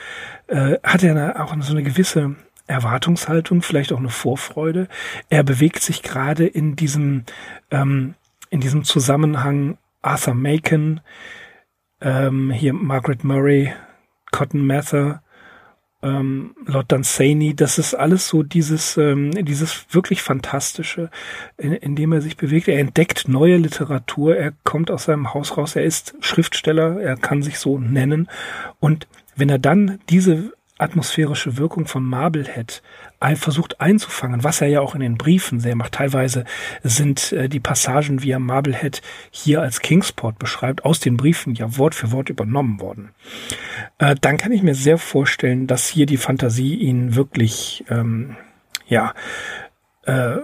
äh, 0.45 0.77
hat 0.83 1.01
er 1.01 1.43
auch 1.43 1.55
so 1.61 1.73
eine 1.73 1.81
gewisse 1.81 2.35
Erwartungshaltung, 2.67 3.61
vielleicht 3.61 3.91
auch 3.91 3.99
eine 3.99 4.09
Vorfreude. 4.09 4.87
Er 5.29 5.43
bewegt 5.43 5.81
sich 5.81 6.03
gerade 6.03 6.45
in 6.45 6.75
diesem, 6.75 7.23
ähm, 7.71 8.15
in 8.49 8.59
diesem 8.59 8.83
Zusammenhang 8.83 9.77
Arthur 10.01 10.35
Macon, 10.35 11.01
ähm, 12.01 12.51
hier 12.51 12.73
Margaret 12.73 13.23
Murray, 13.23 13.73
Cotton 14.31 14.65
Mather, 14.65 15.23
ähm, 16.03 16.55
Lord 16.65 16.91
Dunsany, 16.91 17.55
das 17.55 17.79
ist 17.79 17.95
alles 17.95 18.27
so 18.27 18.43
dieses, 18.43 18.97
ähm, 18.97 19.31
dieses 19.45 19.87
wirklich 19.89 20.21
Fantastische, 20.21 21.09
in, 21.57 21.73
in 21.73 21.95
dem 21.95 22.11
er 22.11 22.21
sich 22.21 22.37
bewegt. 22.37 22.67
Er 22.67 22.79
entdeckt 22.79 23.27
neue 23.27 23.57
Literatur, 23.57 24.37
er 24.37 24.53
kommt 24.63 24.91
aus 24.91 25.05
seinem 25.05 25.33
Haus 25.33 25.57
raus, 25.57 25.75
er 25.75 25.83
ist 25.83 26.15
Schriftsteller, 26.19 27.01
er 27.01 27.17
kann 27.17 27.41
sich 27.41 27.57
so 27.57 27.79
nennen. 27.79 28.29
Und 28.79 29.07
wenn 29.35 29.49
er 29.49 29.59
dann 29.59 29.99
diese 30.09 30.53
atmosphärische 30.77 31.57
Wirkung 31.57 31.87
von 31.87 32.03
Marblehead 32.03 32.81
versucht 33.35 33.81
einzufangen, 33.81 34.43
was 34.43 34.61
er 34.61 34.67
ja 34.67 34.81
auch 34.81 34.93
in 34.93 35.01
den 35.01 35.17
Briefen 35.17 35.59
sehr 35.59 35.75
macht. 35.75 35.93
Teilweise 35.93 36.45
sind 36.83 37.31
äh, 37.31 37.49
die 37.49 37.59
Passagen, 37.59 38.21
wie 38.21 38.31
er 38.31 38.39
Marblehead 38.39 39.01
hier 39.31 39.61
als 39.61 39.79
Kingsport 39.79 40.37
beschreibt, 40.37 40.85
aus 40.85 40.99
den 40.99 41.17
Briefen 41.17 41.55
ja 41.55 41.77
Wort 41.77 41.95
für 41.95 42.11
Wort 42.11 42.29
übernommen 42.29 42.79
worden. 42.79 43.09
Äh, 43.97 44.15
dann 44.21 44.37
kann 44.37 44.51
ich 44.51 44.61
mir 44.61 44.75
sehr 44.75 44.99
vorstellen, 44.99 45.65
dass 45.65 45.87
hier 45.87 46.05
die 46.05 46.17
Fantasie 46.17 46.75
ihn 46.75 47.15
wirklich, 47.15 47.83
ähm, 47.89 48.37
ja, 48.87 49.13
äh, 50.03 50.37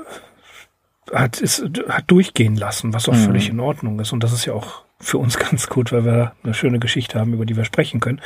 hat, 1.12 1.42
ist, 1.42 1.64
hat 1.88 2.10
durchgehen 2.10 2.56
lassen, 2.56 2.94
was 2.94 3.08
auch 3.08 3.14
mhm. 3.14 3.26
völlig 3.26 3.50
in 3.50 3.60
Ordnung 3.60 4.00
ist. 4.00 4.14
Und 4.14 4.24
das 4.24 4.34
ist 4.34 4.46
ja 4.46 4.54
auch 4.54 4.84
für 5.00 5.20
uns 5.20 5.38
ganz 5.50 5.68
gut, 5.68 5.92
weil 5.92 6.06
wir 6.06 6.34
eine 6.44 6.54
schöne 6.56 6.80
Geschichte 6.80 7.20
haben, 7.20 7.34
über 7.34 7.46
die 7.46 7.56
wir 7.56 7.66
sprechen 7.66 8.00
können. 8.00 8.22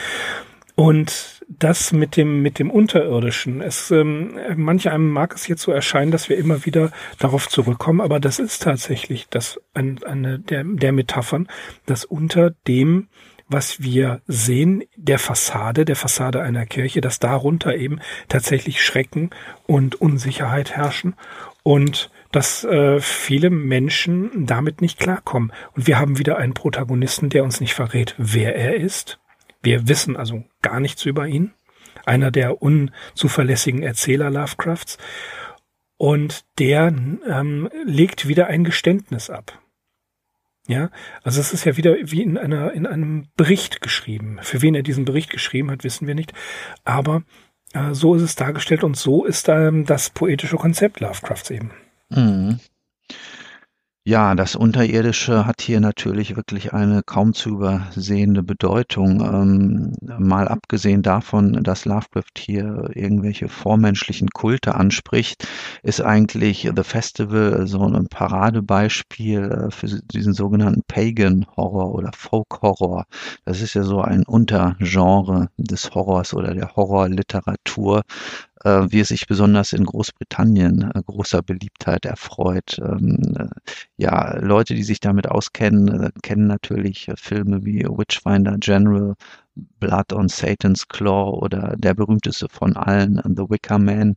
Und 0.79 1.43
das 1.49 1.91
mit 1.91 2.17
dem, 2.17 2.43
mit 2.43 2.59
dem 2.59 2.69
Unterirdischen. 2.69 3.61
Es, 3.61 3.89
ähm, 3.89 4.37
manche 4.57 4.91
einem 4.91 5.09
mag 5.09 5.33
es 5.33 5.47
jetzt 5.47 5.63
so 5.63 5.71
erscheinen, 5.71 6.11
dass 6.11 6.29
wir 6.29 6.37
immer 6.37 6.67
wieder 6.67 6.91
darauf 7.17 7.49
zurückkommen, 7.49 7.99
aber 7.99 8.19
das 8.19 8.37
ist 8.37 8.61
tatsächlich 8.61 9.27
das, 9.31 9.59
ein, 9.73 10.03
eine 10.03 10.37
der, 10.37 10.63
der 10.63 10.91
Metaphern, 10.91 11.47
dass 11.87 12.05
unter 12.05 12.51
dem, 12.67 13.07
was 13.47 13.81
wir 13.81 14.21
sehen, 14.27 14.83
der 14.95 15.17
Fassade, 15.17 15.83
der 15.83 15.95
Fassade 15.95 16.43
einer 16.43 16.67
Kirche, 16.67 17.01
dass 17.01 17.17
darunter 17.17 17.75
eben 17.75 17.99
tatsächlich 18.27 18.83
Schrecken 18.85 19.31
und 19.65 19.95
Unsicherheit 19.95 20.75
herrschen 20.75 21.15
und 21.63 22.11
dass 22.31 22.63
äh, 22.65 22.99
viele 22.99 23.49
Menschen 23.49 24.45
damit 24.45 24.81
nicht 24.81 24.99
klarkommen. 24.99 25.51
Und 25.75 25.87
wir 25.87 25.97
haben 25.97 26.19
wieder 26.19 26.37
einen 26.37 26.53
Protagonisten, 26.53 27.29
der 27.29 27.43
uns 27.43 27.61
nicht 27.61 27.73
verrät, 27.73 28.13
wer 28.19 28.55
er 28.55 28.75
ist, 28.75 29.17
wir 29.67 29.89
wissen 29.89 30.15
also 30.15 30.45
gar 30.61 30.79
nichts 30.79 31.05
über 31.05 31.27
ihn. 31.27 31.51
Einer 32.05 32.31
der 32.31 32.61
unzuverlässigen 32.61 33.83
Erzähler 33.83 34.29
Lovecrafts. 34.29 34.97
Und 35.97 36.45
der 36.57 36.87
ähm, 36.87 37.69
legt 37.83 38.29
wieder 38.29 38.47
ein 38.47 38.63
Geständnis 38.63 39.29
ab. 39.29 39.59
Ja, 40.69 40.89
also 41.21 41.41
es 41.41 41.51
ist 41.51 41.65
ja 41.65 41.75
wieder 41.75 41.95
wie 42.01 42.21
in 42.21 42.37
einer, 42.37 42.71
in 42.71 42.85
einem 42.85 43.27
Bericht 43.35 43.81
geschrieben. 43.81 44.39
Für 44.41 44.61
wen 44.61 44.73
er 44.73 44.83
diesen 44.83 45.03
Bericht 45.03 45.31
geschrieben 45.31 45.69
hat, 45.69 45.83
wissen 45.83 46.07
wir 46.07 46.15
nicht. 46.15 46.31
Aber 46.85 47.23
äh, 47.73 47.93
so 47.93 48.15
ist 48.15 48.21
es 48.21 48.35
dargestellt 48.35 48.85
und 48.85 48.95
so 48.95 49.25
ist 49.25 49.49
ähm, 49.49 49.85
das 49.85 50.09
poetische 50.09 50.55
Konzept 50.55 51.01
Lovecrafts 51.01 51.49
eben. 51.49 51.71
Mhm. 52.09 52.61
Ja, 54.07 54.35
das 54.35 54.55
Unterirdische 54.55 55.45
hat 55.45 55.59
hier 55.59 55.81
natürlich 55.81 56.37
wirklich 56.37 56.71
eine 56.71 57.03
kaum 57.03 57.33
zu 57.33 57.49
übersehende 57.49 58.41
Bedeutung. 58.41 59.19
Ähm, 59.19 59.91
mal 60.17 60.47
abgesehen 60.47 61.01
davon, 61.01 61.61
dass 61.61 61.83
Lovecraft 61.83 62.37
hier 62.37 62.89
irgendwelche 62.93 63.49
vormenschlichen 63.49 64.29
Kulte 64.29 64.75
anspricht, 64.75 65.45
ist 65.83 65.99
eigentlich 65.99 66.71
The 66.73 66.83
Festival 66.83 67.67
so 67.67 67.81
ein 67.81 68.07
Paradebeispiel 68.07 69.41
äh, 69.67 69.71
für 69.71 69.87
diesen 69.87 70.33
sogenannten 70.33 70.83
Pagan 70.87 71.45
Horror 71.57 71.93
oder 71.93 72.11
Folk 72.15 72.61
Horror. 72.61 73.07
Das 73.43 73.61
ist 73.61 73.73
ja 73.73 73.83
so 73.83 73.99
ein 73.99 74.23
Untergenre 74.23 75.49
des 75.57 75.93
Horrors 75.93 76.33
oder 76.33 76.53
der 76.53 76.77
Horrorliteratur, 76.77 78.03
wie 78.63 78.99
es 78.99 79.09
sich 79.09 79.27
besonders 79.27 79.73
in 79.73 79.85
Großbritannien 79.85 80.91
äh, 80.93 81.01
großer 81.03 81.41
Beliebtheit 81.43 82.05
erfreut. 82.05 82.79
Ähm, 82.79 83.35
äh, 83.37 83.47
ja, 83.97 84.37
Leute, 84.39 84.75
die 84.75 84.83
sich 84.83 84.99
damit 84.99 85.27
auskennen, 85.27 86.03
äh, 86.03 86.11
kennen 86.23 86.47
natürlich 86.47 87.07
äh, 87.07 87.15
Filme 87.17 87.65
wie 87.65 87.83
Witchfinder 87.85 88.57
General, 88.59 89.15
Blood 89.79 90.13
on 90.13 90.29
Satan's 90.29 90.87
Claw 90.87 91.31
oder 91.41 91.75
der 91.77 91.93
berühmteste 91.93 92.47
von 92.49 92.75
allen, 92.75 93.21
The 93.23 93.49
Wicker 93.49 93.79
Man 93.79 94.15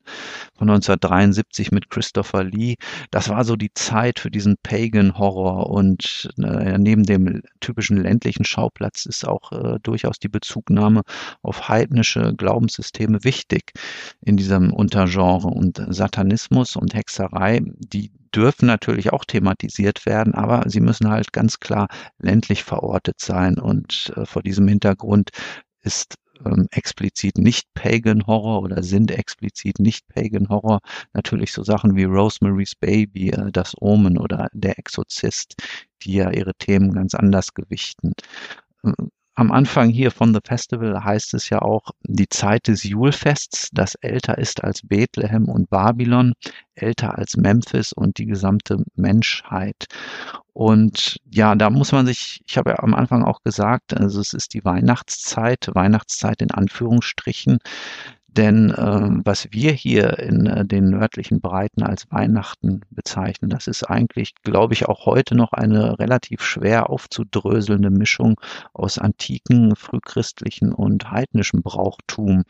von 0.56 0.70
1973 0.70 1.72
mit 1.72 1.90
Christopher 1.90 2.44
Lee. 2.44 2.76
Das 3.10 3.28
war 3.28 3.44
so 3.44 3.56
die 3.56 3.72
Zeit 3.74 4.20
für 4.20 4.30
diesen 4.30 4.56
Pagan-Horror 4.62 5.68
und 5.70 6.30
äh, 6.38 6.78
neben 6.78 7.04
dem 7.04 7.42
typischen 7.60 7.98
ländlichen 7.98 8.44
Schauplatz 8.44 9.06
ist 9.06 9.26
auch 9.26 9.52
äh, 9.52 9.78
durchaus 9.82 10.18
die 10.18 10.28
Bezugnahme 10.28 11.02
auf 11.42 11.68
heidnische 11.68 12.34
Glaubenssysteme 12.34 13.24
wichtig 13.24 13.72
in 14.20 14.36
diesem 14.36 14.72
Untergenre 14.72 15.48
und 15.48 15.84
Satanismus 15.88 16.76
und 16.76 16.94
Hexerei, 16.94 17.60
die 17.78 18.10
dürfen 18.34 18.66
natürlich 18.66 19.12
auch 19.12 19.24
thematisiert 19.24 20.06
werden, 20.06 20.34
aber 20.34 20.68
sie 20.68 20.80
müssen 20.80 21.08
halt 21.08 21.32
ganz 21.32 21.60
klar 21.60 21.88
ländlich 22.18 22.64
verortet 22.64 23.20
sein. 23.20 23.58
Und 23.58 24.12
äh, 24.16 24.26
vor 24.26 24.42
diesem 24.42 24.68
Hintergrund 24.68 25.30
ist 25.82 26.14
ähm, 26.44 26.66
explizit 26.70 27.38
nicht 27.38 27.72
Pagan 27.74 28.26
Horror 28.26 28.62
oder 28.62 28.82
sind 28.82 29.10
explizit 29.10 29.78
nicht 29.78 30.06
Pagan 30.08 30.48
Horror. 30.48 30.80
Natürlich 31.12 31.52
so 31.52 31.62
Sachen 31.62 31.96
wie 31.96 32.04
Rosemary's 32.04 32.74
Baby, 32.74 33.30
äh, 33.30 33.50
Das 33.52 33.74
Omen 33.80 34.18
oder 34.18 34.48
Der 34.52 34.78
Exorzist, 34.78 35.54
die 36.02 36.14
ja 36.14 36.30
ihre 36.30 36.54
Themen 36.54 36.92
ganz 36.92 37.14
anders 37.14 37.54
gewichten. 37.54 38.14
Am 39.40 39.52
Anfang 39.52 39.88
hier 39.88 40.10
von 40.10 40.34
The 40.34 40.40
Festival 40.44 41.02
heißt 41.02 41.32
es 41.32 41.48
ja 41.48 41.62
auch 41.62 41.92
die 42.02 42.28
Zeit 42.28 42.68
des 42.68 42.84
Julfests, 42.84 43.70
das 43.72 43.94
älter 43.94 44.36
ist 44.36 44.62
als 44.62 44.82
Bethlehem 44.86 45.48
und 45.48 45.70
Babylon, 45.70 46.34
älter 46.74 47.16
als 47.16 47.38
Memphis 47.38 47.94
und 47.94 48.18
die 48.18 48.26
gesamte 48.26 48.84
Menschheit. 48.96 49.86
Und 50.52 51.16
ja, 51.24 51.54
da 51.54 51.70
muss 51.70 51.90
man 51.92 52.04
sich, 52.04 52.42
ich 52.46 52.58
habe 52.58 52.72
ja 52.72 52.80
am 52.80 52.94
Anfang 52.94 53.24
auch 53.24 53.42
gesagt, 53.42 53.98
also 53.98 54.20
es 54.20 54.34
ist 54.34 54.52
die 54.52 54.62
Weihnachtszeit, 54.62 55.70
Weihnachtszeit 55.72 56.42
in 56.42 56.50
Anführungsstrichen. 56.50 57.60
Denn 58.36 58.70
äh, 58.70 59.08
was 59.24 59.48
wir 59.50 59.72
hier 59.72 60.18
in 60.18 60.46
äh, 60.46 60.64
den 60.64 60.90
nördlichen 60.90 61.40
Breiten 61.40 61.82
als 61.82 62.10
Weihnachten 62.10 62.80
bezeichnen, 62.90 63.50
das 63.50 63.66
ist 63.66 63.84
eigentlich, 63.84 64.34
glaube 64.42 64.74
ich, 64.74 64.86
auch 64.86 65.06
heute 65.06 65.34
noch 65.34 65.52
eine 65.52 65.98
relativ 65.98 66.42
schwer 66.42 66.90
aufzudröselnde 66.90 67.90
Mischung 67.90 68.40
aus 68.72 68.98
antiken, 68.98 69.74
frühchristlichen 69.74 70.72
und 70.72 71.10
heidnischen 71.10 71.62
Brauchtum. 71.62 72.44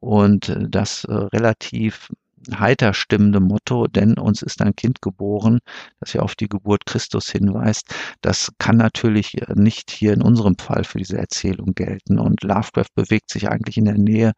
Und 0.00 0.48
äh, 0.48 0.68
das 0.68 1.04
äh, 1.04 1.12
relativ 1.12 2.10
heiter 2.56 2.94
stimmende 2.94 3.40
Motto, 3.40 3.86
denn 3.86 4.14
uns 4.14 4.42
ist 4.42 4.62
ein 4.62 4.74
Kind 4.76 5.02
geboren, 5.02 5.58
das 6.00 6.12
ja 6.12 6.22
auf 6.22 6.34
die 6.36 6.48
Geburt 6.48 6.86
Christus 6.86 7.28
hinweist, 7.30 7.94
das 8.20 8.52
kann 8.58 8.76
natürlich 8.76 9.40
äh, 9.42 9.54
nicht 9.54 9.90
hier 9.90 10.12
in 10.12 10.22
unserem 10.22 10.56
Fall 10.56 10.84
für 10.84 10.98
diese 10.98 11.18
Erzählung 11.18 11.74
gelten. 11.74 12.18
Und 12.18 12.42
Lovecraft 12.42 12.94
bewegt 12.94 13.30
sich 13.30 13.50
eigentlich 13.50 13.76
in 13.76 13.84
der 13.84 13.98
Nähe 13.98 14.28
äh, 14.28 14.32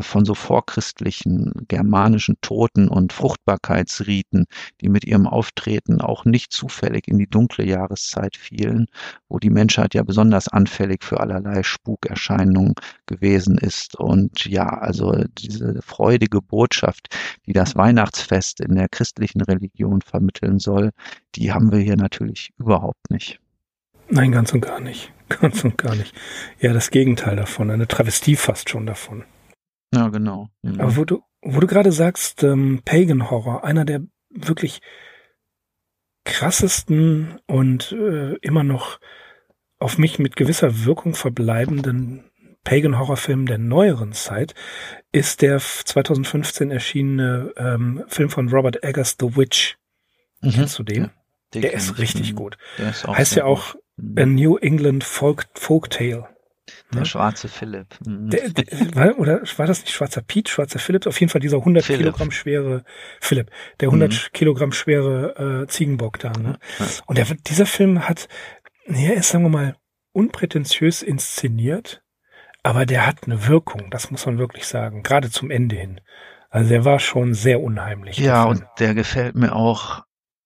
von 0.00 0.24
so 0.24 0.34
vorchristlichen 0.34 1.52
germanischen 1.68 2.36
Toten 2.42 2.88
und 2.88 3.12
Fruchtbarkeitsriten, 3.12 4.46
die 4.80 4.88
mit 4.88 5.04
ihrem 5.04 5.26
Auftreten 5.26 6.00
auch 6.00 6.24
nicht 6.24 6.52
zufällig 6.52 7.08
in 7.08 7.18
die 7.18 7.26
dunkle 7.26 7.64
Jahreszeit 7.64 8.36
fielen, 8.36 8.86
wo 9.28 9.38
die 9.38 9.50
Menschheit 9.50 9.94
ja 9.94 10.02
besonders 10.02 10.48
anfällig 10.48 11.02
für 11.02 11.20
allerlei 11.20 11.62
Spukerscheinungen 11.62 12.74
gewesen 13.06 13.56
ist. 13.56 13.98
Und 13.98 14.44
ja, 14.44 14.68
also 14.68 15.24
diese 15.38 15.80
freudige 15.82 16.42
Botschaft, 16.42 17.08
die 17.46 17.52
das 17.54 17.74
Weihnachtsfest 17.74 18.60
in 18.60 18.74
der 18.74 18.88
christlichen 18.88 19.40
Religion 19.40 20.02
vermitteln 20.02 20.58
soll, 20.58 20.90
die 21.34 21.52
haben 21.52 21.72
wir 21.72 21.78
hier 21.78 21.96
natürlich 21.96 22.52
überhaupt 22.58 23.10
nicht. 23.10 23.40
Nein, 24.10 24.32
ganz 24.32 24.52
und 24.52 24.60
gar 24.60 24.80
nicht. 24.80 25.12
Ganz 25.40 25.62
und 25.62 25.78
gar 25.78 25.94
nicht. 25.94 26.12
Ja, 26.58 26.72
das 26.72 26.90
Gegenteil 26.90 27.36
davon, 27.36 27.70
eine 27.70 27.86
Travestie 27.86 28.34
fast 28.34 28.68
schon 28.68 28.84
davon. 28.84 29.22
Ja, 29.92 30.08
genau. 30.08 30.48
Mhm. 30.62 30.80
Aber 30.80 30.96
wo 30.96 31.04
du, 31.04 31.22
wo 31.42 31.60
du 31.60 31.66
gerade 31.66 31.92
sagst, 31.92 32.42
ähm, 32.42 32.82
Pagan 32.84 33.30
Horror, 33.30 33.64
einer 33.64 33.84
der 33.84 34.02
wirklich 34.30 34.80
krassesten 36.24 37.40
und 37.46 37.92
äh, 37.92 38.34
immer 38.36 38.62
noch 38.62 39.00
auf 39.78 39.98
mich 39.98 40.18
mit 40.18 40.36
gewisser 40.36 40.84
Wirkung 40.84 41.14
verbleibenden 41.14 42.30
Pagan 42.62 42.98
Horrorfilm 42.98 43.46
der 43.46 43.58
neueren 43.58 44.12
Zeit 44.12 44.54
ist 45.12 45.42
der 45.42 45.58
2015 45.58 46.70
erschienene 46.70 47.52
ähm, 47.56 48.04
Film 48.06 48.28
von 48.28 48.48
Robert 48.48 48.84
Eggers 48.84 49.16
The 49.18 49.36
Witch. 49.36 49.78
Mhm. 50.42 50.50
Kennst 50.50 50.78
du 50.78 50.82
den? 50.82 51.10
Ja, 51.54 51.60
der 51.62 51.72
ist 51.72 51.98
richtig 51.98 52.34
gut. 52.34 52.58
Der 52.78 52.90
ist 52.90 53.06
heißt 53.06 53.36
ja 53.36 53.44
auch 53.44 53.72
gut. 53.72 53.82
Mhm. 53.96 54.18
A 54.18 54.26
New 54.26 54.56
England 54.58 55.04
Folk, 55.04 55.46
Folk 55.54 55.90
Tale. 55.90 56.28
Der 56.92 57.04
schwarze 57.04 57.48
Philipp. 57.48 57.86
Mhm. 58.04 58.30
Der, 58.30 58.48
der, 58.48 59.18
oder 59.18 59.42
war 59.56 59.66
das 59.66 59.80
nicht 59.80 59.92
schwarzer 59.92 60.22
Pete, 60.22 60.50
schwarzer 60.50 60.78
Philipp? 60.78 61.06
Auf 61.06 61.20
jeden 61.20 61.30
Fall 61.30 61.40
dieser 61.40 61.58
100 61.58 61.84
Philipp. 61.84 62.00
Kilogramm 62.00 62.30
schwere 62.30 62.84
Philipp, 63.20 63.50
der 63.80 63.88
100 63.88 64.12
mhm. 64.12 64.16
Kilogramm 64.32 64.72
schwere 64.72 65.62
äh, 65.62 65.66
Ziegenbock 65.68 66.18
da. 66.18 66.32
Ne? 66.32 66.58
Ja. 66.78 66.86
Und 67.06 67.18
der, 67.18 67.26
dieser 67.46 67.66
Film 67.66 68.08
hat, 68.08 68.28
er 68.86 69.14
ist, 69.14 69.28
sagen 69.28 69.44
wir 69.44 69.50
mal, 69.50 69.76
unprätentiös 70.12 71.02
inszeniert, 71.02 72.02
aber 72.62 72.86
der 72.86 73.06
hat 73.06 73.24
eine 73.24 73.46
Wirkung, 73.46 73.90
das 73.90 74.10
muss 74.10 74.26
man 74.26 74.38
wirklich 74.38 74.66
sagen, 74.66 75.02
gerade 75.02 75.30
zum 75.30 75.50
Ende 75.50 75.76
hin. 75.76 76.00
Also 76.50 76.68
der 76.68 76.84
war 76.84 76.98
schon 76.98 77.32
sehr 77.32 77.60
unheimlich. 77.60 78.18
Ja, 78.18 78.44
und 78.44 78.64
der 78.80 78.94
gefällt 78.94 79.36
mir 79.36 79.54
auch 79.54 80.02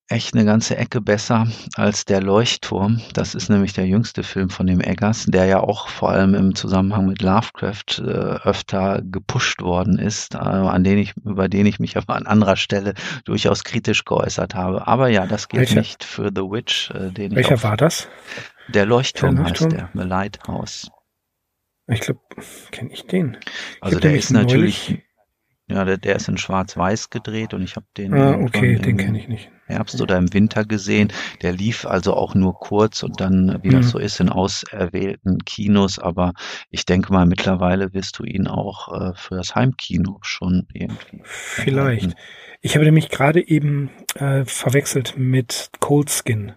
echt 0.09 0.35
eine 0.35 0.45
ganze 0.45 0.77
Ecke 0.77 1.01
besser 1.01 1.47
als 1.77 2.05
der 2.05 2.21
Leuchtturm. 2.23 3.01
Das 3.15 3.35
ist 3.35 3.49
nämlich 3.49 3.73
der 3.73 3.87
jüngste 3.87 4.23
Film 4.23 4.51
von 4.51 4.67
dem 4.67 4.81
Eggers, 4.81 5.25
der 5.27 5.47
ja 5.47 5.61
auch 5.61 5.89
vor 5.89 6.11
allem 6.11 6.35
im 6.35 6.55
Zusammenhang 6.55 7.07
mit 7.07 7.23
Lovecraft 7.23 7.99
äh, 7.99 8.03
öfter 8.03 9.01
gepusht 9.03 9.63
worden 9.63 9.99
ist, 9.99 10.35
äh, 10.35 10.39
an 10.39 10.85
den 10.85 10.99
ich, 10.99 11.15
über 11.25 11.49
den 11.49 11.67
ich 11.67 11.81
mich 11.81 11.97
aber 11.97 12.17
an 12.17 12.27
anderer 12.27 12.57
Stelle 12.57 12.95
durchaus 13.25 13.65
kritisch 13.65 14.05
geäußert 14.05 14.55
habe. 14.55 14.87
Aber 14.87 15.09
ja, 15.09 15.27
das 15.27 15.49
gilt 15.49 15.69
Welcher? 15.69 15.81
nicht 15.81 16.05
für 16.05 16.31
The 16.35 16.43
Witch. 16.43 16.91
Äh, 16.91 17.11
den 17.11 17.35
Welcher 17.35 17.63
war 17.63 17.77
das? 17.77 18.09
Der 18.69 18.87
Leuchtturm, 18.87 19.37
der 19.37 19.45
Leuchtturm 19.45 19.73
heißt 19.73 19.95
der, 19.95 20.03
The 20.03 20.09
Lighthouse. 20.09 20.91
Ich 21.87 22.01
glaube, 22.01 22.21
kenne 22.71 22.91
ich 22.93 23.07
den. 23.07 23.37
Also 23.81 24.01
der 24.01 24.15
ist 24.15 24.31
natürlich 24.31 25.03
ja, 25.67 25.85
der, 25.85 25.97
der 25.97 26.17
ist 26.17 26.29
in 26.29 26.37
Schwarz-Weiß 26.37 27.11
gedreht 27.11 27.55
und 27.55 27.63
ich 27.63 27.77
habe 27.77 27.87
den 27.97 28.13
ah, 28.13 28.37
okay, 28.37 28.77
den 28.77 28.99
kenne 28.99 29.19
ich 29.19 29.29
nicht. 29.29 29.51
Herbst 29.67 30.01
oder 30.01 30.17
im 30.17 30.33
Winter 30.33 30.65
gesehen. 30.65 31.12
Der 31.43 31.53
lief 31.53 31.87
also 31.87 32.15
auch 32.15 32.35
nur 32.35 32.55
kurz 32.59 33.03
und 33.03 33.21
dann, 33.21 33.59
wie 33.62 33.69
mhm. 33.69 33.83
das 33.83 33.91
so 33.91 33.99
ist, 33.99 34.21
in 34.21 34.29
auserwählten 34.29 35.45
Kinos. 35.45 35.99
Aber 35.99 36.33
ich 36.71 36.87
denke 36.87 37.12
mal, 37.12 37.27
mittlerweile 37.27 37.95
wirst 37.95 38.19
du 38.19 38.25
ihn 38.25 38.47
auch 38.47 38.93
äh, 38.93 39.15
für 39.15 39.37
das 39.37 39.55
Heimkino 39.55 40.19
schon 40.23 40.67
irgendwie. 40.73 41.23
Vielleicht. 41.25 42.05
Erhalten. 42.05 42.21
Ich 42.61 42.77
habe 42.77 42.85
nämlich 42.87 43.11
gerade 43.11 43.47
eben 43.47 43.91
äh, 44.15 44.45
verwechselt 44.47 45.15
mit 45.19 45.71
Cold 45.81 46.11
Skin. 46.11 46.53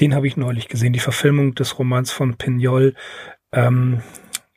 Den 0.00 0.14
habe 0.14 0.26
ich 0.26 0.36
neulich 0.36 0.68
gesehen, 0.68 0.92
die 0.92 0.98
Verfilmung 0.98 1.54
des 1.54 1.78
Romans 1.78 2.10
von 2.10 2.36
Pignol. 2.36 2.94
Ähm, 3.52 4.02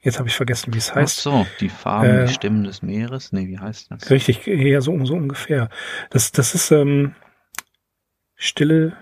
Jetzt 0.02 0.18
habe 0.18 0.30
ich 0.30 0.36
vergessen, 0.36 0.74
wie 0.74 0.78
es 0.78 0.96
heißt. 0.96 1.20
Ach 1.20 1.24
so, 1.24 1.48
die 1.60 1.68
Farben, 1.68 2.10
äh, 2.10 2.26
die 2.26 2.34
Stimmen 2.34 2.64
des 2.64 2.82
Meeres. 2.82 3.34
Nee, 3.34 3.48
wie 3.48 3.60
heißt 3.60 3.92
das? 3.92 4.10
Richtig, 4.10 4.46
ja, 4.46 4.80
so, 4.80 4.98
so 5.06 5.16
ungefähr. 5.16 5.70
Das, 6.10 6.32
das 6.32 6.56
ist 6.56 6.72
ähm, 6.72 7.16
Stille 8.40 8.94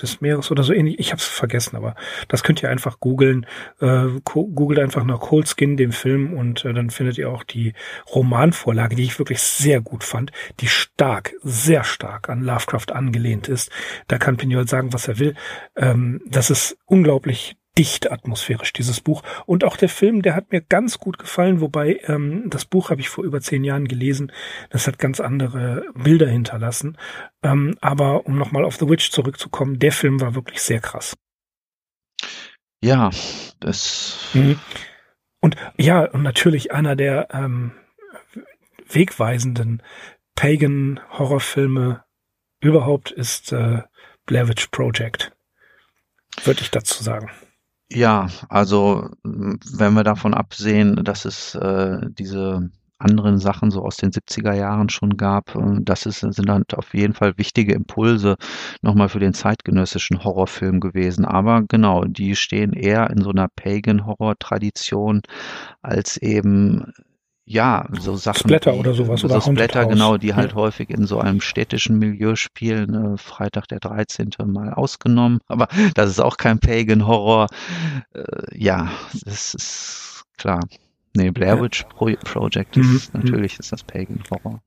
des 0.00 0.20
Meeres 0.20 0.50
oder 0.50 0.62
so 0.62 0.72
ähnlich. 0.72 0.98
Ich 0.98 1.10
habe 1.10 1.20
es 1.20 1.26
vergessen, 1.26 1.76
aber 1.76 1.94
das 2.28 2.42
könnt 2.42 2.62
ihr 2.62 2.70
einfach 2.70 3.00
googeln. 3.00 3.46
Äh, 3.80 4.06
googelt 4.24 4.78
einfach 4.78 5.04
nach 5.04 5.20
Cold 5.20 5.48
Skin, 5.48 5.76
dem 5.76 5.92
Film, 5.92 6.34
und 6.34 6.64
äh, 6.64 6.72
dann 6.72 6.90
findet 6.90 7.18
ihr 7.18 7.30
auch 7.30 7.42
die 7.42 7.74
Romanvorlage, 8.14 8.94
die 8.94 9.04
ich 9.04 9.18
wirklich 9.18 9.40
sehr 9.40 9.80
gut 9.80 10.04
fand, 10.04 10.30
die 10.60 10.68
stark, 10.68 11.34
sehr 11.42 11.84
stark 11.84 12.28
an 12.28 12.42
Lovecraft 12.42 12.92
angelehnt 12.92 13.48
ist. 13.48 13.70
Da 14.06 14.18
kann 14.18 14.36
Pignol 14.36 14.68
sagen, 14.68 14.92
was 14.92 15.08
er 15.08 15.18
will. 15.18 15.34
Ähm, 15.76 16.20
das 16.26 16.50
ist 16.50 16.78
unglaublich 16.86 17.56
dicht 17.78 18.10
atmosphärisch, 18.10 18.72
dieses 18.72 19.00
Buch. 19.00 19.22
Und 19.46 19.62
auch 19.62 19.76
der 19.76 19.88
Film, 19.88 20.22
der 20.22 20.34
hat 20.34 20.50
mir 20.50 20.60
ganz 20.60 20.98
gut 20.98 21.18
gefallen, 21.18 21.60
wobei 21.60 22.00
ähm, 22.04 22.50
das 22.50 22.64
Buch 22.64 22.90
habe 22.90 23.00
ich 23.00 23.08
vor 23.08 23.24
über 23.24 23.40
zehn 23.40 23.62
Jahren 23.62 23.86
gelesen. 23.86 24.32
Das 24.70 24.88
hat 24.88 24.98
ganz 24.98 25.20
andere 25.20 25.84
Bilder 25.94 26.28
hinterlassen. 26.28 26.98
Ähm, 27.42 27.76
aber 27.80 28.26
um 28.26 28.36
nochmal 28.36 28.64
auf 28.64 28.76
The 28.76 28.88
Witch 28.88 29.12
zurückzukommen, 29.12 29.78
der 29.78 29.92
Film 29.92 30.20
war 30.20 30.34
wirklich 30.34 30.60
sehr 30.60 30.80
krass. 30.80 31.16
Ja, 32.82 33.10
das. 33.60 34.28
Mhm. 34.34 34.58
Und 35.40 35.56
ja, 35.76 36.04
und 36.04 36.22
natürlich 36.22 36.72
einer 36.72 36.96
der 36.96 37.28
ähm, 37.32 37.72
wegweisenden 38.88 39.82
Pagan-Horrorfilme 40.34 42.04
überhaupt 42.60 43.12
ist 43.12 43.52
äh, 43.52 43.82
Blair 44.26 44.48
Witch 44.48 44.66
Project. 44.68 45.32
Würde 46.44 46.60
ich 46.62 46.70
dazu 46.70 47.02
sagen. 47.04 47.30
Ja, 47.90 48.28
also 48.50 49.08
wenn 49.24 49.94
wir 49.94 50.04
davon 50.04 50.34
absehen, 50.34 50.96
dass 51.04 51.24
es 51.24 51.54
äh, 51.54 51.98
diese 52.10 52.70
anderen 52.98 53.38
Sachen 53.38 53.70
so 53.70 53.82
aus 53.82 53.96
den 53.96 54.10
70er 54.10 54.52
Jahren 54.52 54.90
schon 54.90 55.16
gab, 55.16 55.54
äh, 55.54 55.78
das 55.80 56.04
ist, 56.04 56.20
sind 56.20 56.48
dann 56.48 56.64
auf 56.74 56.92
jeden 56.92 57.14
Fall 57.14 57.38
wichtige 57.38 57.72
Impulse 57.74 58.36
nochmal 58.82 59.08
für 59.08 59.20
den 59.20 59.32
zeitgenössischen 59.32 60.22
Horrorfilm 60.22 60.80
gewesen. 60.80 61.24
Aber 61.24 61.62
genau, 61.62 62.04
die 62.04 62.36
stehen 62.36 62.74
eher 62.74 63.08
in 63.08 63.22
so 63.22 63.30
einer 63.30 63.48
Pagan-Horror-Tradition 63.48 65.22
als 65.80 66.18
eben 66.18 66.92
ja, 67.48 67.86
so 67.98 68.14
Sachen. 68.16 68.40
Splatter 68.40 68.74
oder 68.74 68.92
sowas. 68.92 69.20
So 69.20 69.26
oder 69.26 69.40
Splatter, 69.40 69.86
genau, 69.86 70.18
die 70.18 70.34
halt 70.34 70.50
ja. 70.50 70.56
häufig 70.56 70.90
in 70.90 71.06
so 71.06 71.18
einem 71.18 71.40
städtischen 71.40 71.98
Milieu 71.98 72.36
spielen. 72.36 73.14
Äh, 73.14 73.16
Freitag 73.16 73.68
der 73.68 73.80
13. 73.80 74.30
mal 74.46 74.74
ausgenommen. 74.74 75.40
Aber 75.46 75.68
das 75.94 76.10
ist 76.10 76.20
auch 76.20 76.36
kein 76.36 76.58
Pagan-Horror. 76.58 77.46
Äh, 78.12 78.22
ja, 78.52 78.90
das 79.24 79.54
ist 79.54 80.24
klar. 80.36 80.60
Nee, 81.16 81.30
Blair 81.30 81.60
Witch 81.60 81.84
Pro 81.84 82.12
Project 82.22 82.76
ist, 82.76 83.14
mhm. 83.14 83.20
natürlich 83.22 83.58
ist 83.58 83.72
das 83.72 83.82
Pagan-Horror. 83.82 84.60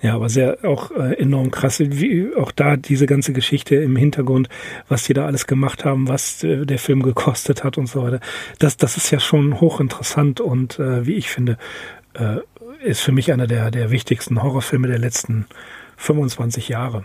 Ja, 0.00 0.14
aber 0.14 0.28
sehr 0.28 0.58
auch 0.64 0.92
äh, 0.92 1.14
enorm 1.14 1.50
krass, 1.50 1.80
wie 1.80 2.34
auch 2.36 2.52
da 2.52 2.76
diese 2.76 3.06
ganze 3.06 3.32
Geschichte 3.32 3.74
im 3.76 3.96
Hintergrund, 3.96 4.48
was 4.88 5.04
die 5.04 5.12
da 5.12 5.26
alles 5.26 5.46
gemacht 5.48 5.84
haben, 5.84 6.06
was 6.06 6.44
äh, 6.44 6.64
der 6.64 6.78
Film 6.78 7.02
gekostet 7.02 7.64
hat 7.64 7.78
und 7.78 7.88
so 7.88 8.02
weiter. 8.02 8.20
Das, 8.60 8.76
das 8.76 8.96
ist 8.96 9.10
ja 9.10 9.18
schon 9.18 9.60
hochinteressant 9.60 10.40
und 10.40 10.78
äh, 10.78 11.04
wie 11.04 11.14
ich 11.14 11.30
finde, 11.30 11.58
äh, 12.14 12.36
ist 12.84 13.00
für 13.00 13.10
mich 13.10 13.32
einer 13.32 13.48
der, 13.48 13.72
der 13.72 13.90
wichtigsten 13.90 14.40
Horrorfilme 14.40 14.86
der 14.86 14.98
letzten 14.98 15.46
25 15.96 16.68
Jahre. 16.68 17.04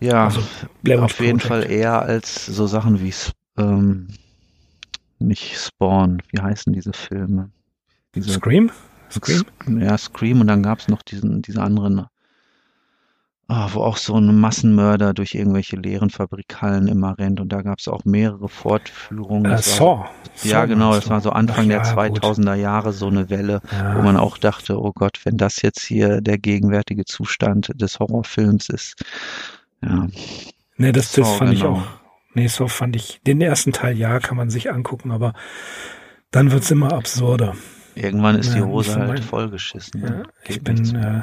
Ja, 0.00 0.24
also, 0.24 0.40
auf 0.98 1.20
jeden 1.20 1.40
Fall 1.40 1.70
eher 1.70 2.02
als 2.02 2.46
so 2.46 2.66
Sachen 2.66 3.00
wie 3.00 3.14
ähm, 3.58 4.08
nicht 5.18 5.58
Spawn, 5.58 6.22
wie 6.32 6.40
heißen 6.40 6.72
diese 6.72 6.92
Filme? 6.92 7.50
Diese, 8.14 8.30
Scream? 8.30 8.72
Scream? 9.10 9.44
Ja, 9.80 9.98
Scream 9.98 10.40
und 10.40 10.46
dann 10.46 10.62
gab 10.62 10.78
es 10.78 10.88
noch 10.88 11.02
diesen, 11.02 11.42
diese 11.42 11.62
anderen, 11.62 12.06
oh, 13.48 13.66
wo 13.72 13.82
auch 13.82 13.96
so 13.96 14.16
ein 14.16 14.38
Massenmörder 14.38 15.14
durch 15.14 15.34
irgendwelche 15.34 15.76
leeren 15.76 16.10
Fabrikhallen 16.10 16.88
immer 16.88 17.18
rennt 17.18 17.40
und 17.40 17.50
da 17.50 17.62
gab 17.62 17.78
es 17.78 17.88
auch 17.88 18.04
mehrere 18.04 18.48
Fortführungen. 18.48 19.50
Äh, 19.50 19.58
Saw. 19.58 20.06
Ja, 20.42 20.64
genau, 20.64 20.94
das 20.94 21.10
war 21.10 21.20
so 21.20 21.30
Anfang 21.30 21.66
Ach, 21.66 21.70
ja, 21.70 21.82
der 21.82 21.96
2000er 21.96 22.54
gut. 22.54 22.62
Jahre 22.62 22.92
so 22.92 23.08
eine 23.08 23.30
Welle, 23.30 23.60
ja. 23.72 23.96
wo 23.96 24.02
man 24.02 24.16
auch 24.16 24.38
dachte, 24.38 24.80
oh 24.80 24.92
Gott, 24.94 25.20
wenn 25.24 25.36
das 25.36 25.62
jetzt 25.62 25.82
hier 25.82 26.20
der 26.20 26.38
gegenwärtige 26.38 27.04
Zustand 27.04 27.72
des 27.74 27.98
Horrorfilms 27.98 28.68
ist. 28.68 29.04
Ja. 29.82 30.06
Ne, 30.76 30.92
das, 30.92 31.12
das 31.12 31.28
fand 31.36 31.50
genau. 31.50 31.52
ich 31.52 31.64
auch. 31.64 31.86
Nee, 32.34 32.46
so 32.46 32.68
fand 32.68 32.94
ich. 32.96 33.20
Den 33.26 33.40
ersten 33.40 33.72
Teil 33.72 33.98
ja, 33.98 34.20
kann 34.20 34.36
man 34.36 34.50
sich 34.50 34.70
angucken, 34.70 35.10
aber 35.10 35.34
dann 36.30 36.52
wird's 36.52 36.70
immer 36.70 36.92
absurder. 36.92 37.56
Irgendwann 37.94 38.38
ist 38.38 38.54
die 38.54 38.62
Hose 38.62 38.96
halt 38.96 39.08
mein, 39.08 39.22
vollgeschissen. 39.22 40.02
Ja, 40.02 40.22
ich 40.46 40.62
bin 40.62 40.96
äh, 40.96 41.22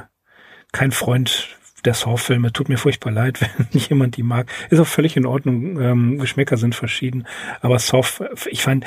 kein 0.72 0.92
Freund 0.92 1.58
der 1.86 1.94
Saw-Filme. 1.94 2.52
Tut 2.52 2.70
mir 2.70 2.78
furchtbar 2.78 3.12
leid, 3.12 3.42
wenn 3.58 3.68
nicht 3.72 3.90
jemand 3.90 4.18
die 4.18 4.24
mag. 4.24 4.50
Ist 4.70 4.80
auch 4.80 4.88
völlig 4.88 5.18
in 5.18 5.26
Ordnung. 5.26 5.80
Ähm, 5.80 6.18
Geschmäcker 6.20 6.58
sind 6.58 6.76
verschieden. 6.76 7.28
Aber 7.62 7.80
Saw, 7.80 8.04
ich 8.50 8.62
fand, 8.64 8.86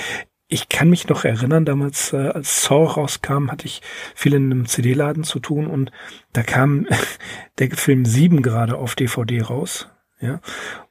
ich 0.49 0.69
kann 0.69 0.91
mich 0.91 1.09
noch 1.09 1.25
erinnern, 1.25 1.65
damals, 1.65 2.13
äh, 2.13 2.17
als 2.17 2.63
Saw 2.63 2.85
rauskam, 2.85 3.51
hatte 3.51 3.67
ich 3.67 3.83
viel 4.15 4.35
in 4.35 4.51
einem 4.51 4.67
CD-Laden 4.67 5.25
zu 5.25 5.39
tun 5.39 5.67
und 5.67 5.93
da 6.33 6.43
kam 6.43 6.87
der 7.59 7.71
Film 7.71 8.05
7 8.05 8.43
gerade 8.43 8.77
auf 8.77 8.95
DVD 8.95 9.43
raus. 9.43 9.89
Ja. 10.21 10.41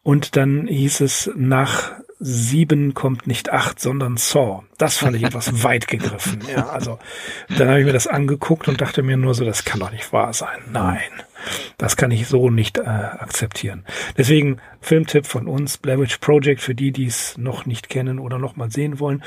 Und 0.01 0.35
dann 0.37 0.65
hieß 0.67 1.01
es 1.01 1.29
nach 1.35 1.91
sieben 2.20 2.93
kommt 2.93 3.28
nicht 3.28 3.51
acht, 3.51 3.80
sondern 3.80 4.17
Saw. 4.17 4.63
Das 4.78 4.97
fand 4.97 5.15
ich 5.15 5.24
etwas 5.24 5.63
weit 5.63 5.88
gegriffen. 5.88 6.43
Ja, 6.53 6.67
also 6.67 6.99
dann 7.57 7.70
habe 7.70 7.80
ich 7.80 7.86
mir 7.86 7.93
das 7.93 8.07
angeguckt 8.07 8.67
und 8.67 8.82
dachte 8.82 9.01
mir 9.01 9.17
nur 9.17 9.34
so, 9.34 9.45
das 9.45 9.63
kann 9.63 9.80
doch 9.80 9.91
nicht 9.91 10.11
wahr 10.11 10.34
sein. 10.34 10.59
Nein, 10.72 11.09
das 11.78 11.95
kann 11.95 12.11
ich 12.11 12.28
so 12.28 12.49
nicht 12.49 12.78
äh, 12.78 12.82
akzeptieren. 12.82 13.86
Deswegen 14.17 14.59
Filmtipp 14.82 15.26
von 15.26 15.47
uns, 15.47 15.78
Blair 15.78 15.99
Witch 15.99 16.17
Project 16.17 16.61
für 16.61 16.76
die, 16.76 16.91
die 16.91 17.05
es 17.05 17.38
noch 17.38 17.65
nicht 17.65 17.89
kennen 17.89 18.20
oder 18.20 18.38
noch 18.38 18.57
mal 18.57 18.70
sehen 18.70 18.99
wollen. 18.99 19.24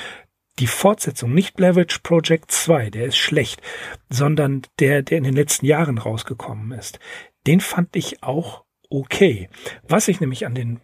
Die 0.58 0.66
Fortsetzung, 0.66 1.32
nicht 1.32 1.56
Blair 1.56 1.76
Witch 1.76 2.00
Project 2.00 2.50
2, 2.50 2.90
der 2.90 3.06
ist 3.06 3.16
schlecht, 3.16 3.62
sondern 4.10 4.62
der, 4.78 5.02
der 5.02 5.16
in 5.16 5.24
den 5.24 5.34
letzten 5.34 5.64
Jahren 5.64 5.96
rausgekommen 5.96 6.72
ist. 6.72 6.98
Den 7.46 7.60
fand 7.60 7.96
ich 7.96 8.22
auch 8.22 8.64
okay. 8.90 9.48
Was 9.88 10.08
ich 10.08 10.20
nämlich 10.20 10.44
an 10.44 10.54
den 10.54 10.80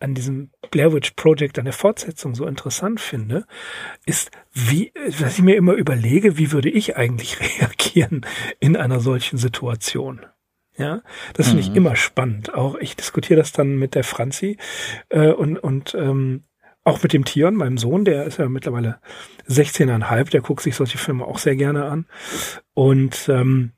an 0.00 0.14
diesem 0.14 0.50
Blair 0.70 0.92
Witch 0.92 1.12
Project, 1.12 1.58
an 1.58 1.66
der 1.66 1.74
Fortsetzung 1.74 2.34
so 2.34 2.46
interessant 2.46 3.00
finde, 3.00 3.46
ist, 4.06 4.30
wie, 4.52 4.92
was 5.18 5.38
ich 5.38 5.42
mir 5.42 5.56
immer 5.56 5.74
überlege, 5.74 6.38
wie 6.38 6.52
würde 6.52 6.70
ich 6.70 6.96
eigentlich 6.96 7.38
reagieren 7.60 8.26
in 8.58 8.76
einer 8.76 9.00
solchen 9.00 9.38
Situation? 9.38 10.26
Ja, 10.76 11.02
das 11.34 11.48
finde 11.48 11.60
ich 11.60 11.70
mhm. 11.70 11.76
immer 11.76 11.96
spannend. 11.96 12.54
Auch 12.54 12.76
ich 12.76 12.96
diskutiere 12.96 13.38
das 13.38 13.52
dann 13.52 13.76
mit 13.76 13.94
der 13.94 14.04
Franzi 14.04 14.56
äh, 15.10 15.28
und, 15.28 15.58
und 15.58 15.94
ähm, 15.94 16.44
auch 16.84 17.02
mit 17.02 17.12
dem 17.12 17.26
Tion, 17.26 17.54
meinem 17.54 17.76
Sohn, 17.76 18.06
der 18.06 18.24
ist 18.24 18.38
ja 18.38 18.48
mittlerweile 18.48 18.98
16,5, 19.48 20.30
der 20.30 20.40
guckt 20.40 20.62
sich 20.62 20.76
solche 20.76 20.96
Filme 20.96 21.26
auch 21.26 21.38
sehr 21.38 21.56
gerne 21.56 21.84
an. 21.84 22.06
Und 22.72 23.28
ähm, 23.28 23.72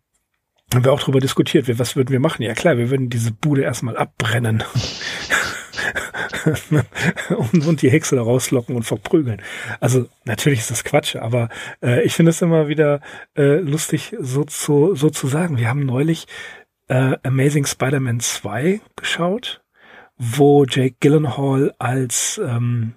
haben 0.73 0.85
wir 0.85 0.93
auch 0.93 1.01
darüber 1.01 1.21
diskutiert, 1.21 1.67
was 1.79 1.97
würden 1.97 2.11
wir 2.11 2.21
machen? 2.21 2.43
Ja 2.43 2.55
klar, 2.55 2.79
wir 2.79 2.91
würden 2.91 3.11
diese 3.11 3.33
Bude 3.33 3.63
erstmal 3.63 3.97
abbrennen. 3.97 4.63
und, 7.31 7.67
und 7.67 7.83
die 7.83 7.91
Hexe 7.91 8.17
da 8.17 8.23
rauslocken 8.23 8.77
und 8.77 8.85
verprügeln. 8.85 9.43
Also 9.81 10.07
natürlich 10.25 10.61
ist 10.61 10.71
das 10.71 10.85
Quatsch, 10.85 11.17
aber 11.17 11.49
äh, 11.83 12.03
ich 12.03 12.15
finde 12.15 12.31
es 12.31 12.43
immer 12.43 12.69
wieder 12.69 13.01
äh, 13.37 13.57
lustig, 13.57 14.17
so 14.19 14.45
zu, 14.45 14.95
so 14.95 15.11
zu 15.11 15.27
sagen. 15.27 15.59
Wir 15.59 15.69
haben 15.69 15.85
neulich 15.85 16.27
äh, 16.89 17.17
Amazing 17.23 17.67
Spider-Man 17.67 18.21
2 18.21 18.81
geschaut, 18.97 19.63
wo 20.17 20.65
Jake 20.65 20.97
Gyllenhaal 21.01 21.75
als 21.79 22.41
ähm, 22.45 22.95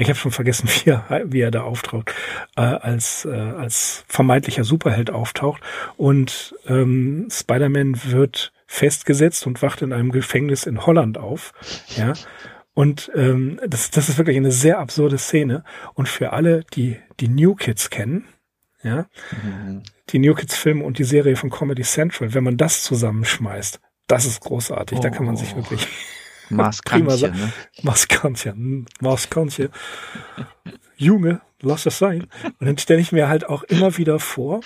ich 0.00 0.08
habe 0.08 0.18
schon 0.18 0.30
vergessen, 0.30 0.68
wie 0.84 0.90
er, 0.90 1.22
wie 1.26 1.40
er 1.40 1.50
da 1.50 1.62
auftaucht, 1.62 2.14
äh, 2.56 2.60
als, 2.60 3.24
äh, 3.24 3.30
als 3.30 4.04
vermeintlicher 4.06 4.64
Superheld 4.64 5.10
auftaucht. 5.10 5.60
Und 5.96 6.54
ähm, 6.66 7.28
Spider-Man 7.30 8.00
wird 8.04 8.52
festgesetzt 8.66 9.46
und 9.46 9.60
wacht 9.60 9.82
in 9.82 9.92
einem 9.92 10.12
Gefängnis 10.12 10.66
in 10.66 10.86
Holland 10.86 11.18
auf. 11.18 11.52
Ja. 11.96 12.12
Und 12.78 13.10
ähm, 13.16 13.58
das, 13.66 13.90
das 13.90 14.08
ist 14.08 14.18
wirklich 14.18 14.36
eine 14.36 14.52
sehr 14.52 14.78
absurde 14.78 15.18
Szene. 15.18 15.64
Und 15.94 16.08
für 16.08 16.32
alle, 16.32 16.62
die 16.74 16.96
die 17.18 17.26
New 17.26 17.56
Kids 17.56 17.90
kennen, 17.90 18.28
ja, 18.84 19.08
mhm. 19.32 19.82
die 20.10 20.20
New 20.20 20.32
Kids 20.36 20.56
Filme 20.56 20.84
und 20.84 20.96
die 21.00 21.02
Serie 21.02 21.34
von 21.34 21.50
Comedy 21.50 21.82
Central, 21.82 22.34
wenn 22.34 22.44
man 22.44 22.56
das 22.56 22.84
zusammenschmeißt, 22.84 23.80
das 24.06 24.26
ist 24.26 24.42
großartig. 24.42 24.98
Oh. 24.98 25.00
Da 25.00 25.10
kann 25.10 25.26
man 25.26 25.36
sich 25.36 25.54
oh. 25.54 25.56
wirklich 25.56 25.88
Maskantje, 26.50 27.32
ne? 27.32 27.52
Maskantje, 27.82 28.54
Maskantje. 29.00 29.70
Junge, 30.96 31.40
lass 31.60 31.82
das 31.82 31.98
sein. 31.98 32.28
Und 32.60 32.66
dann 32.68 32.78
stelle 32.78 33.00
ich 33.00 33.10
mir 33.10 33.28
halt 33.28 33.44
auch 33.48 33.64
immer 33.64 33.98
wieder 33.98 34.20
vor, 34.20 34.60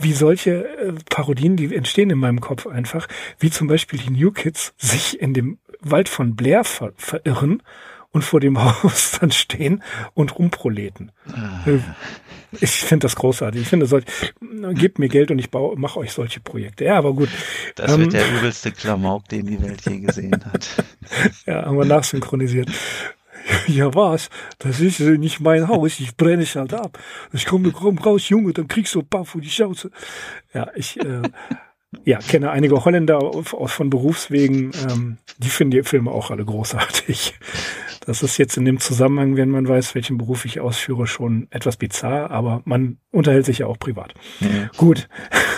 wie 0.00 0.12
solche 0.12 0.68
äh, 0.68 0.92
Parodien, 1.10 1.56
die 1.56 1.74
entstehen 1.74 2.10
in 2.10 2.18
meinem 2.18 2.40
Kopf 2.40 2.68
einfach, 2.68 3.08
wie 3.40 3.50
zum 3.50 3.66
Beispiel 3.66 3.98
die 3.98 4.10
New 4.10 4.30
Kids 4.30 4.72
sich 4.76 5.20
in 5.20 5.34
dem 5.34 5.58
Wald 5.90 6.08
von 6.08 6.36
Blair 6.36 6.64
ver 6.64 6.92
verirren 6.96 7.62
und 8.10 8.22
vor 8.22 8.40
dem 8.40 8.62
Haus 8.82 9.18
dann 9.20 9.30
stehen 9.30 9.82
und 10.14 10.38
rumproleten. 10.38 11.12
Ah. 11.32 11.68
Äh, 11.68 11.80
ich 12.60 12.70
finde 12.70 13.04
das 13.04 13.16
großartig. 13.16 13.62
Ich 13.62 13.68
finde, 13.68 13.86
solch, 13.86 14.04
gebt 14.74 14.98
mir 14.98 15.08
Geld 15.08 15.30
und 15.30 15.38
ich 15.38 15.50
mache 15.52 15.98
euch 15.98 16.12
solche 16.12 16.40
Projekte. 16.40 16.84
Ja, 16.84 16.96
aber 16.96 17.12
gut. 17.12 17.28
Das 17.74 17.92
ähm, 17.92 18.00
wird 18.00 18.14
der 18.14 18.30
übelste 18.30 18.72
Klamauk, 18.72 19.28
den 19.28 19.46
die 19.46 19.60
Welt 19.60 19.82
je 19.84 19.98
gesehen 19.98 20.42
hat. 20.52 20.84
ja, 21.46 21.66
haben 21.66 21.76
wir 21.76 21.84
nachsynchronisiert. 21.84 22.70
Ja, 23.66 23.94
was? 23.94 24.30
Das 24.58 24.80
ist 24.80 25.00
nicht 25.00 25.40
mein 25.40 25.68
Haus. 25.68 26.00
Ich 26.00 26.16
brenne 26.16 26.42
es 26.42 26.56
halt 26.56 26.72
ab. 26.72 26.98
Ich 27.32 27.46
komme 27.46 27.70
komm 27.72 27.98
raus, 27.98 28.28
Junge, 28.28 28.52
dann 28.52 28.68
kriegst 28.68 28.94
du 28.94 29.00
ein 29.00 29.08
paar 29.08 29.24
vor 29.24 29.40
die 29.40 29.50
Schnauze. 29.50 29.90
Ja, 30.54 30.68
ich 30.74 30.98
äh, 30.98 31.22
ja, 32.04 32.18
kenne 32.18 32.50
einige 32.50 32.84
Holländer 32.84 33.20
von 33.42 33.90
Berufswegen. 33.90 34.72
Ähm, 34.88 35.18
die 35.38 35.48
finden 35.48 35.72
die 35.72 35.82
Filme 35.82 36.10
auch 36.10 36.30
alle 36.30 36.44
großartig. 36.44 37.34
Das 38.06 38.22
ist 38.22 38.38
jetzt 38.38 38.56
in 38.56 38.64
dem 38.64 38.78
Zusammenhang, 38.78 39.36
wenn 39.36 39.50
man 39.50 39.66
weiß, 39.66 39.96
welchen 39.96 40.16
Beruf 40.16 40.44
ich 40.44 40.60
ausführe, 40.60 41.08
schon 41.08 41.48
etwas 41.50 41.76
bizarr, 41.76 42.30
aber 42.30 42.62
man 42.64 42.98
unterhält 43.10 43.46
sich 43.46 43.58
ja 43.58 43.66
auch 43.66 43.78
privat. 43.78 44.14
Mhm. 44.38 44.70
Gut, 44.76 45.08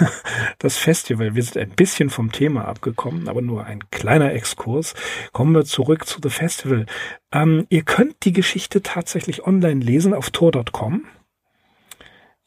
das 0.58 0.78
Festival, 0.78 1.34
wir 1.34 1.42
sind 1.42 1.58
ein 1.58 1.70
bisschen 1.70 2.08
vom 2.08 2.32
Thema 2.32 2.64
abgekommen, 2.64 3.28
aber 3.28 3.42
nur 3.42 3.64
ein 3.64 3.90
kleiner 3.90 4.32
Exkurs. 4.32 4.94
Kommen 5.32 5.54
wir 5.54 5.66
zurück 5.66 6.06
zu 6.06 6.20
The 6.22 6.30
Festival. 6.30 6.86
Ähm, 7.32 7.66
ihr 7.68 7.82
könnt 7.82 8.24
die 8.24 8.32
Geschichte 8.32 8.82
tatsächlich 8.82 9.46
online 9.46 9.84
lesen 9.84 10.14
auf 10.14 10.30
tor.com. 10.30 11.04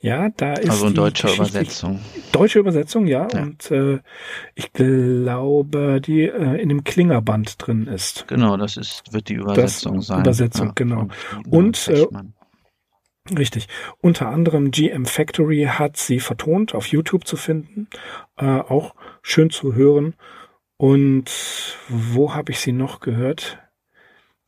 Ja, 0.02 0.30
da 0.30 0.54
ist 0.54 0.72
also 0.72 0.88
in 0.88 0.96
deutscher 0.96 1.32
Übersetzung. 1.32 2.00
Deutsche 2.32 2.58
Übersetzung, 2.58 3.06
ja. 3.06 3.28
ja. 3.32 3.44
Und 3.44 3.70
äh, 3.70 4.00
ich 4.56 4.74
glaube, 4.74 6.02
die 6.02 6.24
äh, 6.24 6.60
in 6.60 6.70
dem 6.70 6.84
Klingerband 6.84 7.56
drin 7.60 7.86
ist. 7.86 8.28
Genau, 8.28 8.58
das 8.58 8.78
ist 8.78 9.14
wird 9.14 9.30
die 9.30 9.36
Übersetzung 9.36 9.98
das, 9.98 10.08
sein. 10.08 10.22
Übersetzung, 10.22 10.68
ja, 10.68 10.74
genau. 10.74 11.08
Und 11.52 11.88
äh, 11.88 12.08
richtig. 13.38 13.68
Unter 14.00 14.30
anderem 14.30 14.72
GM 14.72 15.06
Factory 15.06 15.68
hat 15.70 15.98
sie 15.98 16.20
vertont, 16.20 16.74
auf 16.74 16.88
YouTube 16.88 17.28
zu 17.28 17.38
finden. 17.38 17.88
Äh, 18.38 18.46
auch 18.46 18.96
schön 19.22 19.52
zu 19.52 19.76
hören. 19.76 20.16
Und 20.78 21.30
wo 21.90 22.34
habe 22.34 22.52
ich 22.52 22.60
sie 22.60 22.72
noch 22.72 23.02
gehört? 23.02 23.60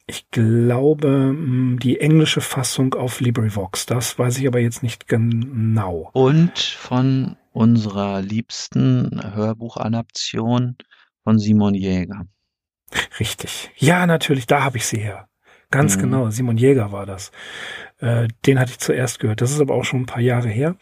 Ich 0.06 0.30
glaube, 0.32 1.08
hm, 1.08 1.80
die 1.82 2.00
englische 2.00 2.42
Fassung 2.42 2.94
auf 2.94 3.22
LibriVox. 3.22 3.86
Das 3.86 4.18
weiß 4.18 4.38
ich 4.38 4.48
aber 4.48 4.60
jetzt 4.60 4.84
nicht 4.84 5.08
genau. 5.08 6.10
Und 6.14 6.58
von 6.60 7.38
unserer 7.52 8.22
liebsten 8.22 9.22
Hörbuchadaption 9.34 10.76
von 11.24 11.40
Simon 11.40 11.74
Jäger. 11.74 12.26
Richtig. 13.20 13.72
Ja, 13.78 14.06
natürlich, 14.06 14.46
da 14.46 14.64
habe 14.64 14.78
ich 14.78 14.86
sie 14.86 15.00
her. 15.00 15.28
Ganz 15.72 15.98
mhm. 15.98 16.02
genau, 16.02 16.30
Simon 16.30 16.58
Jäger 16.58 16.92
war 16.92 17.06
das. 17.06 17.32
Äh, 18.00 18.28
den 18.46 18.60
hatte 18.60 18.72
ich 18.72 18.80
zuerst 18.80 19.20
gehört. 19.20 19.42
Das 19.42 19.52
ist 19.52 19.62
aber 19.62 19.74
auch 19.74 19.86
schon 19.86 20.02
ein 20.02 20.06
paar 20.06 20.22
Jahre 20.22 20.50
her. 20.50 20.76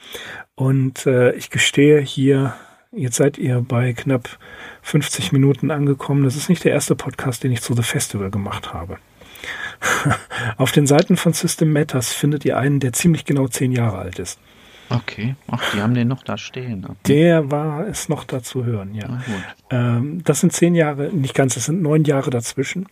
Und 0.56 1.06
äh, 1.06 1.34
ich 1.34 1.50
gestehe 1.50 2.02
hier 2.02 2.56
Jetzt 2.94 3.16
seid 3.16 3.38
ihr 3.38 3.62
bei 3.62 3.94
knapp 3.94 4.38
50 4.82 5.32
Minuten 5.32 5.72
angekommen. 5.72 6.26
Das 6.26 6.36
ist 6.36 6.50
nicht 6.50 6.66
der 6.66 6.74
erste 6.74 6.94
Podcast, 6.94 7.42
den 7.42 7.54
ich 7.54 7.62
zu 7.62 7.74
The 7.74 7.84
Festival 7.84 8.30
gemacht 8.30 8.74
habe. 8.74 8.98
Auf 10.58 10.72
den 10.72 10.88
Seiten 10.88 11.18
von 11.18 11.34
System 11.34 11.72
Matters 11.72 12.14
findet 12.14 12.46
ihr 12.46 12.58
einen, 12.58 12.80
der 12.80 12.94
ziemlich 12.94 13.26
genau 13.26 13.48
zehn 13.48 13.72
Jahre 13.72 14.00
alt 14.00 14.20
ist. 14.20 14.40
Okay, 14.90 15.36
ach, 15.48 15.64
die 15.74 15.82
haben 15.82 15.94
den 15.94 16.10
noch 16.10 16.24
da 16.24 16.38
stehen. 16.38 16.84
Okay. 16.84 16.98
Der 17.06 17.50
war 17.50 17.88
es 17.88 18.10
noch 18.10 18.26
da 18.26 18.44
zu 18.44 18.66
hören, 18.66 18.94
ja. 18.94 19.22
Ähm, 19.70 20.22
das 20.26 20.42
sind 20.42 20.52
zehn 20.52 20.76
Jahre, 20.76 21.08
nicht 21.14 21.34
ganz, 21.34 21.56
es 21.56 21.66
sind 21.66 21.82
neun 21.82 22.04
Jahre 22.04 22.30
dazwischen. 22.30 22.88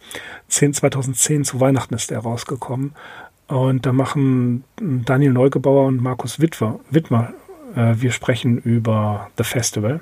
10, 0.48 0.74
2010 0.76 1.44
zu 1.44 1.60
Weihnachten 1.60 1.94
ist 1.94 2.12
er 2.12 2.20
rausgekommen. 2.20 2.94
Und 3.48 3.86
da 3.86 3.92
machen 3.92 4.64
Daniel 4.78 5.34
Neugebauer 5.34 5.88
und 5.88 6.02
Markus 6.02 6.40
Wittwer, 6.40 6.80
Wittmer, 6.90 7.34
äh, 7.76 7.96
wir 7.96 8.12
sprechen 8.12 8.60
über 8.60 9.30
The 9.38 9.44
Festival. 9.44 10.02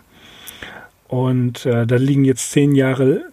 Und 1.08 1.66
äh, 1.66 1.88
da 1.88 1.96
liegen 1.96 2.26
jetzt 2.26 2.52
zehn 2.52 2.76
Jahre 2.76 3.26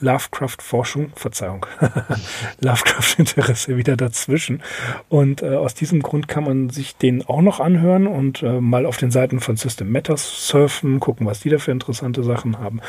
Lovecraft-Forschung, 0.00 1.12
Verzeihung, 1.14 1.66
Lovecraft-Interesse 2.60 3.76
wieder 3.76 3.96
dazwischen. 3.96 4.62
Und 5.08 5.42
äh, 5.42 5.56
aus 5.56 5.74
diesem 5.74 6.02
Grund 6.02 6.28
kann 6.28 6.44
man 6.44 6.70
sich 6.70 6.96
den 6.96 7.26
auch 7.26 7.42
noch 7.42 7.60
anhören 7.60 8.06
und 8.06 8.42
äh, 8.42 8.60
mal 8.60 8.86
auf 8.86 8.96
den 8.96 9.10
Seiten 9.10 9.40
von 9.40 9.56
System 9.56 9.90
Matters 9.90 10.48
surfen, 10.48 11.00
gucken, 11.00 11.26
was 11.26 11.40
die 11.40 11.50
da 11.50 11.58
für 11.58 11.72
interessante 11.72 12.22
Sachen 12.22 12.58
haben. 12.58 12.80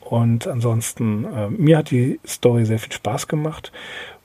Und 0.00 0.46
ansonsten, 0.46 1.24
äh, 1.24 1.48
mir 1.48 1.78
hat 1.78 1.90
die 1.90 2.20
Story 2.26 2.66
sehr 2.66 2.78
viel 2.78 2.92
Spaß 2.92 3.26
gemacht. 3.28 3.72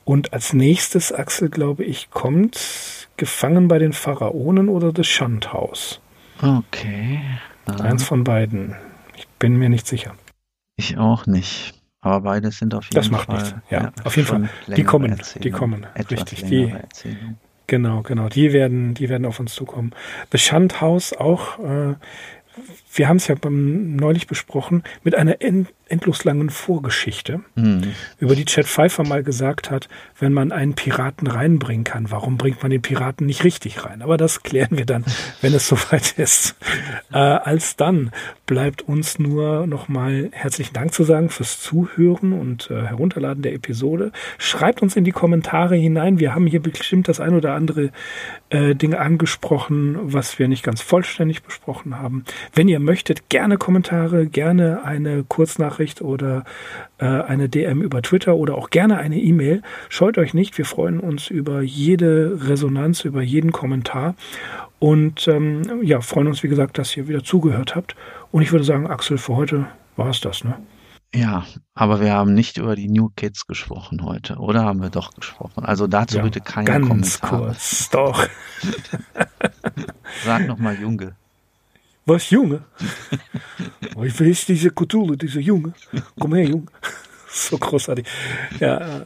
Und 0.05 0.34
als 0.34 0.53
nächstes, 0.53 1.11
Axel, 1.11 1.49
glaube 1.49 1.84
ich, 1.84 2.09
kommt 2.09 3.07
Gefangen 3.17 3.67
bei 3.67 3.80
den 3.80 3.93
Pharaonen 3.93 4.69
oder 4.69 5.03
Shunt 5.03 5.53
House. 5.53 5.99
Okay. 6.41 7.21
Eins 7.65 8.03
von 8.03 8.23
beiden. 8.23 8.75
Ich 9.15 9.27
bin 9.39 9.57
mir 9.57 9.69
nicht 9.69 9.86
sicher. 9.86 10.15
Ich 10.77 10.97
auch 10.97 11.25
nicht. 11.25 11.78
Aber 12.01 12.21
beide 12.21 12.51
sind 12.51 12.73
auf 12.73 12.85
jeden 12.85 12.95
das 12.95 13.09
macht 13.11 13.25
Fall. 13.25 13.35
nichts. 13.35 13.55
Ja, 13.69 13.91
auf 14.03 14.15
jeden 14.15 14.27
Fall. 14.27 14.49
Die 14.67 14.83
kommen, 14.83 15.21
die 15.43 15.51
kommen. 15.51 15.85
Richtig. 16.09 16.45
Die, 16.45 16.73
genau, 17.67 18.01
genau. 18.03 18.29
Die 18.29 18.53
werden, 18.53 18.93
die 18.93 19.09
werden 19.09 19.25
auf 19.25 19.39
uns 19.39 19.53
zukommen. 19.53 19.91
The 20.31 20.37
Shunt 20.37 20.79
House 20.79 21.13
auch. 21.13 21.59
Äh, 21.59 21.95
wir 22.93 23.07
haben 23.07 23.17
es 23.17 23.27
ja 23.27 23.35
beim, 23.35 23.95
neulich 23.95 24.27
besprochen 24.27 24.83
mit 25.03 25.15
einer 25.15 25.41
end, 25.41 25.69
endlos 25.89 26.23
langen 26.23 26.49
Vorgeschichte, 26.49 27.41
mhm. 27.55 27.93
über 28.19 28.35
die 28.35 28.45
Chad 28.45 28.65
Pfeiffer 28.65 29.03
mal 29.03 29.23
gesagt 29.23 29.71
hat, 29.71 29.89
wenn 30.19 30.33
man 30.33 30.51
einen 30.51 30.75
Piraten 30.75 31.27
reinbringen 31.27 31.83
kann, 31.83 32.11
warum 32.11 32.37
bringt 32.37 32.61
man 32.61 32.71
den 32.71 32.81
Piraten 32.81 33.25
nicht 33.25 33.43
richtig 33.43 33.85
rein? 33.85 34.01
Aber 34.01 34.17
das 34.17 34.43
klären 34.43 34.77
wir 34.77 34.85
dann, 34.85 35.03
wenn 35.41 35.53
es 35.53 35.67
soweit 35.67 36.17
ist. 36.17 36.55
Äh, 37.11 37.17
als 37.17 37.75
dann 37.75 38.11
bleibt 38.45 38.83
uns 38.83 39.19
nur 39.19 39.67
nochmal 39.67 40.29
herzlichen 40.31 40.73
Dank 40.73 40.93
zu 40.93 41.03
sagen 41.03 41.29
fürs 41.29 41.59
Zuhören 41.61 42.33
und 42.33 42.69
äh, 42.71 42.83
Herunterladen 42.83 43.43
der 43.43 43.53
Episode. 43.53 44.11
Schreibt 44.37 44.81
uns 44.81 44.95
in 44.95 45.03
die 45.03 45.11
Kommentare 45.11 45.75
hinein. 45.75 46.19
Wir 46.19 46.33
haben 46.33 46.47
hier 46.47 46.61
bestimmt 46.61 47.07
das 47.07 47.19
ein 47.19 47.35
oder 47.35 47.53
andere 47.53 47.91
äh, 48.49 48.75
Ding 48.75 48.93
angesprochen, 48.93 49.97
was 50.01 50.39
wir 50.39 50.47
nicht 50.47 50.63
ganz 50.63 50.81
vollständig 50.81 51.43
besprochen 51.43 51.99
haben. 51.99 52.25
Wenn 52.53 52.67
ihr 52.67 52.78
möchtet, 52.84 53.30
gerne 53.30 53.57
Kommentare, 53.57 54.27
gerne 54.27 54.84
eine 54.84 55.23
Kurznachricht 55.23 56.01
oder 56.01 56.43
äh, 56.97 57.05
eine 57.05 57.49
DM 57.49 57.82
über 57.82 58.01
Twitter 58.01 58.36
oder 58.36 58.55
auch 58.55 58.69
gerne 58.69 58.97
eine 58.97 59.17
E-Mail. 59.17 59.61
Scheut 59.89 60.17
euch 60.17 60.34
nicht, 60.34 60.57
wir 60.57 60.65
freuen 60.65 60.99
uns 60.99 61.30
über 61.30 61.61
jede 61.61 62.39
Resonanz, 62.47 63.05
über 63.05 63.21
jeden 63.21 63.51
Kommentar 63.51 64.15
und 64.80 65.27
ähm, 65.27 65.82
ja, 65.84 66.01
freuen 66.01 66.27
uns, 66.27 66.41
wie 66.41 66.47
gesagt, 66.47 66.77
dass 66.77 66.95
ihr 66.95 67.07
wieder 67.07 67.23
zugehört 67.23 67.75
habt. 67.75 67.95
Und 68.32 68.41
ich 68.41 68.51
würde 68.51 68.65
sagen, 68.65 68.88
Axel, 68.88 69.17
für 69.17 69.36
heute 69.36 69.67
war 69.97 70.09
es 70.09 70.21
das, 70.21 70.43
ne? 70.43 70.55
Ja, 71.13 71.43
aber 71.73 72.01
wir 72.01 72.13
haben 72.13 72.36
nicht 72.36 72.57
über 72.57 72.75
die 72.75 72.88
New 72.88 73.09
Kids 73.15 73.47
gesprochen 73.47 74.03
heute, 74.03 74.36
oder 74.36 74.63
haben 74.63 74.82
wir 74.82 74.91
doch 74.91 75.11
gesprochen? 75.11 75.65
Also 75.65 75.88
dazu 75.88 76.17
ja, 76.17 76.23
bitte 76.23 76.39
keine 76.39 76.65
ganz 76.65 77.19
Kommentare. 77.19 77.47
kurz, 77.47 77.89
doch. 77.89 78.27
Sag 80.23 80.47
nochmal 80.47 80.80
Junge. 80.80 81.15
Was, 82.05 82.29
Junge? 82.29 82.63
ich 84.03 84.19
will 84.19 84.35
diese 84.47 84.71
Cthulhu, 84.71 85.15
diese 85.15 85.39
Junge. 85.39 85.73
Komm 86.19 86.35
her, 86.35 86.45
Junge. 86.45 86.65
so 87.29 87.57
großartig. 87.57 88.07
Ja, 88.59 89.05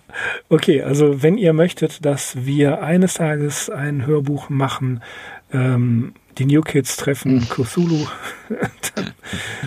okay, 0.49 0.81
also 0.81 1.21
wenn 1.21 1.37
ihr 1.37 1.53
möchtet, 1.53 2.05
dass 2.05 2.45
wir 2.45 2.81
eines 2.81 3.15
Tages 3.15 3.69
ein 3.69 4.05
Hörbuch 4.05 4.49
machen, 4.49 5.03
ähm, 5.51 6.13
die 6.37 6.45
New 6.45 6.61
Kids 6.61 6.97
treffen 6.97 7.41
hm. 7.41 7.49
Cthulhu, 7.49 8.07
dann 8.95 9.13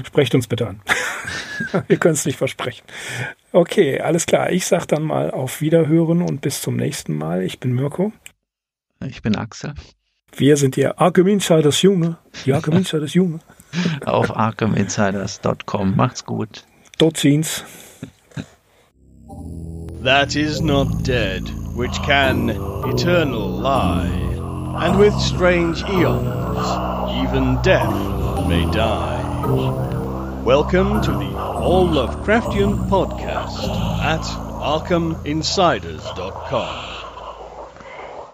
sprecht 0.05 0.35
uns 0.35 0.47
bitte 0.47 0.69
an. 0.69 0.81
wir 1.87 1.97
können 1.97 2.15
es 2.15 2.27
nicht 2.27 2.39
versprechen. 2.39 2.85
Okay, 3.53 4.01
alles 4.01 4.27
klar. 4.27 4.51
Ich 4.51 4.67
sag 4.67 4.87
dann 4.87 5.03
mal 5.03 5.31
auf 5.31 5.61
Wiederhören 5.61 6.23
und 6.23 6.41
bis 6.41 6.61
zum 6.61 6.77
nächsten 6.77 7.17
Mal. 7.17 7.43
Ich 7.43 7.61
bin 7.61 7.73
Mirko. 7.73 8.13
Ich 9.07 9.23
bin 9.23 9.37
Axel. 9.37 9.75
Wir 10.39 10.59
sind 10.59 10.77
die 10.77 10.87
Arkham 10.87 11.29
Insiders 11.29 11.81
Junge. 11.81 12.19
Die 12.45 12.53
Arkham 12.53 12.75
Insiders 12.77 13.15
Junge. 13.15 13.39
Auf 14.05 14.37
arkhaminsiders.com. 14.37 15.97
Macht's 15.97 16.27
gut. 16.27 16.67
Dort 16.99 17.17
siehen's. 17.17 17.65
That 20.03 20.37
is 20.37 20.61
not 20.61 21.05
dead, 21.05 21.49
which 21.75 21.99
can 22.03 22.51
eternal 22.51 23.49
lie, 23.49 24.11
and 24.85 24.99
with 24.99 25.15
strange 25.15 25.83
eons, 25.89 26.69
even 27.25 27.57
death 27.63 27.95
may 28.47 28.67
die. 28.73 29.23
Welcome 30.45 31.01
to 31.01 31.13
the 31.13 31.35
All 31.35 31.89
Lovecraftian 31.89 32.91
podcast 32.91 33.67
at 34.01 34.21
ArkhamInsiders.com. 34.61 36.96